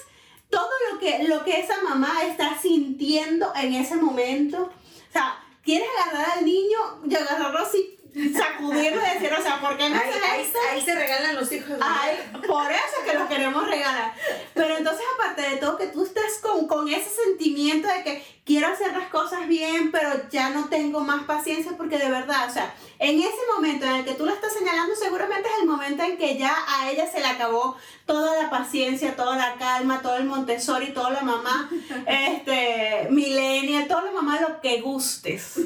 todo 0.50 0.70
lo 0.90 0.98
que, 0.98 1.24
lo 1.24 1.44
que 1.44 1.60
esa 1.60 1.82
mamá 1.82 2.12
está 2.26 2.58
sintiendo 2.60 3.52
en 3.56 3.74
ese 3.74 3.96
momento? 3.96 4.62
O 4.64 5.12
sea, 5.12 5.38
¿quieres 5.62 5.88
agarrar 6.06 6.38
al 6.38 6.44
niño 6.44 6.78
y 7.08 7.14
agarrarlo 7.14 7.58
así, 7.60 7.93
sacudirlo 8.14 9.00
y 9.00 9.14
decir, 9.14 9.32
o 9.36 9.42
sea, 9.42 9.60
¿por 9.60 9.76
qué 9.76 9.88
me 9.88 9.96
Ahí, 9.96 10.10
ahí, 10.30 10.52
ahí 10.70 10.82
se 10.82 10.94
regalan 10.94 11.34
los 11.34 11.50
hijos. 11.50 11.76
Ay, 11.80 12.18
por 12.46 12.70
eso 12.70 12.84
es 13.00 13.10
que 13.10 13.18
lo 13.18 13.28
queremos 13.28 13.66
regalar. 13.66 14.14
Pero 14.54 14.76
entonces, 14.76 15.04
aparte 15.14 15.42
de 15.42 15.56
todo, 15.56 15.76
que 15.76 15.88
tú 15.88 16.04
estés 16.04 16.38
con, 16.40 16.66
con 16.68 16.88
ese 16.88 17.10
sentimiento 17.10 17.88
de 17.88 18.04
que 18.04 18.24
quiero 18.44 18.68
hacer 18.68 18.92
las 18.92 19.08
cosas 19.08 19.48
bien, 19.48 19.90
pero 19.90 20.28
ya 20.30 20.50
no 20.50 20.66
tengo 20.66 21.00
más 21.00 21.24
paciencia, 21.24 21.72
porque 21.76 21.98
de 21.98 22.08
verdad, 22.08 22.48
o 22.48 22.52
sea, 22.52 22.74
en 22.98 23.18
ese 23.18 23.40
momento 23.54 23.86
en 23.86 23.96
el 23.96 24.04
que 24.04 24.14
tú 24.14 24.24
la 24.24 24.32
estás 24.32 24.52
señalando, 24.52 24.94
seguramente 24.94 25.48
es 25.48 25.62
el 25.62 25.66
momento 25.66 26.04
en 26.04 26.16
que 26.16 26.38
ya 26.38 26.54
a 26.68 26.90
ella 26.90 27.10
se 27.10 27.20
le 27.20 27.26
acabó 27.26 27.76
toda 28.06 28.40
la 28.40 28.50
paciencia, 28.50 29.16
toda 29.16 29.36
la 29.36 29.54
calma, 29.54 30.02
todo 30.02 30.16
el 30.16 30.24
Montessori, 30.24 30.92
toda 30.92 31.10
la 31.10 31.22
mamá, 31.22 31.68
este, 32.06 33.08
millennial, 33.10 33.88
toda 33.88 34.02
la 34.02 34.12
mamá, 34.12 34.40
lo 34.40 34.60
que 34.60 34.80
gustes. 34.80 35.58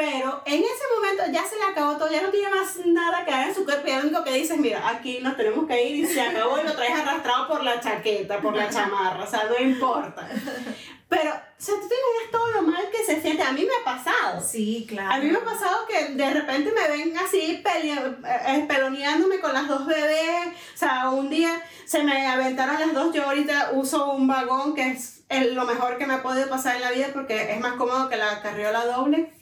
Pero 0.00 0.42
en 0.46 0.60
ese 0.62 0.84
momento 0.94 1.24
ya 1.32 1.44
se 1.44 1.56
le 1.56 1.64
acabó 1.64 1.96
todo, 1.96 2.08
ya 2.08 2.22
no 2.22 2.28
tiene 2.30 2.48
más 2.54 2.76
nada 2.86 3.24
que 3.24 3.32
dar 3.32 3.48
en 3.48 3.54
su 3.54 3.64
cuerpo. 3.64 3.88
Y 3.88 3.92
lo 3.94 4.00
único 4.02 4.22
que 4.22 4.30
dices, 4.32 4.56
mira, 4.56 4.88
aquí 4.88 5.18
nos 5.20 5.36
tenemos 5.36 5.66
que 5.66 5.82
ir 5.82 5.96
y 5.96 6.06
se 6.06 6.20
acabó 6.20 6.56
y 6.60 6.62
lo 6.64 6.72
traes 6.76 6.94
arrastrado 7.00 7.48
por 7.48 7.64
la 7.64 7.80
chaqueta, 7.80 8.40
por 8.40 8.54
la 8.54 8.70
chamarra, 8.70 9.24
o 9.24 9.26
sea, 9.26 9.44
no 9.48 9.58
importa. 9.58 10.28
Pero 11.08 11.30
o 11.32 11.60
sea, 11.60 11.74
tú 11.74 11.88
te 11.88 11.94
imaginas 11.96 12.30
todo 12.30 12.50
lo 12.52 12.62
mal 12.62 12.88
que 12.92 13.02
se 13.04 13.20
siente. 13.20 13.42
A 13.42 13.50
mí 13.52 13.62
me 13.62 13.72
ha 13.80 13.84
pasado. 13.96 14.40
Sí, 14.40 14.86
claro. 14.88 15.10
A 15.10 15.18
mí 15.18 15.30
me 15.30 15.38
ha 15.38 15.44
pasado 15.44 15.84
que 15.88 16.12
de 16.14 16.30
repente 16.30 16.70
me 16.70 16.96
ven 16.96 17.18
así 17.18 17.60
pelea- 17.64 18.18
eh, 18.46 18.66
peloneándome 18.68 19.40
con 19.40 19.52
las 19.52 19.66
dos 19.66 19.84
bebés. 19.86 20.48
O 20.74 20.78
sea, 20.78 21.08
un 21.10 21.28
día 21.28 21.60
se 21.86 22.04
me 22.04 22.24
aventaron 22.28 22.78
las 22.78 22.92
dos. 22.94 23.12
Yo 23.12 23.24
ahorita 23.24 23.70
uso 23.72 24.12
un 24.12 24.28
vagón 24.28 24.74
que 24.76 24.90
es 24.90 25.24
el- 25.28 25.54
lo 25.54 25.64
mejor 25.64 25.98
que 25.98 26.06
me 26.06 26.14
ha 26.14 26.22
podido 26.22 26.48
pasar 26.48 26.76
en 26.76 26.82
la 26.82 26.90
vida 26.92 27.08
porque 27.12 27.52
es 27.52 27.58
más 27.58 27.72
cómodo 27.72 28.08
que 28.08 28.16
la 28.16 28.40
carriola 28.42 28.84
doble. 28.84 29.32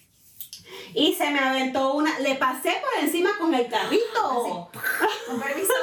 Y 0.95 1.15
se 1.15 1.31
me 1.31 1.39
aventó 1.39 1.95
una, 1.95 2.19
le 2.21 2.37
pasé 2.37 2.81
por 2.81 3.05
encima 3.05 3.37
con 3.39 3.53
el 3.55 3.69
carrito. 3.69 4.71
Con 5.27 5.41
permiso. 5.41 5.73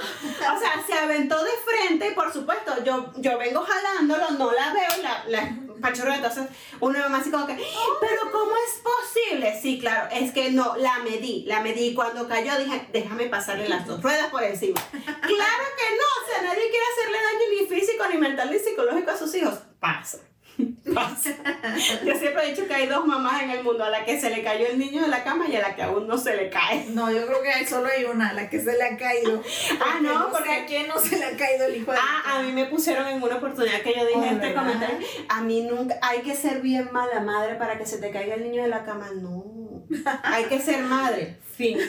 O 0.56 0.60
sea, 0.60 0.84
se 0.86 0.94
aventó 0.94 1.42
de 1.44 1.52
frente 1.66 2.10
y 2.10 2.14
por 2.14 2.32
supuesto 2.32 2.84
yo, 2.84 3.12
yo 3.18 3.38
vengo 3.38 3.62
jalándolo, 3.62 4.32
no 4.32 4.52
la 4.52 4.74
veo, 4.74 5.02
la, 5.02 5.24
la 5.28 5.58
pachorra, 5.82 6.16
entonces 6.16 6.46
uno 6.80 6.98
más 7.10 7.22
así 7.22 7.32
como 7.32 7.46
que, 7.46 7.56
pero 7.56 8.32
¿cómo 8.32 8.52
es 8.56 8.82
posible? 8.82 9.60
Sí, 9.62 9.80
claro, 9.80 10.10
es 10.12 10.32
que 10.32 10.52
no, 10.52 10.76
la 10.78 11.00
medí, 11.00 11.44
la 11.46 11.62
medí 11.62 11.90
y 11.90 11.94
cuando 11.94 12.28
cayó 12.28 12.58
dije, 12.58 12.88
déjame 12.92 13.28
pasarle 13.28 13.70
las 13.70 13.86
dos 13.86 14.02
ruedas 14.02 14.28
por 14.28 14.44
encima. 14.44 14.82
Claro 14.92 15.64
que 15.78 15.96
no, 15.96 16.08
o 16.24 16.28
sea, 16.28 16.42
nadie 16.42 16.70
quiere 16.70 16.86
hacerle 16.92 17.18
daño 17.18 17.62
ni 17.62 17.68
físico, 17.68 18.04
ni 18.12 18.18
mental, 18.18 18.52
ni 18.52 18.60
psicológico 18.60 19.12
a 19.12 19.18
sus 19.18 19.36
hijos. 19.36 19.60
Pasa. 19.80 20.20
Yo 20.58 22.16
siempre 22.16 22.46
he 22.46 22.50
dicho 22.52 22.68
que 22.68 22.74
hay 22.74 22.88
dos 22.88 23.06
mamás 23.08 23.42
en 23.42 23.50
el 23.50 23.64
mundo, 23.64 23.84
a 23.84 23.90
la 23.90 24.06
que 24.06 24.20
se 24.20 24.30
le 24.30 24.44
cayó 24.44 24.68
el 24.68 24.78
niño 24.78 25.02
de 25.02 25.08
la 25.08 25.24
cama 25.24 25.48
y 25.48 25.56
a 25.56 25.62
la 25.62 25.76
que 25.76 25.82
aún 25.84 26.08
no 26.08 26.18
se 26.18 26.36
le 26.36 26.50
cae. 26.50 26.86
No, 26.90 27.12
yo 27.12 27.26
creo 27.26 27.42
que 27.42 27.52
hay- 27.52 27.66
solo 27.66 27.88
hay 27.88 28.04
una, 28.06 28.34
la 28.34 28.50
que 28.50 28.60
se 28.60 28.78
le 28.78 28.84
ha 28.84 28.98
caído. 28.98 29.42
Ah, 29.82 30.00
no, 30.02 30.20
no 30.20 30.30
porque- 30.32 30.52
a 30.52 30.66
quién 30.66 30.88
no 30.88 31.00
se 31.00 31.18
le 31.18 31.26
ha 31.26 31.36
caído 31.38 31.66
el 31.66 31.78
hijo 31.78 31.92
de 31.92 31.98
Ah, 32.00 32.38
a 32.38 32.42
mí 32.44 32.52
me 32.52 32.66
pusieron 32.66 33.08
en 33.08 33.22
una 33.22 33.36
oportunidad 33.38 33.82
que 33.82 33.94
yo 33.96 34.06
dije 34.06 34.20
Oh, 34.20 34.26
este 34.26 34.54
comentario. 34.54 34.98
A 35.30 35.42
mí 35.42 35.62
nunca, 35.64 35.96
hay 36.02 36.22
que 36.22 36.36
ser 36.36 36.62
bien 36.62 36.90
mala 36.92 37.20
madre 37.22 37.56
para 37.56 37.78
que 37.78 37.86
se 37.86 37.98
te 37.98 38.12
caiga 38.12 38.36
el 38.36 38.44
niño 38.44 38.62
de 38.64 38.70
la 38.70 38.84
cama. 38.84 39.10
No, 39.16 39.84
hay 40.24 40.46
que 40.46 40.60
ser 40.60 40.84
madre. 40.84 41.38
Fin. 41.56 41.78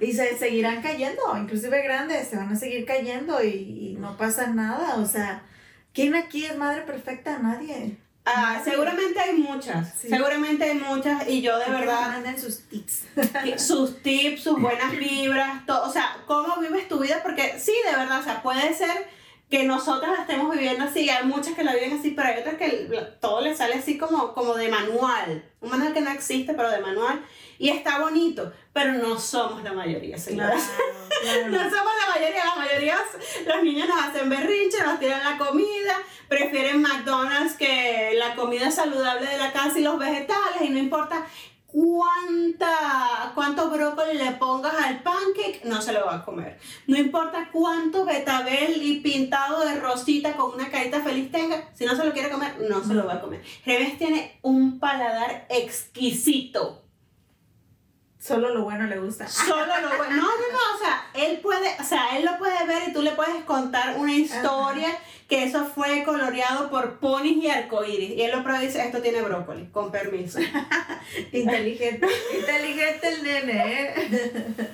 Y 0.00 0.12
se 0.12 0.36
seguirán 0.38 0.80
cayendo, 0.82 1.22
inclusive 1.36 1.82
grandes, 1.82 2.28
se 2.28 2.36
van 2.36 2.50
a 2.52 2.56
seguir 2.56 2.84
cayendo 2.84 3.42
y, 3.42 3.48
y 3.92 3.96
no 3.98 4.16
pasa 4.16 4.46
nada. 4.48 4.96
O 4.96 5.06
sea, 5.06 5.42
¿quién 5.92 6.14
aquí 6.14 6.44
es 6.44 6.56
madre 6.56 6.82
perfecta? 6.82 7.38
Nadie. 7.38 7.98
Ah, 8.24 8.60
seguramente 8.64 9.18
hay 9.18 9.32
muchas, 9.36 9.94
Sí. 10.00 10.08
seguramente 10.08 10.62
hay 10.64 10.74
muchas 10.78 11.28
y 11.28 11.42
yo 11.42 11.58
de 11.58 11.68
verdad, 11.70 12.02
manden 12.08 12.38
sus 12.40 12.60
tips. 12.68 13.02
sus 13.56 14.00
tips, 14.02 14.44
sus 14.44 14.60
buenas 14.60 14.92
vibras, 14.96 15.66
todo, 15.66 15.88
o 15.88 15.92
sea, 15.92 16.18
cómo 16.26 16.56
vives 16.60 16.86
tu 16.86 17.00
vida, 17.00 17.20
porque 17.24 17.58
sí, 17.58 17.74
de 17.84 17.96
verdad, 17.96 18.20
o 18.20 18.22
sea, 18.22 18.40
puede 18.40 18.72
ser 18.74 19.08
que 19.50 19.64
nosotras 19.64 20.12
la 20.12 20.20
estemos 20.22 20.50
viviendo 20.54 20.84
así, 20.84 21.10
hay 21.10 21.26
muchas 21.26 21.54
que 21.54 21.64
la 21.64 21.74
viven 21.74 21.98
así, 21.98 22.12
pero 22.12 22.28
hay 22.28 22.38
otras 22.40 22.54
que 22.56 22.88
todo 23.20 23.40
les 23.40 23.58
sale 23.58 23.74
así 23.74 23.98
como, 23.98 24.32
como 24.34 24.54
de 24.54 24.68
manual, 24.68 25.44
un 25.60 25.70
manual 25.70 25.92
que 25.92 26.00
no 26.00 26.10
existe, 26.12 26.54
pero 26.54 26.70
de 26.70 26.78
manual, 26.80 27.20
y 27.58 27.68
está 27.70 27.98
bonito, 27.98 28.52
pero 28.72 28.92
no 28.94 29.18
somos 29.18 29.62
la 29.64 29.72
mayoría, 29.72 30.16
señoras. 30.16 30.62
claro. 31.22 31.48
No 31.50 31.58
somos 31.58 31.92
la 32.06 32.14
mayoría, 32.14 32.44
la 32.44 32.54
mayoría, 32.54 32.71
los 33.46 33.62
niños 33.62 33.88
nos 33.88 34.02
hacen 34.02 34.28
berrinche, 34.28 34.82
nos 34.84 34.98
tiran 34.98 35.22
la 35.24 35.38
comida, 35.38 35.94
prefieren 36.28 36.82
McDonald's 36.82 37.54
que 37.54 38.12
la 38.16 38.34
comida 38.34 38.70
saludable 38.70 39.26
de 39.26 39.38
la 39.38 39.52
casa 39.52 39.78
y 39.78 39.82
los 39.82 39.98
vegetales, 39.98 40.62
y 40.62 40.70
no 40.70 40.78
importa 40.78 41.26
cuánta, 41.72 43.32
cuánto 43.34 43.70
brócoli 43.70 44.18
le 44.18 44.32
pongas 44.32 44.74
al 44.74 45.02
pancake, 45.02 45.62
no 45.64 45.80
se 45.80 45.92
lo 45.92 46.04
va 46.04 46.16
a 46.16 46.24
comer. 46.24 46.58
No 46.86 46.98
importa 46.98 47.48
cuánto 47.50 48.04
betabel 48.04 48.82
y 48.82 49.00
pintado 49.00 49.64
de 49.64 49.80
rosita 49.80 50.36
con 50.36 50.54
una 50.54 50.70
carita 50.70 51.00
feliz 51.00 51.32
tenga, 51.32 51.70
si 51.74 51.86
no 51.86 51.96
se 51.96 52.04
lo 52.04 52.12
quiere 52.12 52.30
comer, 52.30 52.60
no 52.68 52.84
se 52.84 52.94
lo 52.94 53.06
va 53.06 53.14
a 53.14 53.20
comer. 53.20 53.42
Reves 53.64 53.98
tiene 53.98 54.38
un 54.42 54.78
paladar 54.78 55.46
exquisito. 55.48 56.82
Solo 58.22 58.54
lo 58.54 58.62
bueno 58.62 58.86
le 58.86 59.00
gusta. 59.00 59.26
Solo 59.26 59.66
lo 59.66 59.96
bueno. 59.96 60.14
No, 60.14 60.22
no, 60.22 60.28
no, 60.28 60.76
o 60.76 60.78
sea, 60.78 61.06
él 61.12 61.40
puede, 61.40 61.74
o 61.80 61.82
sea, 61.82 62.16
él 62.16 62.24
lo 62.24 62.38
puede 62.38 62.64
ver 62.66 62.88
y 62.88 62.92
tú 62.92 63.02
le 63.02 63.10
puedes 63.10 63.42
contar 63.44 63.96
una 63.98 64.12
historia 64.12 64.96
que 65.28 65.44
eso 65.44 65.64
fue 65.64 66.04
coloreado 66.04 66.70
por 66.70 66.98
ponis 66.98 67.42
y 67.42 67.48
arcoíris. 67.48 68.10
Y 68.10 68.22
él 68.22 68.32
lo 68.32 68.42
dice, 68.58 68.84
esto 68.84 69.00
tiene 69.00 69.22
brócoli, 69.22 69.66
con 69.66 69.90
permiso. 69.90 70.38
Inteligente, 71.32 72.06
inteligente 72.38 73.08
el 73.08 73.22
nene, 73.22 73.82
¿eh? 73.82 74.48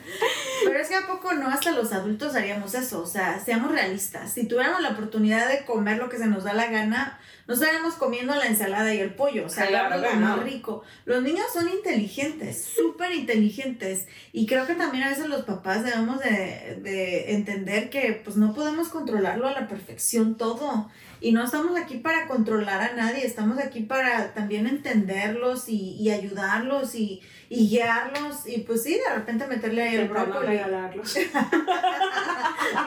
Pero 0.65 0.81
es 0.81 0.89
que 0.89 0.95
a 0.95 1.07
poco 1.07 1.33
no, 1.35 1.49
hasta 1.49 1.71
los 1.73 1.93
adultos 1.93 2.35
haríamos 2.35 2.75
eso, 2.75 3.03
o 3.03 3.07
sea, 3.07 3.43
seamos 3.45 3.71
realistas. 3.71 4.33
Si 4.33 4.47
tuviéramos 4.47 4.83
la 4.83 4.91
oportunidad 4.91 5.49
de 5.49 5.65
comer 5.65 5.99
lo 5.99 6.09
que 6.09 6.19
se 6.19 6.27
nos 6.27 6.45
da 6.45 6.53
la 6.53 6.67
gana, 6.67 7.19
no 7.47 7.55
estaríamos 7.55 7.95
comiendo 7.95 8.35
la 8.35 8.47
ensalada 8.47 8.93
y 8.93 8.99
el 8.99 9.15
pollo, 9.15 9.47
o 9.47 9.49
sea, 9.49 9.67
Claro 9.67 9.97
lo 9.97 10.03
que 10.03 10.17
más 10.17 10.37
no. 10.37 10.43
rico. 10.43 10.85
Los 11.07 11.23
niños 11.23 11.47
son 11.53 11.69
inteligentes, 11.69 12.63
súper 12.63 13.13
inteligentes, 13.15 14.07
y 14.33 14.47
creo 14.47 14.67
que 14.67 14.75
también 14.75 15.05
a 15.05 15.11
veces 15.11 15.29
los 15.29 15.43
papás 15.43 15.83
debemos 15.83 16.21
de, 16.21 16.79
de 16.83 17.33
entender 17.35 17.89
que 17.89 18.21
pues 18.23 18.37
no 18.37 18.53
podemos 18.53 18.89
controlarlo 18.89 19.49
a 19.49 19.53
la 19.53 19.67
perfección 19.67 20.37
todo. 20.39 20.89
Y 21.21 21.33
no 21.33 21.43
estamos 21.45 21.77
aquí 21.77 21.97
para 21.97 22.29
controlar 22.29 22.81
a 22.81 22.93
nadie, 22.95 23.27
estamos 23.27 23.59
aquí 23.59 23.81
para 23.81 24.33
también 24.35 24.69
entenderlos 24.69 25.69
y, 25.69 25.97
y 25.99 26.11
ayudarlos 26.13 26.95
y, 26.95 27.21
y 27.49 27.69
guiarlos. 27.69 28.47
Y 28.47 28.59
pues 28.59 28.85
sí, 28.85 28.95
de 28.95 29.15
repente 29.17 29.45
meterle 29.49 29.83
ahí 29.83 29.97
el 29.97 30.09
brócoli 30.09 30.47
regalarlos. 30.47 31.17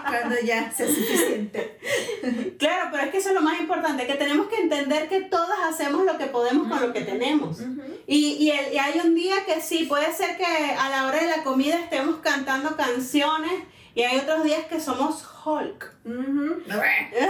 cuando 0.07 0.35
ya 0.43 0.71
sea 0.71 0.87
suficiente. 0.87 1.77
Claro, 2.57 2.89
pero 2.91 3.03
es 3.03 3.09
que 3.11 3.17
eso 3.17 3.29
es 3.29 3.35
lo 3.35 3.41
más 3.41 3.59
importante, 3.59 4.05
que 4.07 4.13
tenemos 4.15 4.47
que 4.47 4.61
entender 4.61 5.09
que 5.09 5.21
todas 5.21 5.59
hacemos 5.69 6.05
lo 6.05 6.17
que 6.17 6.27
podemos 6.27 6.67
con 6.67 6.81
lo 6.81 6.93
que 6.93 7.01
tenemos. 7.01 7.59
Y, 8.07 8.33
y, 8.39 8.51
el- 8.51 8.73
y 8.73 8.77
hay 8.77 8.99
un 9.03 9.15
día 9.15 9.35
que 9.45 9.61
sí, 9.61 9.83
puede 9.89 10.11
ser 10.13 10.37
que 10.37 10.45
a 10.45 10.89
la 10.89 11.07
hora 11.07 11.19
de 11.19 11.27
la 11.27 11.43
comida 11.43 11.75
estemos 11.79 12.17
cantando 12.17 12.75
canciones 12.77 13.51
y 13.93 14.03
hay 14.03 14.19
otros 14.19 14.43
días 14.43 14.65
que 14.65 14.79
somos 14.79 15.27
Hulk. 15.43 15.93
Ujú. 16.05 16.63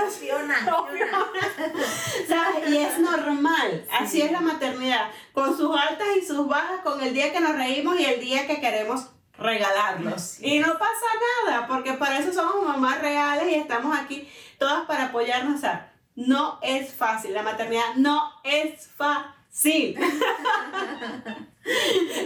Fiona, 0.09 0.55
Fiona. 0.55 0.55
¿Sabes? 2.27 2.69
Y 2.69 2.77
es 2.77 2.99
normal, 2.99 3.85
así 3.91 4.21
es 4.21 4.31
la 4.31 4.41
maternidad, 4.41 5.09
con 5.33 5.55
sus 5.55 5.75
altas 5.75 6.07
y 6.17 6.25
sus 6.25 6.47
bajas, 6.47 6.81
con 6.83 7.01
el 7.01 7.13
día 7.13 7.31
que 7.31 7.39
nos 7.39 7.55
reímos 7.55 7.99
y 7.99 8.05
el 8.05 8.19
día 8.19 8.47
que 8.47 8.59
queremos 8.59 9.07
regalarlos. 9.37 10.39
Y 10.41 10.59
no 10.59 10.77
pasa 10.77 11.05
nada, 11.45 11.67
porque 11.67 11.93
para 11.93 12.19
eso 12.19 12.31
somos 12.31 12.65
mamás 12.65 13.01
reales 13.01 13.49
y 13.49 13.55
estamos 13.55 13.97
aquí 13.97 14.29
todas 14.57 14.85
para 14.85 15.05
apoyarnos. 15.05 15.55
O 15.55 15.59
sea, 15.59 15.91
no 16.15 16.59
es 16.61 16.93
fácil, 16.93 17.33
la 17.33 17.43
maternidad 17.43 17.95
no 17.95 18.31
es 18.43 18.87
fácil. 18.87 19.31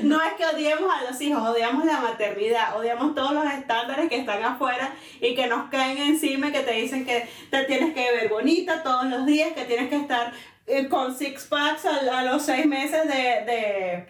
No 0.03 0.21
es 0.21 0.33
que 0.33 0.45
odiemos 0.45 0.89
a 0.93 1.09
los 1.09 1.19
hijos, 1.19 1.41
odiamos 1.41 1.85
la 1.85 1.99
maternidad, 1.99 2.77
odiamos 2.77 3.13
todos 3.15 3.33
los 3.33 3.45
estándares 3.45 4.07
que 4.09 4.19
están 4.19 4.41
afuera 4.43 4.93
y 5.19 5.35
que 5.35 5.47
nos 5.47 5.69
caen 5.69 5.97
encima 5.97 6.47
y 6.47 6.51
que 6.51 6.61
te 6.61 6.73
dicen 6.73 7.05
que 7.05 7.27
te 7.51 7.63
tienes 7.65 7.93
que 7.93 8.11
ver 8.11 8.29
bonita 8.29 8.81
todos 8.83 9.05
los 9.05 9.25
días, 9.25 9.53
que 9.53 9.65
tienes 9.65 9.89
que 9.89 9.97
estar 9.97 10.31
eh, 10.67 10.87
con 10.87 11.15
six 11.17 11.45
packs 11.45 11.85
a, 11.85 12.19
a 12.19 12.23
los 12.23 12.43
seis 12.43 12.65
meses 12.65 13.07
de, 13.07 13.13
de, 13.45 14.07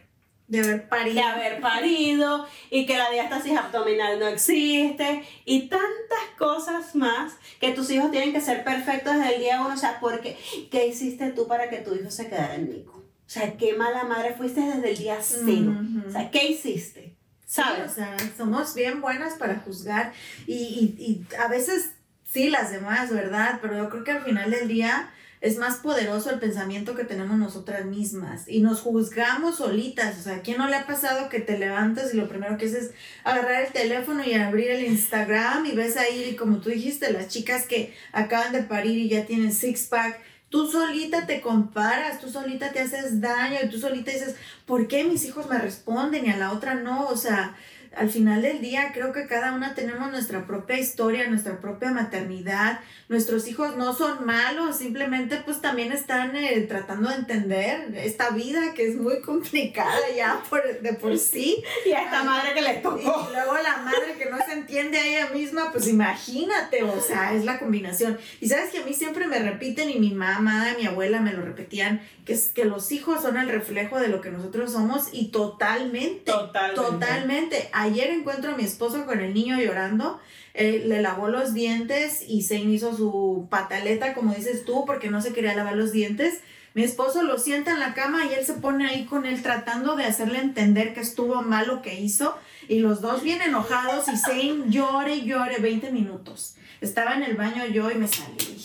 De 0.47 0.59
haber 0.59 0.87
parido. 0.89 1.15
de 1.15 1.21
haber 1.23 1.61
parido 1.61 2.45
y 2.69 2.85
que 2.85 2.97
la 2.97 3.09
diástasis 3.09 3.57
abdominal 3.57 4.19
no 4.19 4.27
existe 4.27 5.23
y 5.45 5.67
tantas 5.67 6.25
cosas 6.37 6.93
más 6.95 7.33
que 7.59 7.71
tus 7.71 7.89
hijos 7.89 8.11
tienen 8.11 8.31
que 8.31 8.41
ser 8.41 8.63
perfectos 8.63 9.15
desde 9.15 9.35
el 9.35 9.41
día 9.41 9.61
uno. 9.61 9.73
O 9.73 9.77
sea, 9.77 9.99
porque, 9.99 10.37
¿qué 10.69 10.85
hiciste 10.87 11.31
tú 11.31 11.47
para 11.47 11.69
que 11.69 11.77
tu 11.77 11.95
hijo 11.95 12.11
se 12.11 12.29
quedara 12.29 12.55
en 12.55 12.69
Nico? 12.69 12.94
O 13.25 13.29
sea, 13.29 13.57
qué 13.57 13.73
mala 13.73 14.03
madre 14.03 14.35
fuiste 14.35 14.61
desde 14.61 14.91
el 14.91 14.97
día 14.97 15.17
cero. 15.21 15.75
O 16.07 16.11
sea, 16.11 16.29
¿qué 16.29 16.45
hiciste? 16.45 17.15
Sí, 17.45 17.61
¿Sabes? 17.61 17.91
o 17.91 17.95
sea, 17.95 18.17
somos 18.37 18.73
bien 18.75 19.01
buenas 19.01 19.35
para 19.35 19.59
juzgar 19.59 20.13
y, 20.47 20.95
y, 20.97 21.03
y 21.03 21.35
a 21.37 21.47
veces 21.47 21.91
sí 22.23 22.49
las 22.49 22.71
demás, 22.71 23.11
¿verdad? 23.11 23.59
Pero 23.61 23.77
yo 23.77 23.89
creo 23.89 24.03
que 24.03 24.11
al 24.11 24.23
final 24.23 24.51
del 24.51 24.67
día 24.67 25.11
es 25.41 25.57
más 25.57 25.77
poderoso 25.77 26.31
el 26.31 26.39
pensamiento 26.39 26.95
que 26.95 27.03
tenemos 27.03 27.37
nosotras 27.37 27.85
mismas 27.85 28.45
y 28.47 28.61
nos 28.61 28.81
juzgamos 28.81 29.57
solitas. 29.57 30.17
O 30.17 30.23
sea, 30.23 30.37
¿a 30.37 30.41
quién 30.41 30.57
no 30.57 30.67
le 30.67 30.75
ha 30.75 30.87
pasado 30.87 31.29
que 31.29 31.39
te 31.39 31.59
levantas 31.59 32.13
y 32.13 32.17
lo 32.17 32.27
primero 32.27 32.57
que 32.57 32.65
haces 32.65 32.85
es 32.85 32.91
agarrar 33.23 33.65
el 33.65 33.71
teléfono 33.71 34.23
y 34.25 34.33
abrir 34.33 34.71
el 34.71 34.83
Instagram 34.85 35.65
y 35.67 35.73
ves 35.73 35.97
ahí, 35.97 36.35
como 36.35 36.61
tú 36.61 36.69
dijiste, 36.69 37.13
las 37.13 37.27
chicas 37.27 37.67
que 37.67 37.93
acaban 38.11 38.53
de 38.53 38.63
parir 38.63 38.97
y 38.97 39.09
ya 39.09 39.25
tienen 39.25 39.53
six 39.53 39.83
pack? 39.83 40.19
Tú 40.55 40.71
solita 40.71 41.25
te 41.25 41.41
comparas, 41.41 42.21
tú 42.21 42.29
solita 42.29 42.71
te 42.71 42.79
haces 42.79 43.19
daño 43.19 43.57
y 43.61 43.67
tú 43.67 43.77
solita 43.77 44.11
dices, 44.11 44.37
¿por 44.65 44.87
qué 44.87 45.03
mis 45.03 45.25
hijos 45.25 45.49
me 45.49 45.57
responden 45.57 46.25
y 46.25 46.29
a 46.29 46.37
la 46.37 46.53
otra 46.53 46.75
no? 46.75 47.07
O 47.09 47.17
sea, 47.17 47.57
al 47.95 48.09
final 48.09 48.41
del 48.41 48.61
día 48.61 48.91
creo 48.93 49.13
que 49.13 49.27
cada 49.27 49.53
una 49.53 49.75
tenemos 49.75 50.11
nuestra 50.11 50.45
propia 50.45 50.79
historia, 50.79 51.27
nuestra 51.29 51.59
propia 51.59 51.91
maternidad. 51.91 52.79
Nuestros 53.07 53.47
hijos 53.47 53.77
no 53.77 53.93
son 53.93 54.25
malos, 54.25 54.77
simplemente 54.77 55.37
pues 55.45 55.61
también 55.61 55.91
están 55.91 56.35
eh, 56.35 56.61
tratando 56.67 57.09
de 57.09 57.15
entender 57.15 57.93
esta 57.95 58.31
vida 58.31 58.73
que 58.73 58.87
es 58.87 58.95
muy 58.95 59.21
complicada 59.21 59.95
ya 60.15 60.41
por, 60.49 60.61
de 60.81 60.93
por 60.93 61.17
sí. 61.17 61.63
Y 61.85 61.91
a 61.91 62.03
esta 62.03 62.23
madre 62.23 62.53
que 62.53 62.61
le 62.61 62.73
tocó. 62.75 62.97
Y 62.99 63.33
luego 63.33 63.57
la 63.61 63.77
madre 63.77 64.15
que 64.17 64.29
no 64.29 64.37
se 64.45 64.53
entiende 64.53 64.97
a 64.97 65.05
ella 65.05 65.29
misma, 65.33 65.71
pues 65.71 65.87
imagínate, 65.87 66.83
o 66.83 66.99
sea, 67.01 67.33
es 67.33 67.45
la 67.45 67.59
combinación. 67.59 68.17
Y 68.41 68.49
sabes 68.49 68.71
que 68.71 68.79
a 68.79 68.85
mí 68.85 68.93
siempre 68.93 69.27
me 69.27 69.39
repiten 69.39 69.89
y 69.89 69.99
mi 69.99 70.13
mamá, 70.13 70.73
mi 70.79 70.85
abuela 70.85 71.19
me 71.21 71.33
lo 71.33 71.43
repetían, 71.43 72.01
que 72.25 72.33
es 72.33 72.49
que 72.49 72.65
los 72.65 72.91
hijos 72.91 73.21
son 73.21 73.37
el 73.37 73.49
reflejo 73.49 73.99
de 73.99 74.07
lo 74.07 74.21
que 74.21 74.31
nosotros 74.31 74.71
somos 74.71 75.09
y 75.11 75.27
totalmente, 75.29 76.31
Totalmente. 76.31 76.81
totalmente. 76.81 77.69
Ayer 77.85 78.09
encuentro 78.09 78.51
a 78.51 78.57
mi 78.57 78.63
esposo 78.63 79.05
con 79.05 79.19
el 79.19 79.35
niño 79.35 79.61
llorando, 79.61 80.19
eh, 80.55 80.81
le 80.87 81.03
lavó 81.03 81.27
los 81.27 81.53
dientes 81.53 82.23
y 82.27 82.41
se 82.41 82.55
hizo 82.57 82.97
su 82.97 83.45
pataleta, 83.51 84.15
como 84.15 84.33
dices 84.33 84.65
tú, 84.65 84.85
porque 84.87 85.11
no 85.11 85.21
se 85.21 85.33
quería 85.33 85.53
lavar 85.53 85.75
los 85.75 85.91
dientes. 85.91 86.39
Mi 86.73 86.81
esposo 86.81 87.21
lo 87.21 87.37
sienta 87.37 87.73
en 87.73 87.79
la 87.79 87.93
cama 87.93 88.25
y 88.25 88.33
él 88.33 88.43
se 88.43 88.55
pone 88.55 88.87
ahí 88.87 89.05
con 89.05 89.27
él 89.27 89.39
tratando 89.43 89.95
de 89.95 90.05
hacerle 90.05 90.39
entender 90.39 90.95
que 90.95 91.01
estuvo 91.01 91.43
mal 91.43 91.67
lo 91.67 91.83
que 91.83 91.99
hizo. 92.01 92.35
Y 92.67 92.79
los 92.79 93.01
dos 93.01 93.21
bien 93.21 93.43
enojados 93.43 94.07
y 94.07 94.17
Zane 94.17 94.63
llore 94.69 95.17
y 95.17 95.25
llore 95.25 95.59
20 95.59 95.91
minutos. 95.91 96.55
Estaba 96.81 97.15
en 97.15 97.23
el 97.23 97.35
baño 97.35 97.65
yo 97.65 97.89
y 97.91 97.95
me 97.95 98.07
salí. 98.07 98.55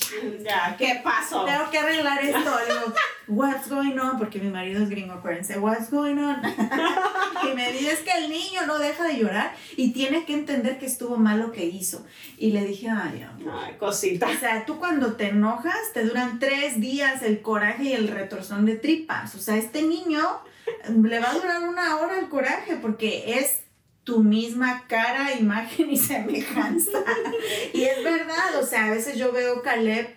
Ya, 0.42 0.74
¿qué 0.76 1.00
pasó? 1.04 1.44
Tengo 1.44 1.70
que 1.70 1.78
arreglar 1.78 2.22
esto. 2.22 2.38
Le 2.38 2.74
digo, 2.74 2.94
what's 3.28 3.68
going 3.68 3.98
on? 3.98 4.18
Porque 4.18 4.38
mi 4.40 4.50
marido 4.50 4.82
es 4.82 4.90
gringo, 4.90 5.14
acuérdense. 5.14 5.58
What's 5.58 5.90
going 5.90 6.18
on? 6.18 6.42
y 7.50 7.54
me 7.54 7.72
dice, 7.72 7.92
es 7.92 8.00
que 8.00 8.12
el 8.12 8.28
niño 8.28 8.66
no 8.66 8.78
deja 8.78 9.04
de 9.04 9.18
llorar 9.18 9.54
y 9.76 9.92
tiene 9.92 10.24
que 10.24 10.34
entender 10.34 10.78
que 10.78 10.86
estuvo 10.86 11.16
mal 11.16 11.40
lo 11.40 11.52
que 11.52 11.64
hizo. 11.66 12.04
Y 12.36 12.50
le 12.50 12.64
dije, 12.64 12.88
ay, 12.88 13.22
amor. 13.22 13.54
Ay, 13.64 13.76
cosita. 13.78 14.28
O 14.28 14.34
sea, 14.34 14.64
tú 14.66 14.78
cuando 14.78 15.14
te 15.14 15.28
enojas, 15.28 15.92
te 15.94 16.04
duran 16.04 16.38
tres 16.38 16.80
días 16.80 17.22
el 17.22 17.40
coraje 17.42 17.84
y 17.84 17.92
el 17.92 18.08
retorzón 18.08 18.66
de 18.66 18.76
tripas. 18.76 19.34
O 19.34 19.38
sea, 19.38 19.56
este 19.56 19.82
niño 19.82 20.40
le 20.88 21.20
va 21.20 21.30
a 21.30 21.34
durar 21.34 21.62
una 21.62 21.96
hora 21.96 22.18
el 22.18 22.28
coraje 22.28 22.76
porque 22.76 23.38
es 23.38 23.62
tu 24.10 24.24
misma 24.24 24.82
cara, 24.88 25.32
imagen 25.38 25.88
y 25.88 25.96
semejanza. 25.96 26.98
y 27.72 27.84
es 27.84 28.02
verdad, 28.02 28.56
o 28.60 28.66
sea, 28.66 28.86
a 28.86 28.90
veces 28.90 29.16
yo 29.16 29.30
veo 29.30 29.62
Caleb 29.62 30.16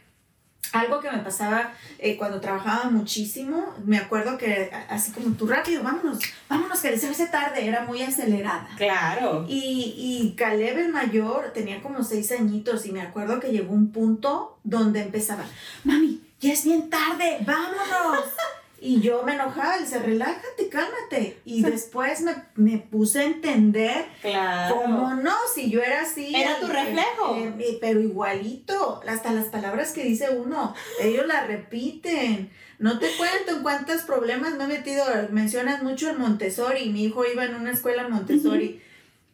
algo 0.72 1.00
que 1.00 1.12
me 1.12 1.20
pasaba 1.20 1.72
eh, 2.00 2.18
cuando 2.18 2.42
trabajaba 2.42 2.90
muchísimo, 2.90 3.76
me 3.86 4.00
acuerdo 4.00 4.40
que 4.40 4.72
así 4.90 5.12
como 5.12 5.36
tú 5.36 5.46
rápido, 5.46 5.84
vámonos, 5.84 6.18
vámonos, 6.50 6.82
que 6.82 6.98
se 6.98 7.08
hace 7.08 7.28
tarde, 7.28 7.68
era 7.68 7.86
muy 7.86 8.02
acelerada. 8.02 8.68
Claro. 8.78 9.46
Y, 9.48 9.94
y 9.96 10.36
Caleb 10.36 10.80
el 10.80 10.92
mayor 10.92 11.52
tenía 11.54 11.80
como 11.84 12.04
seis 12.04 12.32
añitos 12.32 12.88
y 12.88 12.92
me 12.92 13.02
acuerdo 13.02 13.40
que 13.40 13.52
llegó 13.52 13.74
un 13.76 13.92
punto 13.92 14.58
donde 14.64 15.04
empezaba, 15.04 15.46
mami, 15.84 16.20
ya 16.40 16.54
es 16.54 16.66
bien 16.66 16.90
tarde, 16.90 17.38
vámonos. 17.46 18.26
Y 18.86 19.00
yo 19.00 19.24
me 19.24 19.36
enojaba, 19.36 19.78
él 19.78 19.86
dice, 19.86 19.98
relájate, 20.00 20.68
cálmate. 20.70 21.40
Y 21.46 21.62
después 21.62 22.20
me, 22.20 22.36
me 22.56 22.80
puse 22.80 23.22
a 23.22 23.24
entender 23.24 24.06
Claro. 24.22 24.76
cómo 24.76 25.14
no, 25.16 25.34
si 25.56 25.70
yo 25.72 25.82
era 25.82 26.02
así. 26.02 26.36
Era 26.36 26.60
tu 26.60 26.66
eh, 26.68 26.74
reflejo. 26.74 27.36
eh, 27.38 27.54
eh, 27.60 27.78
pero 27.80 28.02
igualito, 28.02 29.02
hasta 29.08 29.32
las 29.32 29.46
palabras 29.46 29.92
que 29.94 30.04
dice 30.04 30.32
uno, 30.32 30.76
ellos 31.00 31.26
las 31.26 31.48
repiten. 31.48 32.52
No 32.80 33.00
te 33.00 33.08
cuento 33.16 33.56
en 33.56 33.64
cuántos 33.64 34.02
problemas 34.02 34.56
me 34.56 34.66
he 34.66 34.68
metido. 34.68 35.06
Mencionas 35.32 35.82
mucho 35.82 36.10
el 36.10 36.18
Montessori. 36.20 36.90
Mi 36.90 37.06
hijo 37.06 37.24
iba 37.26 37.46
en 37.46 37.56
una 37.56 37.72
escuela 37.72 38.10
Montessori. 38.10 38.82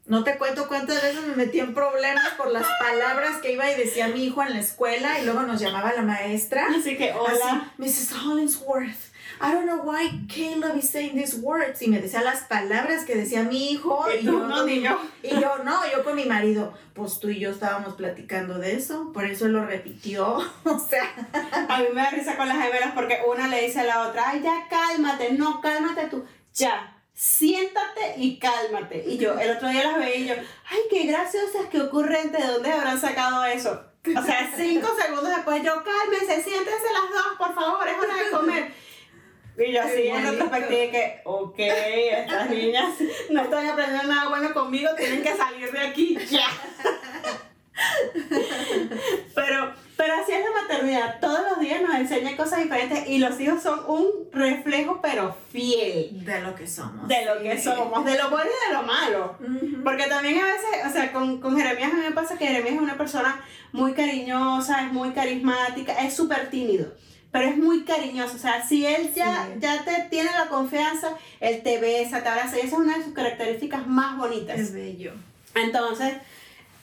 No 0.06 0.24
te 0.24 0.38
cuento 0.38 0.68
cuántas 0.68 1.02
veces 1.02 1.22
me 1.26 1.36
metí 1.36 1.60
en 1.60 1.74
problemas 1.74 2.30
por 2.38 2.52
las 2.52 2.66
palabras 2.80 3.38
que 3.42 3.54
iba 3.54 3.72
y 3.72 3.76
decía 3.76 4.08
mi 4.08 4.26
hijo 4.26 4.42
en 4.44 4.54
la 4.54 4.60
escuela 4.60 5.20
y 5.20 5.26
luego 5.26 5.42
nos 5.44 5.60
llamaba 5.62 5.94
la 5.94 6.02
maestra. 6.02 6.68
Así 6.80 6.98
que, 6.98 7.12
Así, 7.12 7.20
hola. 7.20 7.74
Mrs. 7.78 8.14
Hollingsworth, 8.26 8.98
I 9.42 9.54
don't 9.54 9.66
know 9.66 9.82
why 9.84 10.10
Caleb 10.28 10.76
is 10.78 10.90
saying 10.90 11.16
these 11.16 11.38
words. 11.42 11.82
Y 11.82 11.88
me 11.88 12.00
decía 12.00 12.22
las 12.22 12.42
palabras 12.44 13.06
que 13.06 13.16
decía 13.16 13.44
mi 13.44 13.72
hijo. 13.72 14.06
Y 14.14 14.26
tú, 14.26 14.32
yo 14.34 14.48
no, 14.48 14.66
mi- 14.66 14.76
niño. 14.80 14.98
y 15.24 15.30
yo, 15.40 15.60
no, 15.64 15.80
yo 15.92 16.04
con 16.04 16.16
mi 16.16 16.26
marido, 16.26 16.74
pues 16.94 17.20
tú 17.20 17.30
y 17.30 17.40
yo 17.40 17.52
estábamos 17.52 17.94
platicando 17.96 18.58
de 18.60 18.76
eso, 18.76 19.12
por 19.14 19.26
eso 19.26 19.48
lo 19.48 19.66
repitió. 19.66 20.38
O 20.66 20.78
sea, 20.80 21.04
A 21.70 21.80
mí 21.80 21.86
me 21.94 22.02
da 22.02 22.10
risa 22.12 22.36
con 22.38 22.48
las 22.48 22.58
gemelas 22.62 22.92
porque 22.94 23.20
una 23.32 23.48
le 23.48 23.66
dice 23.66 23.80
a 23.80 23.84
la 23.86 24.08
otra, 24.08 24.30
ay, 24.30 24.42
ya 24.44 24.68
cálmate, 24.70 25.32
no, 25.34 25.62
cálmate 25.62 26.08
tú, 26.08 26.26
ya, 26.54 26.98
siéntate 27.14 28.16
y 28.18 28.40
cálmate. 28.40 29.04
Y 29.08 29.18
yo, 29.18 29.38
el 29.40 29.52
otro 29.52 29.70
día 29.70 29.84
las 29.92 29.98
veía 30.00 30.16
y 30.18 30.28
yo, 30.28 30.34
ay, 30.70 30.80
qué 30.90 31.06
graciosas, 31.06 31.68
qué 31.72 31.80
ocurrente, 31.82 32.38
¿de 32.42 32.48
dónde 32.48 32.72
habrán 32.72 33.00
sacado 33.00 33.46
eso? 33.46 33.86
O 34.06 34.22
sea, 34.24 34.52
cinco 34.56 34.88
segundos 35.00 35.30
después 35.36 35.62
yo, 35.64 35.74
cálmense, 35.84 36.42
siéntense 36.44 36.88
las 36.94 37.10
dos, 37.12 37.38
por 37.38 37.54
favor, 37.56 37.88
es 37.88 37.98
hora 37.98 38.16
de 38.24 38.32
comer. 38.32 38.74
Y 39.60 39.74
yo 39.74 39.82
así 39.82 40.08
en 40.08 40.24
retrospectiva 40.24 40.80
de 40.80 40.92
que, 40.92 41.22
ok, 41.26 41.60
estas 41.60 42.50
niñas 42.52 42.94
no 43.30 43.42
están 43.42 43.68
aprendiendo 43.68 44.14
nada 44.14 44.30
bueno 44.30 44.54
conmigo, 44.54 44.90
tienen 44.96 45.22
que 45.22 45.36
salir 45.36 45.72
de 45.72 45.80
aquí 45.80 46.18
ya. 46.30 46.48
Pero, 49.36 49.74
pero 49.96 50.14
así 50.16 50.34
es 50.34 50.44
la 50.44 50.62
maternidad. 50.62 51.20
Todos 51.22 51.40
los 51.50 51.60
días 51.60 51.82
nos 51.82 51.96
enseña 51.96 52.36
cosas 52.36 52.60
diferentes 52.62 53.08
y 53.08 53.20
los 53.20 53.40
hijos 53.40 53.64
son 53.64 53.80
un 53.88 54.30
reflejo, 54.34 55.00
pero 55.02 55.34
fiel 55.50 56.26
de 56.26 56.42
lo 56.42 56.56
que 56.56 56.68
somos. 56.68 57.08
de 57.08 57.26
lo 57.26 57.42
que 57.42 57.62
somos, 57.62 58.04
de 58.04 58.18
lo 58.18 58.30
bueno 58.30 58.50
y 58.50 58.68
de 58.68 58.74
lo 58.74 58.84
malo. 58.84 59.38
Porque 59.84 60.08
también 60.08 60.40
a 60.40 60.46
veces, 60.46 60.88
o 60.88 60.92
sea, 60.92 61.14
con, 61.14 61.40
con 61.40 61.58
Jeremías 61.58 61.94
a 61.94 61.96
mí 61.96 62.02
me 62.02 62.12
pasa 62.12 62.38
que 62.38 62.48
Jeremías 62.48 62.76
es 62.76 62.82
una 62.82 62.98
persona 62.98 63.42
muy 63.72 63.94
cariñosa, 63.94 64.86
es 64.86 64.92
muy 64.92 65.12
carismática, 65.12 65.94
es 66.06 66.14
súper 66.14 66.50
tímido. 66.50 66.92
Pero 67.32 67.46
es 67.48 67.58
muy 67.58 67.84
cariñoso, 67.84 68.36
o 68.36 68.40
sea, 68.40 68.68
si 68.68 68.86
él 68.86 69.14
ya, 69.14 69.46
Sí. 69.54 69.60
ya 69.60 69.84
te 69.84 70.08
tiene 70.10 70.32
la 70.32 70.48
confianza, 70.48 71.10
él 71.40 71.62
te 71.62 71.80
besa, 71.80 72.24
te 72.24 72.30
abraza, 72.30 72.56
y 72.58 72.62
esa 72.62 72.68
es 72.68 72.74
una 72.74 72.98
de 72.98 73.04
sus 73.04 73.14
características 73.14 73.86
más 73.86 74.18
bonitas. 74.18 74.58
Es 74.60 74.74
bello. 74.74 75.14
Entonces, 75.54 76.16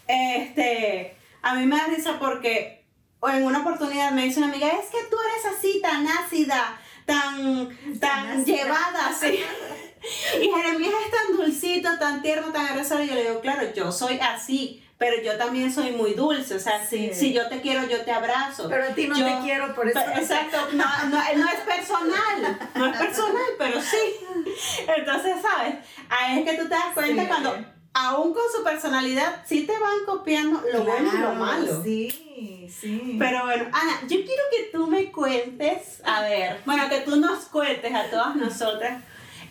este, 0.07 1.17
a 1.43 1.55
mí 1.55 1.67
me 1.67 1.77
da 1.77 1.87
risa 1.87 2.19
porque 2.19 2.85
en 3.23 3.45
una 3.45 3.61
oportunidad 3.61 4.13
me 4.13 4.25
dice 4.25 4.39
una 4.39 4.49
amiga, 4.49 4.69
es 4.69 4.87
que 4.91 4.99
tú 5.11 5.17
eres 5.33 5.59
así, 5.59 5.81
tan 5.83 6.07
ácida, 6.07 6.79
tan, 7.07 7.69
tan 7.99 8.41
ácida. 8.41 8.45
llevada, 8.57 9.09
así. 9.09 9.41
Y 10.41 10.51
Jeremías 10.51 10.95
es 11.05 11.11
tan 11.11 11.37
dulcito, 11.37 11.89
tan 11.99 12.23
tierno, 12.23 12.53
tan 12.53 12.67
agresor. 12.67 13.01
Y 13.03 13.09
yo 13.09 13.15
le 13.15 13.23
digo, 13.29 13.41
claro, 13.41 13.73
yo 13.75 13.91
soy 13.93 14.19
así, 14.21 14.83
pero 14.99 15.21
yo 15.23 15.37
también 15.37 15.73
soy 15.73 15.91
muy 15.93 16.15
dulce. 16.15 16.55
O 16.55 16.59
sea, 16.61 16.85
si, 16.87 17.09
Sí. 17.09 17.15
si 17.15 17.33
yo 17.33 17.49
te 17.49 17.61
quiero, 17.61 17.87
yo 17.89 18.03
te 18.03 18.13
abrazo. 18.13 18.69
Pero 18.69 18.85
a 18.85 18.89
ti 18.95 19.09
no 19.09 19.17
Yo- 19.19 19.27
te 19.27 19.39
quiero, 19.43 19.75
por 19.75 19.89
eso. 19.89 19.99
Exacto, 19.99 20.57
no, 20.73 20.85
no, 21.09 21.19
no 21.37 21.49
es 21.49 21.61
personal, 21.67 22.59
no 22.75 22.87
es 22.87 22.97
personal, 22.97 23.51
pero 23.59 23.81
sí. 23.81 23.97
Entonces, 24.97 25.35
¿sabes? 25.43 25.75
Ahí 26.09 26.39
es 26.41 26.45
que 26.51 26.57
tú 26.57 26.65
te 26.69 26.75
das 26.75 26.95
cuenta 26.95 27.23
Sí. 27.23 27.29
cuando, 27.29 27.57
aún 27.95 28.33
con 28.35 28.43
su 28.55 28.63
personalidad, 28.63 29.43
sí 29.47 29.67
te 29.67 29.73
van 29.79 30.05
copiando 30.07 30.63
lo 30.73 30.85
bueno 30.85 31.11
y 31.13 31.19
lo 31.19 31.35
malo. 31.35 31.83
Sí, 31.83 32.69
sí. 32.81 33.17
Pero 33.19 33.45
bueno, 33.45 33.65
Ana, 33.73 34.01
yo 34.03 34.17
quiero 34.25 34.43
que 34.55 34.69
tú 34.73 34.87
me 34.87 35.11
cuentes, 35.11 36.01
a 36.05 36.21
ver, 36.23 36.61
bueno, 36.67 36.89
que 36.89 37.01
tú 37.01 37.17
nos 37.17 37.47
cuentes 37.47 37.95
a 37.95 38.09
todas 38.11 38.37
nosotras 38.37 39.03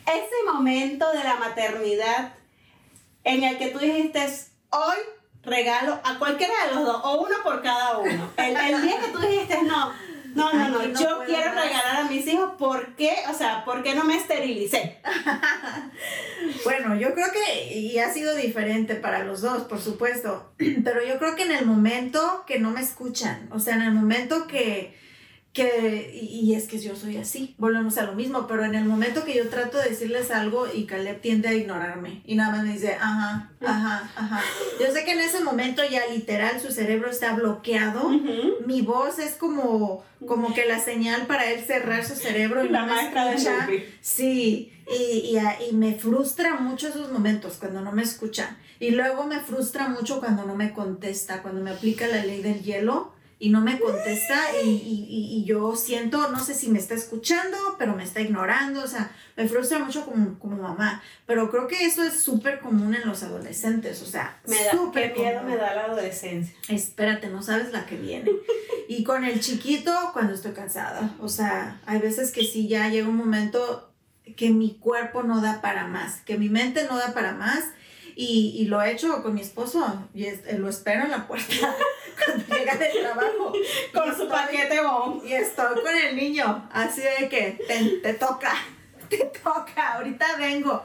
ese 0.06 0.52
momento 0.52 1.12
de 1.12 1.24
la 1.24 1.36
maternidad 1.36 2.34
en 3.24 3.44
el 3.44 3.58
que 3.58 3.68
tú 3.68 3.80
dijiste, 3.80 4.28
hoy 4.70 4.98
regalo 5.44 6.00
a 6.04 6.18
cualquiera 6.20 6.54
de 6.66 6.76
los 6.76 6.86
dos, 6.86 7.02
o 7.04 7.22
uno 7.22 7.36
por 7.44 7.62
cada 7.62 7.98
uno. 7.98 8.32
El, 8.38 8.56
el 8.56 8.82
día 8.82 9.00
que 9.00 9.08
tú 9.12 9.20
dijiste, 9.20 9.62
no, 9.64 9.92
no, 10.36 10.52
no, 10.54 10.68
no, 10.70 10.84
yo 10.86 11.24
quiero 11.26 11.54
más". 11.54 11.64
regalar 11.64 11.98
a 12.02 12.10
mis 12.10 12.28
hijos, 12.28 12.52
¿por 12.58 12.96
qué? 12.96 13.16
O 13.30 13.34
sea, 13.34 13.64
¿por 13.64 13.82
qué 13.84 13.96
no 13.96 14.04
me 14.04 14.18
esterilicé? 14.18 15.00
Bueno, 16.64 16.96
yo 16.96 17.14
creo 17.14 17.28
que, 17.32 17.74
y 17.74 17.98
ha 18.00 18.12
sido 18.14 18.36
diferente 18.36 18.96
para 18.96 19.24
los 19.24 19.42
dos, 19.42 19.64
por 19.64 19.80
supuesto, 19.80 20.52
pero 20.84 21.04
yo 21.04 21.18
creo 21.18 21.36
que 21.36 21.44
en 21.44 21.52
el 21.52 21.66
momento 21.66 22.44
que 22.46 22.60
no 22.60 22.72
me 22.72 22.82
escuchan, 22.82 23.50
o 23.52 23.60
sea, 23.60 23.76
en 23.76 23.82
el 23.82 23.92
momento 23.92 24.46
que, 24.48 24.96
que 25.56 26.12
y 26.14 26.36
y 26.46 26.54
es 26.54 26.68
que 26.68 26.78
yo 26.78 26.96
soy 26.98 27.16
así, 27.18 27.56
volvemos 27.58 27.98
a 27.98 28.04
lo 28.04 28.14
mismo, 28.14 28.46
pero 28.46 28.66
en 28.66 28.76
el 28.76 28.84
momento 28.86 29.24
que 29.24 29.34
yo 29.36 29.48
trato 29.50 29.78
de 29.80 29.90
decirles 29.90 30.30
algo 30.30 30.68
y 30.72 30.86
Caleb 30.86 31.22
tiende 31.22 31.48
a 31.48 31.54
ignorarme 31.54 32.22
y 32.26 32.36
nada 32.36 32.52
más 32.58 32.66
me 32.66 32.74
dice, 32.74 32.94
ajá, 33.00 33.52
ajá, 33.66 34.12
ajá. 34.16 34.42
Yo 34.80 34.94
sé 34.94 35.06
que 35.06 35.14
en 35.14 35.22
ese 35.22 35.42
momento 35.44 35.82
ya 35.90 36.06
literal 36.14 36.60
su 36.60 36.72
cerebro 36.72 37.10
está 37.10 37.34
bloqueado. 37.34 38.10
Ujú. 38.10 38.66
Mi 38.68 38.82
voz 38.82 39.18
es 39.18 39.36
como, 39.36 40.04
como 40.28 40.54
que 40.54 40.66
la 40.66 40.80
señal 40.80 41.26
para 41.26 41.50
él 41.50 41.64
cerrar 41.66 42.06
su 42.06 42.16
cerebro 42.16 42.64
y 42.66 42.70
La 42.70 42.82
no 42.82 42.88
me 42.88 42.92
maestra 42.94 43.26
de 43.26 43.36
escucha. 43.36 43.66
Snoopy. 43.66 43.84
Sí, 44.02 44.74
y, 44.92 45.38
y, 45.38 45.40
y 45.70 45.74
me 45.74 45.94
frustra 45.96 46.56
mucho 46.56 46.90
esos 46.90 47.12
momentos 47.12 47.56
cuando 47.60 47.80
no 47.82 47.94
me 47.94 48.04
escucha. 48.04 48.58
Y 48.80 48.92
luego 48.92 49.26
me 49.26 49.40
frustra 49.40 49.88
mucho 49.88 50.20
cuando 50.20 50.46
no 50.46 50.56
me 50.56 50.74
contesta, 50.74 51.42
cuando 51.42 51.62
me 51.62 51.72
aplica 51.72 52.08
la 52.08 52.24
ley 52.26 52.42
del 52.42 52.62
hielo 52.62 53.15
y 53.38 53.50
no 53.50 53.62
me 53.62 53.80
contesta 53.80 54.40
y, 54.64 54.70
y, 54.70 55.06
y, 55.10 55.38
y 55.38 55.46
yo 55.46 55.76
siento, 55.76 56.30
no 56.32 56.40
sé 56.40 56.54
si 56.54 56.70
me 56.70 56.80
está 56.80 56.94
escuchando, 56.94 57.58
pero 57.78 57.96
me 57.96 58.04
está 58.04 58.22
ignorando, 58.22 58.82
o 58.82 58.88
sea, 58.88 59.12
me 59.36 59.48
frustra 59.48 59.80
mucho 59.80 60.06
como, 60.06 60.40
como 60.40 60.58
mamá, 60.58 61.04
pero 61.26 61.52
creo 61.52 61.68
que 61.68 61.86
eso 61.86 62.02
es 62.04 62.22
súper 62.22 62.60
común 62.60 62.96
en 62.96 63.08
los 63.08 63.24
adolescentes, 63.24 64.02
o 64.02 64.06
sea, 64.06 64.40
Me 64.48 64.64
da, 64.64 64.72
súper 64.72 65.14
qué 65.14 65.20
miedo 65.20 65.40
común. 65.40 65.52
me 65.52 65.58
da 65.58 65.76
la 65.76 65.84
adolescencia. 65.86 66.56
Espérate, 66.70 67.28
no 67.28 67.44
sabes 67.44 67.72
la 67.74 67.86
que 67.86 67.98
viene. 67.98 68.32
Y 68.88 69.04
con 69.04 69.26
el 69.26 69.40
chiquito, 69.42 69.92
cuando 70.14 70.34
estoy 70.34 70.54
cansada. 70.54 71.16
O 71.20 71.28
sea, 71.28 71.82
hay 71.86 72.00
veces 72.00 72.32
que 72.32 72.44
sí 72.46 72.68
ya 72.68 72.88
llega 72.90 73.08
un 73.10 73.18
momento 73.18 73.92
que 74.38 74.50
mi 74.52 74.78
cuerpo 74.78 75.24
no 75.24 75.42
da 75.42 75.60
para 75.62 75.88
más, 75.88 76.22
que 76.22 76.38
mi 76.38 76.50
mente 76.50 76.86
no 76.90 76.98
da 76.98 77.14
para 77.14 77.34
más. 77.34 77.64
Y, 78.18 78.56
y 78.58 78.66
lo 78.66 78.82
he 78.82 78.92
hecho 78.94 79.22
con 79.22 79.34
mi 79.34 79.42
esposo 79.42 80.08
y 80.14 80.26
es- 80.26 80.46
eh, 80.48 80.58
lo 80.58 80.70
espero 80.70 81.04
en 81.04 81.12
la 81.12 81.28
puerta 81.28 81.54
cuando 82.26 82.46
llega 82.56 82.76
del 82.76 83.02
trabajo. 83.02 83.52
Con 83.94 84.16
su 84.16 84.28
paquete 84.30 84.80
bon. 84.82 85.22
Y 85.26 85.34
estoy 85.34 85.82
con 85.82 85.94
el 85.96 86.16
niño, 86.16 86.70
así 86.72 87.02
de 87.02 87.28
que 87.28 87.60
te, 87.68 87.84
te 88.02 88.14
toca, 88.14 88.54
te 89.10 89.18
toca, 89.44 89.94
ahorita 89.96 90.38
vengo. 90.38 90.82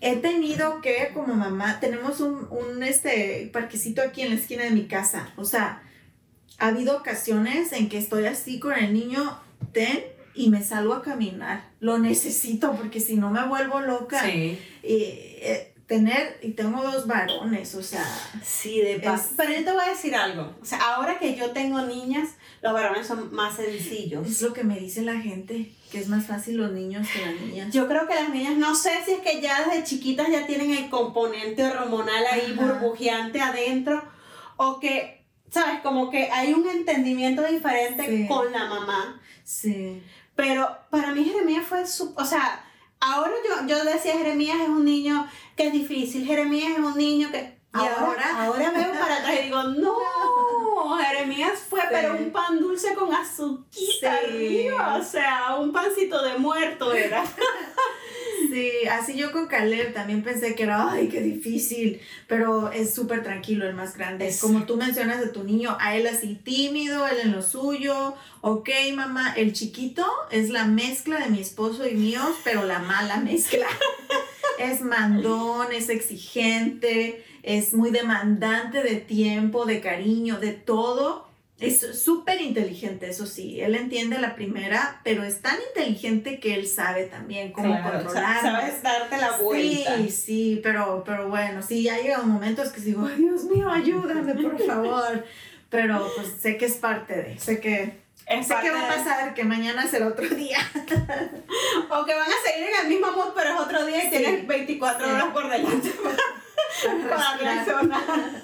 He 0.00 0.16
tenido 0.16 0.80
que, 0.80 1.10
como 1.14 1.32
mamá, 1.34 1.78
tenemos 1.78 2.18
un, 2.18 2.48
un 2.50 2.82
este, 2.82 3.48
parquecito 3.52 4.02
aquí 4.02 4.22
en 4.22 4.30
la 4.30 4.34
esquina 4.34 4.64
de 4.64 4.70
mi 4.72 4.88
casa. 4.88 5.32
O 5.36 5.44
sea, 5.44 5.80
ha 6.58 6.66
habido 6.68 6.96
ocasiones 6.96 7.72
en 7.72 7.88
que 7.88 7.98
estoy 7.98 8.26
así 8.26 8.58
con 8.58 8.72
el 8.72 8.92
niño, 8.92 9.38
ten, 9.72 10.02
y 10.34 10.50
me 10.50 10.64
salgo 10.64 10.94
a 10.94 11.02
caminar. 11.02 11.68
Lo 11.78 11.98
necesito 11.98 12.72
porque 12.72 12.98
si 12.98 13.14
no 13.14 13.30
me 13.30 13.46
vuelvo 13.46 13.80
loca. 13.80 14.24
Sí. 14.24 14.58
Y, 14.82 14.94
eh, 14.94 15.71
tener, 15.86 16.38
y 16.42 16.52
tengo 16.52 16.82
dos 16.82 17.06
varones, 17.06 17.74
o 17.74 17.82
sea, 17.82 18.04
Sí, 18.42 18.80
de 18.80 18.98
paz. 19.00 19.26
Es- 19.26 19.32
Pero 19.36 19.52
yo 19.52 19.64
te 19.64 19.72
voy 19.72 19.82
a 19.84 19.90
decir 19.90 20.14
algo. 20.14 20.54
O 20.62 20.64
sea, 20.64 20.78
ahora 20.94 21.18
que 21.18 21.34
yo 21.34 21.50
tengo 21.50 21.82
niñas, 21.82 22.30
los 22.62 22.72
varones 22.72 23.06
son 23.06 23.32
más 23.34 23.56
sencillos. 23.56 24.26
es 24.26 24.40
lo 24.42 24.52
que 24.52 24.64
me 24.64 24.78
dice 24.78 25.02
la 25.02 25.20
gente, 25.20 25.72
que 25.90 25.98
es 26.00 26.08
más 26.08 26.26
fácil 26.26 26.56
los 26.56 26.72
niños 26.72 27.06
que 27.12 27.20
las 27.26 27.34
niñas. 27.40 27.72
Yo 27.72 27.86
creo 27.88 28.06
que 28.06 28.14
las 28.14 28.30
niñas, 28.30 28.56
no 28.56 28.74
sé 28.74 28.90
si 29.04 29.12
es 29.12 29.20
que 29.20 29.40
ya 29.40 29.66
desde 29.68 29.84
chiquitas 29.84 30.28
ya 30.30 30.46
tienen 30.46 30.70
el 30.70 30.88
componente 30.88 31.64
hormonal 31.64 32.24
ahí 32.30 32.54
Ajá. 32.56 32.62
burbujeante 32.74 33.40
adentro, 33.40 34.02
o 34.56 34.78
que, 34.80 35.24
¿sabes? 35.50 35.80
Como 35.82 36.10
que 36.10 36.30
hay 36.30 36.52
un 36.54 36.66
entendimiento 36.68 37.42
diferente 37.42 38.06
Sí. 38.06 38.26
con 38.28 38.50
la 38.52 38.66
mamá. 38.66 39.20
Sí. 39.44 40.02
Pero 40.36 40.68
para 40.90 41.12
mí 41.12 41.24
Jeremías 41.24 41.66
fue 41.66 41.86
su, 41.86 42.14
o 42.16 42.24
sea, 42.24 42.64
ahora 43.02 43.32
yo, 43.48 43.66
yo 43.66 43.84
decía 43.84 44.12
Jeremías 44.18 44.58
es 44.60 44.68
un 44.68 44.84
niño 44.84 45.26
que 45.56 45.66
es 45.68 45.72
difícil, 45.72 46.24
Jeremías 46.26 46.72
es 46.72 46.78
un 46.78 46.96
niño 46.96 47.30
que... 47.30 47.60
¿Y 47.74 47.78
ahora? 47.78 48.44
Ahora 48.44 48.70
veo 48.70 48.92
para 48.92 49.16
atrás 49.16 49.34
y 49.40 49.44
digo, 49.44 49.62
no, 49.62 49.96
Jeremías 50.98 51.58
fue 51.70 51.80
Sí. 51.80 51.86
pero 51.90 52.14
un 52.14 52.30
pan 52.30 52.60
dulce 52.60 52.94
con 52.94 53.14
azuquita 53.14 54.18
Sí. 54.20 54.26
arriba, 54.26 54.96
o 55.00 55.02
sea, 55.02 55.56
un 55.58 55.72
pancito 55.72 56.22
de 56.22 56.36
muerto 56.38 56.92
era. 56.92 57.24
Sí, 58.50 58.70
así 58.90 59.14
yo 59.16 59.30
con 59.32 59.46
Caleb 59.46 59.92
también 59.92 60.22
pensé 60.22 60.54
que 60.54 60.62
era, 60.64 60.90
ay, 60.92 61.08
qué 61.08 61.20
difícil, 61.20 62.00
pero 62.26 62.70
es 62.72 62.94
súper 62.94 63.22
tranquilo 63.22 63.66
el 63.66 63.74
más 63.74 63.96
grande. 63.96 64.28
Es- 64.28 64.40
Como 64.40 64.64
tú 64.64 64.76
mencionas 64.76 65.20
de 65.20 65.28
tu 65.28 65.44
niño, 65.44 65.76
a 65.80 65.96
él 65.96 66.06
así 66.06 66.34
tímido, 66.34 67.06
él 67.06 67.18
en 67.22 67.32
lo 67.32 67.42
suyo, 67.42 68.14
ok, 68.40 68.68
mamá, 68.94 69.32
el 69.36 69.52
chiquito 69.52 70.06
es 70.30 70.50
la 70.50 70.64
mezcla 70.66 71.18
de 71.20 71.30
mi 71.30 71.40
esposo 71.40 71.86
y 71.88 71.94
mío, 71.94 72.20
pero 72.44 72.64
la 72.64 72.78
mala 72.80 73.16
mezcla. 73.18 73.66
es 74.58 74.80
mandón, 74.82 75.72
es 75.72 75.88
exigente, 75.88 77.24
es 77.42 77.74
muy 77.74 77.90
demandante 77.90 78.82
de 78.82 78.96
tiempo, 78.96 79.64
de 79.66 79.80
cariño, 79.80 80.38
de 80.38 80.52
todo. 80.52 81.28
Es 81.66 82.02
súper 82.02 82.40
inteligente, 82.40 83.08
eso 83.10 83.26
sí. 83.26 83.60
Él 83.60 83.74
entiende 83.74 84.18
la 84.18 84.34
primera, 84.34 85.00
pero 85.04 85.22
es 85.22 85.40
tan 85.42 85.56
inteligente 85.68 86.40
que 86.40 86.54
él 86.54 86.66
sabe 86.66 87.04
también 87.04 87.52
cómo 87.52 87.68
Claro, 87.76 88.02
controlar. 88.04 88.40
sabes 88.42 88.82
darte 88.82 89.16
la 89.18 89.32
vuelta. 89.38 89.96
Sí, 89.98 90.10
sí, 90.10 90.60
pero, 90.62 91.02
pero 91.06 91.28
bueno, 91.28 91.62
sí, 91.62 91.82
ya 91.82 91.98
llega 91.98 92.20
un 92.20 92.30
momento 92.30 92.62
es 92.62 92.70
que 92.70 92.80
digo, 92.80 93.06
"Ay, 93.06 93.16
Dios 93.22 93.44
mío, 93.44 93.70
ayúdame, 93.70 94.34
por 94.34 94.58
favor. 94.66 95.24
Pero 95.70 96.06
pues 96.16 96.28
sé 96.40 96.56
que 96.58 96.66
es 96.66 96.74
parte 96.74 97.14
de, 97.14 97.38
sé 97.38 97.58
que, 97.60 98.02
Es 98.26 98.46
sé 98.46 98.54
que 98.62 98.70
va 98.70 98.82
a 98.84 98.88
pasar, 98.88 99.32
que 99.34 99.42
mañana 99.44 99.86
será 99.86 100.06
otro 100.08 100.28
día. 100.28 100.58
O 101.90 102.04
que 102.04 102.14
van 102.14 102.28
a 102.30 102.50
seguir 102.50 102.68
en 102.68 102.80
el 102.82 102.88
mismo 102.88 103.12
mood, 103.12 103.32
pero 103.34 103.50
es 103.54 103.60
otro 103.60 103.84
día 103.86 103.98
y 103.98 104.10
Sí. 104.10 104.18
tienes 104.18 104.46
24 104.46 105.04
Sí. 105.06 105.12
horas 105.12 105.26
por 105.32 105.50
delante 105.50 105.92
para 107.08 107.36
reaccionar. 107.36 108.02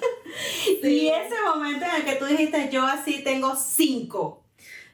Y 0.83 1.07
ese 1.07 1.35
momento 1.43 1.85
en 1.85 1.95
el 1.95 2.05
que 2.05 2.15
tú 2.15 2.25
dijiste, 2.25 2.69
yo 2.71 2.85
así 2.85 3.23
tengo 3.23 3.55
cinco. 3.55 4.43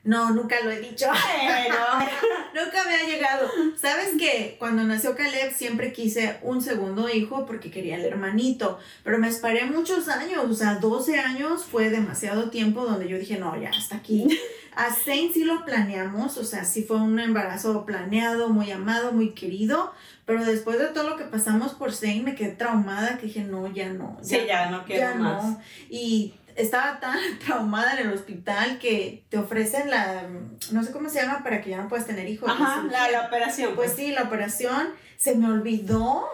No, 0.06 0.30
nunca 0.30 0.56
lo 0.64 0.70
he 0.70 0.80
dicho. 0.80 1.08
Pero, 1.12 1.76
Nunca 2.66 2.84
me 2.86 2.96
ha 2.96 3.04
llegado. 3.04 3.50
¿Sabes 3.76 4.12
qué? 4.20 4.56
Cuando 4.60 4.84
nació 4.84 5.16
Caleb 5.16 5.54
siempre 5.54 5.92
quise 5.92 6.38
un 6.44 6.62
segundo 6.62 7.10
hijo 7.10 7.46
porque 7.46 7.72
quería 7.72 7.96
el 7.96 8.06
hermanito, 8.06 8.80
pero 9.04 9.18
me 9.18 9.28
esperé 9.28 9.66
muchos 9.66 10.08
años, 10.08 10.46
o 10.48 10.54
sea, 10.54 10.76
12 10.76 11.20
años 11.20 11.66
fue 11.66 11.90
demasiado 11.90 12.52
tiempo 12.52 12.86
donde 12.86 13.10
yo 13.10 13.18
dije, 13.18 13.38
no, 13.38 13.60
ya, 13.60 13.72
hasta 13.72 13.98
aquí. 13.98 14.28
A 14.76 14.92
Zane 14.92 15.32
sí 15.34 15.44
lo 15.44 15.66
planeamos, 15.66 16.38
o 16.38 16.44
sea, 16.44 16.66
sí 16.66 16.84
fue 16.84 16.98
un 16.98 17.18
embarazo 17.20 17.86
planeado, 17.86 18.50
muy 18.50 18.72
amado, 18.72 19.14
muy 19.14 19.32
querido, 19.32 19.94
pero 20.26 20.44
después 20.44 20.80
de 20.80 20.88
todo 20.88 21.10
lo 21.10 21.18
que 21.18 21.26
pasamos 21.26 21.74
por 21.74 21.94
Zane 21.94 22.22
me 22.24 22.36
quedé 22.36 22.52
traumada 22.52 23.18
que 23.18 23.28
dije, 23.28 23.42
no, 23.44 23.72
ya 23.74 23.90
no. 23.90 24.18
Sí, 24.22 24.40
ya 24.48 24.70
no 24.70 24.84
quiero 24.86 25.10
ya 25.12 25.16
más. 25.16 25.44
no. 25.44 25.62
Y 25.90 26.34
estaba 26.56 27.00
tan 27.00 27.18
traumada 27.46 27.94
en 28.00 28.08
el 28.08 28.14
hospital 28.14 28.80
que 28.80 29.24
te 29.30 29.38
ofrecen 29.38 29.90
la, 29.90 30.24
no 30.72 30.84
sé 30.84 30.92
cómo 30.92 31.10
se 31.10 31.22
llama, 31.22 31.44
para 31.44 31.62
que 31.62 31.70
ya 31.72 31.78
no 31.82 31.88
puedas 31.90 32.06
tener 32.08 32.28
hijos. 32.30 32.50
ajá, 32.50 32.82
Sí. 32.84 32.88
la, 32.92 33.12
la 33.12 33.22
operación. 33.28 33.76
Pues 33.76 33.94
sí, 33.94 34.12
la 34.12 34.24
operación 34.24 34.94
se 35.18 35.36
me 35.36 35.48
olvidó. 35.50 36.28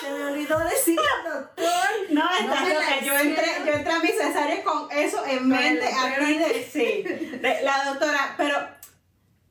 Se 0.00 0.10
me 0.10 0.24
olvidó 0.24 0.58
decirle 0.60 1.02
al 1.24 1.32
doctor. 1.32 1.66
No, 2.10 2.22
loca. 2.22 3.00
Yo 3.04 3.18
entré, 3.18 3.44
yo 3.66 3.72
entré 3.72 3.92
a 3.92 3.98
mi 4.00 4.08
cesárea 4.08 4.62
con 4.62 4.88
eso 4.92 5.24
en 5.26 5.38
Con 5.38 5.48
mente, 5.48 5.84
aquí 5.86 6.20
letrero 6.34 6.48
de, 6.48 6.64
sí, 6.70 7.02
de 7.02 7.60
la 7.64 7.84
doctora, 7.86 8.34
pero, 8.36 8.54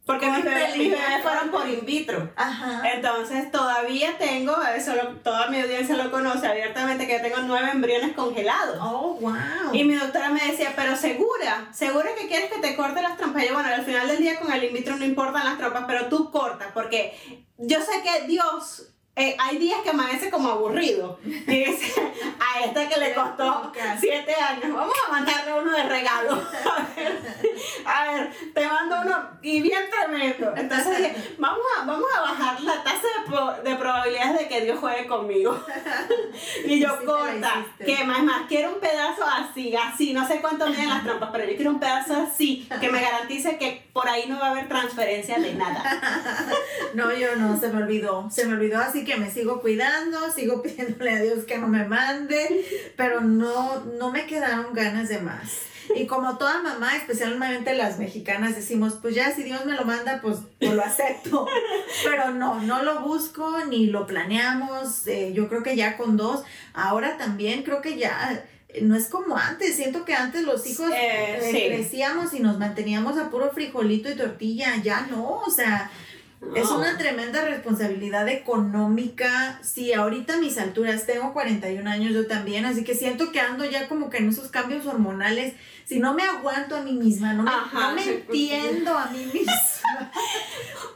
porque 0.06 0.30
mis 0.30 0.44
bebés, 0.44 0.78
mis 0.78 0.92
bebés 0.92 1.22
fueron 1.24 1.50
por 1.50 1.68
in 1.68 1.84
vitro. 1.86 2.32
Ajá. 2.36 2.82
Entonces 2.94 3.52
todavía 3.52 4.18
tengo, 4.20 4.56
eso 4.76 4.96
lo- 4.96 5.16
toda 5.18 5.48
mi 5.48 5.60
audiencia 5.60 5.96
lo 5.98 6.12
conoce 6.12 6.46
abiertamente, 6.48 7.08
que 7.08 7.20
tengo 7.20 7.38
nueve 7.40 7.70
embriones 7.72 8.14
congelados. 8.14 8.78
Oh, 8.82 9.18
wow. 9.20 9.34
Y 9.74 9.84
mi 9.84 9.96
doctora 9.96 10.30
me 10.30 10.46
decía, 10.46 10.74
pero 10.76 10.96
segura, 10.96 11.68
segura 11.74 12.10
que 12.20 12.28
quieres 12.28 12.52
que 12.52 12.60
te 12.60 12.76
corte 12.76 13.02
las 13.02 13.18
trompas. 13.18 13.44
Y 13.44 13.48
yo, 13.48 13.54
bueno, 13.56 13.70
al 13.70 13.84
final 13.84 14.08
del 14.08 14.20
día 14.20 14.40
con 14.40 14.54
el 14.54 14.64
in 14.64 14.74
vitro 14.74 14.96
no 14.96 15.06
importan 15.06 15.44
las 15.46 15.58
trompas, 15.58 15.86
pero 15.88 16.08
tú 16.08 16.30
cortas, 16.30 16.68
porque 16.74 17.18
yo 17.58 17.80
sé 17.82 18.04
que 18.04 18.28
Dios, 18.28 18.90
eh, 19.16 19.36
hay 19.40 19.58
días 19.58 19.80
que 19.84 19.90
amanece 19.92 20.30
como 20.30 20.50
aburrido. 20.50 21.20
Y 21.26 21.64
dice, 21.66 22.02
a 22.40 22.64
esta 22.66 22.90
que 22.90 23.00
le 23.00 23.14
costó 23.14 23.72
siete 24.00 24.34
años, 24.36 24.74
vamos 24.76 24.94
a 25.08 25.12
mandarle 25.12 25.54
uno 25.62 25.72
de 25.72 25.84
regalo. 25.84 26.34
A 26.34 26.88
ver, 26.96 27.22
a 27.86 28.12
ver, 28.14 28.32
te 28.54 28.66
mando 28.68 28.96
uno 29.06 29.30
y 29.42 29.62
bien 29.62 29.84
tremendo. 29.90 30.54
Entonces 30.56 30.98
dije, 30.98 31.36
vamos 31.38 31.60
a, 31.80 31.86
vamos 31.86 32.08
a 32.18 32.22
bajar 32.22 32.62
la 32.62 32.84
tasa 32.84 33.02
de, 33.02 33.26
pro- 33.28 33.64
de 33.64 33.76
probabilidades 33.76 34.40
de 34.40 34.48
que 34.48 34.62
Dios 34.62 34.80
juegue 34.80 35.08
conmigo. 35.08 35.58
Y 36.66 36.80
yo, 36.80 36.98
Sí 37.00 37.06
corta, 37.06 37.66
que 37.86 38.04
más, 38.04 38.24
más, 38.24 38.42
quiero 38.48 38.74
un 38.74 38.80
pedazo 38.80 39.24
así, 39.26 39.76
así, 39.76 40.14
no 40.14 40.28
sé 40.28 40.42
cuánto 40.42 40.68
miden 40.68 40.90
las 40.90 41.04
trompas, 41.04 41.30
pero 41.32 41.46
yo 41.46 41.56
quiero 41.56 41.72
un 41.72 41.80
pedazo 41.80 42.16
así, 42.16 42.68
que 42.82 42.90
me 42.90 43.02
garantice 43.02 43.58
que 43.58 43.88
por 43.94 44.08
ahí 44.10 44.26
no 44.28 44.40
va 44.40 44.48
a 44.48 44.52
haber 44.52 44.68
transferencia 44.68 45.38
de 45.40 45.54
nada. 45.54 46.00
No, 46.94 47.14
yo 47.14 47.36
no, 47.36 47.58
se 47.60 47.70
me 47.70 47.84
olvidó. 47.84 48.28
Se 48.32 48.46
me 48.46 48.54
olvidó, 48.54 48.80
así 48.82 49.05
que 49.06 49.16
me 49.16 49.32
sigo 49.32 49.62
cuidando, 49.62 50.32
sigo 50.32 50.62
pidiéndole 50.64 51.12
a 51.12 51.22
Dios 51.22 51.46
que 51.46 51.58
no 51.58 51.68
me 51.68 51.86
mande, 51.86 52.66
pero 52.98 53.22
no, 53.22 53.86
no 54.00 54.12
me 54.12 54.26
quedaron 54.26 54.74
ganas 54.74 55.08
de 55.08 55.20
más. 55.20 55.52
Y 55.96 56.08
como 56.08 56.40
toda 56.40 56.64
mamá, 56.64 56.96
especialmente 56.98 57.76
las 57.76 58.00
mexicanas, 58.00 58.56
decimos, 58.56 58.98
pues 59.02 59.14
ya 59.14 59.32
si 59.36 59.44
Dios 59.44 59.66
me 59.66 59.74
lo 59.74 59.86
manda, 59.86 60.20
pues, 60.20 60.40
pues 60.60 60.74
lo 60.74 60.84
acepto. 60.84 61.46
Pero 62.04 62.32
no, 62.32 62.60
no 62.64 62.82
lo 62.82 63.02
busco 63.02 63.64
ni 63.70 63.86
lo 63.86 64.08
planeamos. 64.08 65.06
eh, 65.06 65.32
yo 65.36 65.48
creo 65.48 65.62
que 65.62 65.76
ya 65.76 65.96
con 65.96 66.18
dos, 66.18 66.42
ahora 66.74 67.18
también 67.18 67.62
creo 67.62 67.82
que 67.82 67.98
ya 68.00 68.44
eh, 68.70 68.82
no 68.82 68.96
es 68.96 69.08
como 69.10 69.38
antes. 69.38 69.76
Siento 69.76 70.06
que 70.06 70.16
antes 70.16 70.42
los 70.42 70.66
hijos 70.66 70.90
Eh, 70.92 71.38
eh, 71.38 71.52
sí. 71.52 71.68
crecíamos 71.68 72.34
y 72.34 72.40
nos 72.40 72.58
manteníamos 72.58 73.20
a 73.20 73.30
puro 73.30 73.52
frijolito 73.52 74.10
y 74.10 74.16
tortilla. 74.16 74.78
Ya 74.84 75.02
no, 75.12 75.38
o 75.46 75.52
sea, 75.52 75.92
es 76.56 76.70
No. 76.70 76.78
una 76.80 76.98
tremenda 76.98 77.44
responsabilidad 77.46 78.28
económica. 78.30 79.60
Sí, 79.64 79.94
ahorita 79.94 80.36
a 80.36 80.38
mis 80.38 80.58
alturas 80.58 81.06
tengo 81.06 81.34
41 81.34 81.90
años 81.90 82.14
yo 82.14 82.28
también, 82.28 82.66
así 82.66 82.84
que 82.84 82.94
siento 82.96 83.32
que 83.32 83.40
ando 83.40 83.66
ya 83.66 83.88
como 83.88 84.10
que 84.10 84.18
en 84.18 84.30
esos 84.30 84.50
cambios 84.50 84.86
hormonales. 84.86 85.54
Si 85.86 86.00
no 86.00 86.14
me 86.16 86.24
aguanto 86.24 86.76
a 86.76 86.82
mí 86.82 86.94
misma, 86.94 87.34
no 87.34 87.44
me, 87.44 87.50
Ajá, 87.52 87.90
no 87.90 87.96
me 87.96 88.04
sí. 88.04 88.10
entiendo 88.10 88.98
a 88.98 89.06
mí 89.08 89.30
misma. 89.32 89.54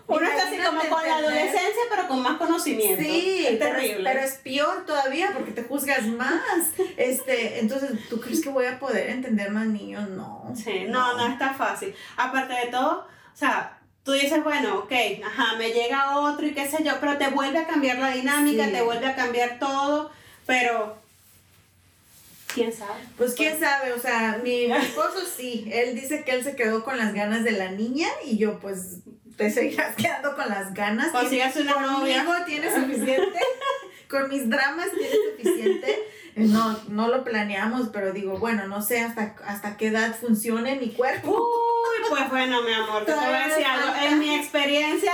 Uno 0.07 0.25
está 0.25 0.47
así 0.47 0.57
como 0.57 0.81
con 0.89 1.07
la 1.07 1.17
adolescencia, 1.17 1.81
pero 1.91 2.07
con 2.07 2.23
más 2.23 2.37
conocimiento. 2.37 3.03
Sí, 3.03 3.45
es 3.45 3.57
pero, 3.57 3.75
terrible. 3.75 4.03
pero 4.03 4.19
es 4.25 4.33
peor 4.37 4.85
todavía 4.87 5.29
porque 5.33 5.51
te 5.51 5.63
juzgas 5.63 6.07
más. 6.07 6.41
Este, 6.97 7.59
entonces, 7.59 7.91
¿tú 8.09 8.19
crees 8.19 8.41
que 8.41 8.49
voy 8.49 8.65
a 8.65 8.79
poder 8.79 9.11
entender 9.11 9.51
más 9.51 9.67
niños? 9.67 10.09
No. 10.09 10.51
Sí, 10.55 10.85
no, 10.87 11.15
no 11.15 11.27
está 11.27 11.53
fácil. 11.53 11.93
Aparte 12.17 12.53
de 12.55 12.71
todo, 12.71 13.01
o 13.01 13.37
sea, 13.37 13.78
tú 14.03 14.11
dices, 14.13 14.43
bueno, 14.43 14.79
ok, 14.79 14.91
ajá, 15.25 15.55
me 15.57 15.71
llega 15.71 16.17
otro 16.19 16.45
y 16.47 16.53
qué 16.53 16.67
sé 16.67 16.83
yo, 16.83 16.93
pero 16.99 17.17
te 17.17 17.27
vuelve 17.29 17.59
a 17.59 17.67
cambiar 17.67 17.97
la 17.99 18.11
dinámica, 18.11 18.65
Sí. 18.65 18.71
te 18.71 18.81
vuelve 18.81 19.05
a 19.07 19.15
cambiar 19.15 19.59
todo, 19.59 20.11
pero 20.45 20.97
quién 22.53 22.73
sabe. 22.73 23.01
Pues 23.17 23.33
quién 23.35 23.59
sabe, 23.59 23.93
o 23.93 23.99
sea, 23.99 24.39
mi, 24.43 24.67
mi 24.67 24.73
esposo 24.73 25.19
sí, 25.37 25.69
él 25.71 25.95
dice 25.95 26.23
que 26.23 26.31
él 26.31 26.43
se 26.43 26.55
quedó 26.55 26.83
con 26.83 26.97
las 26.97 27.13
ganas 27.13 27.43
de 27.43 27.51
la 27.51 27.71
niña 27.71 28.07
y 28.25 28.37
yo 28.37 28.59
pues 28.59 28.97
te 29.37 29.49
seguirás 29.51 29.95
quedando 29.95 30.35
con 30.35 30.49
las 30.49 30.73
ganas. 30.73 31.11
Consígase 31.11 31.61
una 31.61 31.79
novia. 31.79 32.25
Conmigo 32.25 32.45
tiene 32.45 32.73
suficiente, 32.73 33.39
con 34.09 34.27
mis 34.29 34.49
dramas 34.49 34.87
tiene 34.91 35.15
suficiente. 35.31 35.99
No, 36.35 36.79
no 36.89 37.07
lo 37.09 37.23
planeamos, 37.23 37.89
pero 37.89 38.11
digo, 38.13 38.37
bueno, 38.39 38.67
no 38.67 38.81
sé 38.81 39.01
hasta, 39.01 39.35
hasta 39.45 39.77
qué 39.77 39.87
edad 39.87 40.15
funcione 40.15 40.75
mi 40.77 40.89
cuerpo. 40.89 41.37
Uy, 41.81 42.05
pues 42.09 42.29
bueno, 42.29 42.61
mi 42.61 42.73
amor, 42.73 43.05
te 43.05 43.13
voy 43.13 43.23
a 43.23 43.47
decir 43.47 43.65
algo. 43.65 43.93
En 44.05 44.19
mi 44.19 44.35
experiencia, 44.35 45.13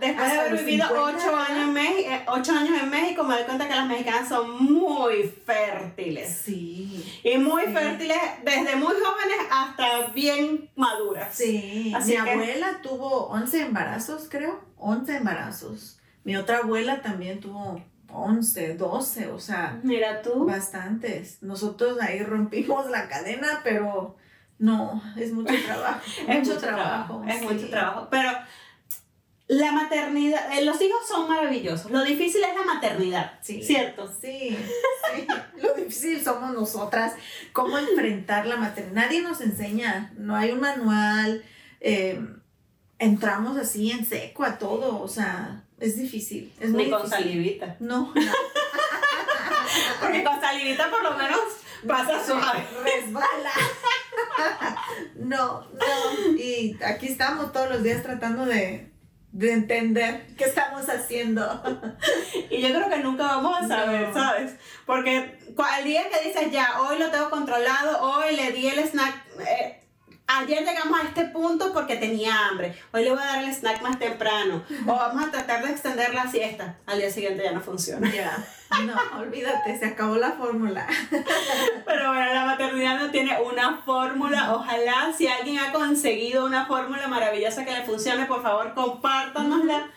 después 0.00 0.30
de 0.32 0.38
haber 0.38 0.64
vivido 0.64 0.86
50, 0.88 1.02
ocho 1.26 1.36
años, 1.36 1.58
en 1.68 1.72
México, 1.72 2.10
ocho 2.28 2.52
años 2.52 2.82
en 2.82 2.90
México, 2.90 3.24
me 3.24 3.34
doy 3.34 3.44
cuenta 3.44 3.68
que 3.68 3.74
las 3.74 3.86
mexicanas 3.86 4.28
son 4.28 4.62
muy 4.64 5.24
fértiles. 5.44 6.40
Sí. 6.44 7.20
Y 7.24 7.38
muy 7.38 7.62
Sí. 7.66 7.72
fértiles 7.72 8.18
desde 8.44 8.76
muy 8.76 8.94
jóvenes 8.94 9.38
hasta 9.50 10.06
bien 10.12 10.70
maduras. 10.76 11.34
Sí, 11.34 11.92
Así 11.96 12.16
mi 12.16 12.24
que- 12.24 12.30
abuela 12.30 12.80
tuvo 12.82 13.26
11 13.28 13.60
embarazos, 13.62 14.28
creo, 14.30 14.60
11 14.76 15.16
embarazos. 15.16 15.98
Mi 16.24 16.36
otra 16.36 16.58
abuela 16.58 17.02
también 17.02 17.40
tuvo 17.40 17.82
11, 18.10 18.74
12, 18.76 19.28
o 19.28 19.40
sea, 19.40 19.80
Mira 19.82 20.22
tú. 20.22 20.44
bastantes. 20.46 21.42
Nosotros 21.42 21.98
ahí 22.00 22.22
rompimos 22.22 22.88
la 22.88 23.08
cadena, 23.08 23.60
pero 23.64 24.16
no, 24.58 25.02
es 25.16 25.32
mucho 25.32 25.54
trabajo. 25.64 26.00
Es 26.28 26.46
mucho 26.48 26.58
trabajo, 26.58 27.24
es 27.28 27.38
sí. 27.38 27.44
mucho 27.44 27.68
trabajo. 27.70 28.08
Pero 28.10 28.30
la 29.46 29.72
maternidad, 29.72 30.56
eh, 30.56 30.64
los 30.64 30.80
hijos 30.80 31.06
son 31.06 31.28
maravillosos. 31.28 31.90
Lo 31.90 32.02
difícil 32.02 32.42
es 32.42 32.54
la 32.56 32.62
maternidad, 32.64 33.38
Sí. 33.42 33.62
¿cierto? 33.62 34.06
Sí, 34.20 34.56
sí. 35.14 35.26
Lo 35.62 35.74
difícil 35.74 36.22
somos 36.24 36.52
nosotras, 36.54 37.12
cómo 37.52 37.76
enfrentar 37.78 38.46
la 38.46 38.56
maternidad. 38.56 39.02
Nadie 39.04 39.20
nos 39.22 39.40
enseña, 39.42 40.12
no 40.16 40.34
hay 40.36 40.50
un 40.52 40.60
manual. 40.60 41.44
eh, 41.80 42.18
entramos 42.98 43.58
así 43.58 43.90
en 43.90 44.06
seco 44.06 44.44
a 44.44 44.56
todo, 44.56 45.02
o 45.02 45.08
sea, 45.08 45.62
es 45.78 45.96
difícil. 45.98 46.50
Es 46.60 46.70
muy 46.70 46.84
Ni 46.84 46.90
con 46.90 47.02
difícil. 47.02 47.24
salivita. 47.24 47.76
No, 47.80 48.12
no. 48.14 48.32
Porque 50.00 50.24
con 50.24 50.40
salivita 50.40 50.88
por 50.90 51.02
lo 51.02 51.16
menos 51.18 51.40
pasa 51.86 52.24
suave. 52.24 52.64
Resbala. 52.82 53.50
No, 55.16 55.60
no. 55.70 56.36
Y 56.36 56.76
aquí 56.84 57.08
estamos 57.08 57.52
todos 57.52 57.70
los 57.70 57.82
días 57.82 58.02
tratando 58.02 58.44
de, 58.44 58.90
de 59.32 59.52
entender 59.52 60.26
qué 60.36 60.44
estamos 60.44 60.88
haciendo. 60.88 61.62
Y 62.50 62.60
yo 62.60 62.68
creo 62.68 62.88
que 62.90 62.98
nunca 62.98 63.24
vamos 63.24 63.58
a 63.62 63.68
saber, 63.68 64.08
No. 64.08 64.14
¿sabes? 64.14 64.54
Porque 64.86 65.38
el 65.78 65.84
día 65.84 66.02
que 66.08 66.28
dices 66.28 66.50
ya, 66.52 66.80
hoy 66.80 66.98
lo 66.98 67.10
tengo 67.10 67.30
controlado, 67.30 68.00
hoy 68.02 68.36
le 68.36 68.52
di 68.52 68.68
el 68.68 68.78
snack. 68.80 69.14
eh, 69.40 69.80
Ayer 70.26 70.64
llegamos 70.64 70.98
a 70.98 71.02
este 71.04 71.26
punto 71.26 71.72
porque 71.74 71.96
tenía 71.96 72.48
hambre. 72.48 72.74
Hoy 72.92 73.04
le 73.04 73.10
voy 73.10 73.20
a 73.20 73.26
dar 73.26 73.44
el 73.44 73.52
snack 73.52 73.82
más 73.82 73.98
temprano. 73.98 74.62
O 74.86 74.92
vamos 74.94 75.22
a 75.22 75.30
tratar 75.30 75.62
de 75.64 75.70
extender 75.70 76.14
la 76.14 76.26
siesta. 76.30 76.76
Al 76.86 76.98
día 76.98 77.10
siguiente 77.10 77.44
ya 77.44 77.52
no 77.52 77.60
funciona. 77.60 78.10
Ya. 78.10 78.38
No, 78.86 79.20
olvídate, 79.20 79.78
se 79.78 79.84
acabó 79.84 80.16
la 80.16 80.32
fórmula. 80.32 80.86
Pero 81.10 82.08
bueno, 82.08 82.34
la 82.34 82.44
maternidad 82.46 82.98
no 82.98 83.10
tiene 83.10 83.38
una 83.40 83.82
fórmula. 83.84 84.54
Ojalá 84.54 85.12
si 85.16 85.28
alguien 85.28 85.58
ha 85.58 85.72
conseguido 85.72 86.46
una 86.46 86.66
fórmula 86.66 87.06
maravillosa 87.06 87.64
que 87.64 87.72
le 87.72 87.82
funcione, 87.82 88.24
por 88.24 88.42
favor, 88.42 88.72
compártanosla 88.74 89.90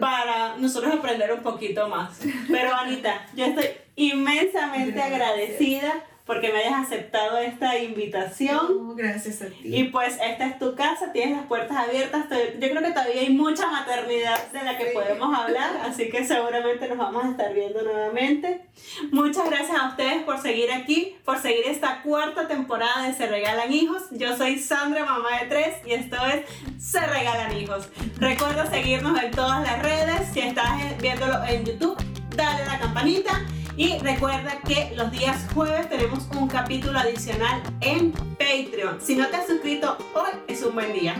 para 0.00 0.56
nosotros 0.56 0.94
aprender 0.94 1.32
un 1.32 1.42
poquito 1.42 1.88
más. 1.88 2.18
Pero 2.48 2.74
Anita, 2.74 3.26
yo 3.34 3.44
estoy 3.44 3.66
inmensamente 3.94 4.92
Gracias. 4.92 5.12
agradecida 5.12 5.92
porque 6.30 6.52
me 6.52 6.60
hayas 6.60 6.86
aceptado 6.86 7.38
esta 7.38 7.76
invitación. 7.76 8.94
Gracias 8.94 9.42
a 9.42 9.46
ti. 9.46 9.62
Y 9.64 9.84
pues 9.88 10.16
esta 10.24 10.46
es 10.46 10.60
tu 10.60 10.76
casa, 10.76 11.10
tienes 11.12 11.38
las 11.38 11.46
puertas 11.46 11.76
abiertas. 11.76 12.26
Yo 12.30 12.70
creo 12.70 12.82
que 12.82 12.92
todavía 12.92 13.22
hay 13.22 13.30
mucha 13.30 13.66
maternidad 13.68 14.38
de 14.52 14.62
la 14.62 14.78
que 14.78 14.84
Sí. 14.84 14.90
podemos 14.94 15.36
hablar, 15.36 15.80
así 15.84 16.08
que 16.08 16.24
seguramente 16.24 16.86
nos 16.86 16.98
vamos 16.98 17.24
a 17.24 17.30
estar 17.30 17.52
viendo 17.52 17.82
nuevamente. 17.82 18.64
Muchas 19.10 19.50
gracias 19.50 19.76
a 19.76 19.88
ustedes 19.88 20.22
por 20.22 20.38
seguir 20.40 20.70
aquí, 20.70 21.16
por 21.24 21.36
seguir 21.38 21.64
esta 21.66 22.00
cuarta 22.02 22.46
temporada 22.46 23.08
de 23.08 23.12
Se 23.12 23.26
Regalan 23.26 23.72
Hijos. 23.72 24.04
Yo 24.12 24.36
soy 24.36 24.56
Sandra, 24.60 25.04
mamá 25.04 25.40
de 25.40 25.46
tres, 25.46 25.76
y 25.84 25.94
esto 25.94 26.16
es 26.26 26.44
Se 26.80 27.00
Regalan 27.00 27.56
Hijos. 27.56 27.88
Recuerda 28.20 28.70
seguirnos 28.70 29.20
en 29.20 29.32
todas 29.32 29.62
las 29.62 29.82
redes. 29.82 30.28
Si 30.32 30.38
estás 30.38 30.96
viéndolo 31.02 31.42
en 31.48 31.64
YouTube, 31.64 31.96
dale 32.36 32.62
a 32.62 32.66
la 32.66 32.78
campanita. 32.78 33.32
Y 33.80 33.96
recuerda 34.00 34.60
que 34.68 34.92
los 34.94 35.10
días 35.10 35.46
jueves 35.54 35.88
tenemos 35.88 36.28
un 36.38 36.48
capítulo 36.48 36.98
adicional 36.98 37.62
en 37.80 38.12
Patreon. 38.12 39.00
Si 39.00 39.16
no 39.16 39.26
te 39.28 39.36
has 39.36 39.46
suscrito, 39.46 39.96
hoy 40.14 40.32
es 40.48 40.62
un 40.62 40.74
buen 40.74 40.92
día. 40.92 41.14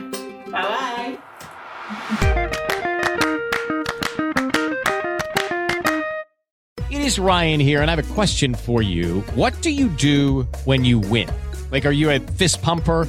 Bye 0.45 0.67
bye. 0.69 1.19
It 6.91 7.01
is 7.01 7.19
Ryan 7.19 7.61
here, 7.61 7.81
and 7.81 7.91
I 7.91 7.95
have 7.95 8.11
a 8.11 8.15
question 8.15 8.55
for 8.55 8.83
you. 8.83 9.25
What 9.35 9.55
do 9.63 9.71
you 9.71 9.89
do 9.89 10.47
when 10.67 10.85
you 10.85 10.99
win? 10.99 11.31
Like, 11.73 11.87
are 11.87 11.95
you 11.95 12.11
a 12.11 12.21
fist 12.21 12.61
pumper? 12.61 13.09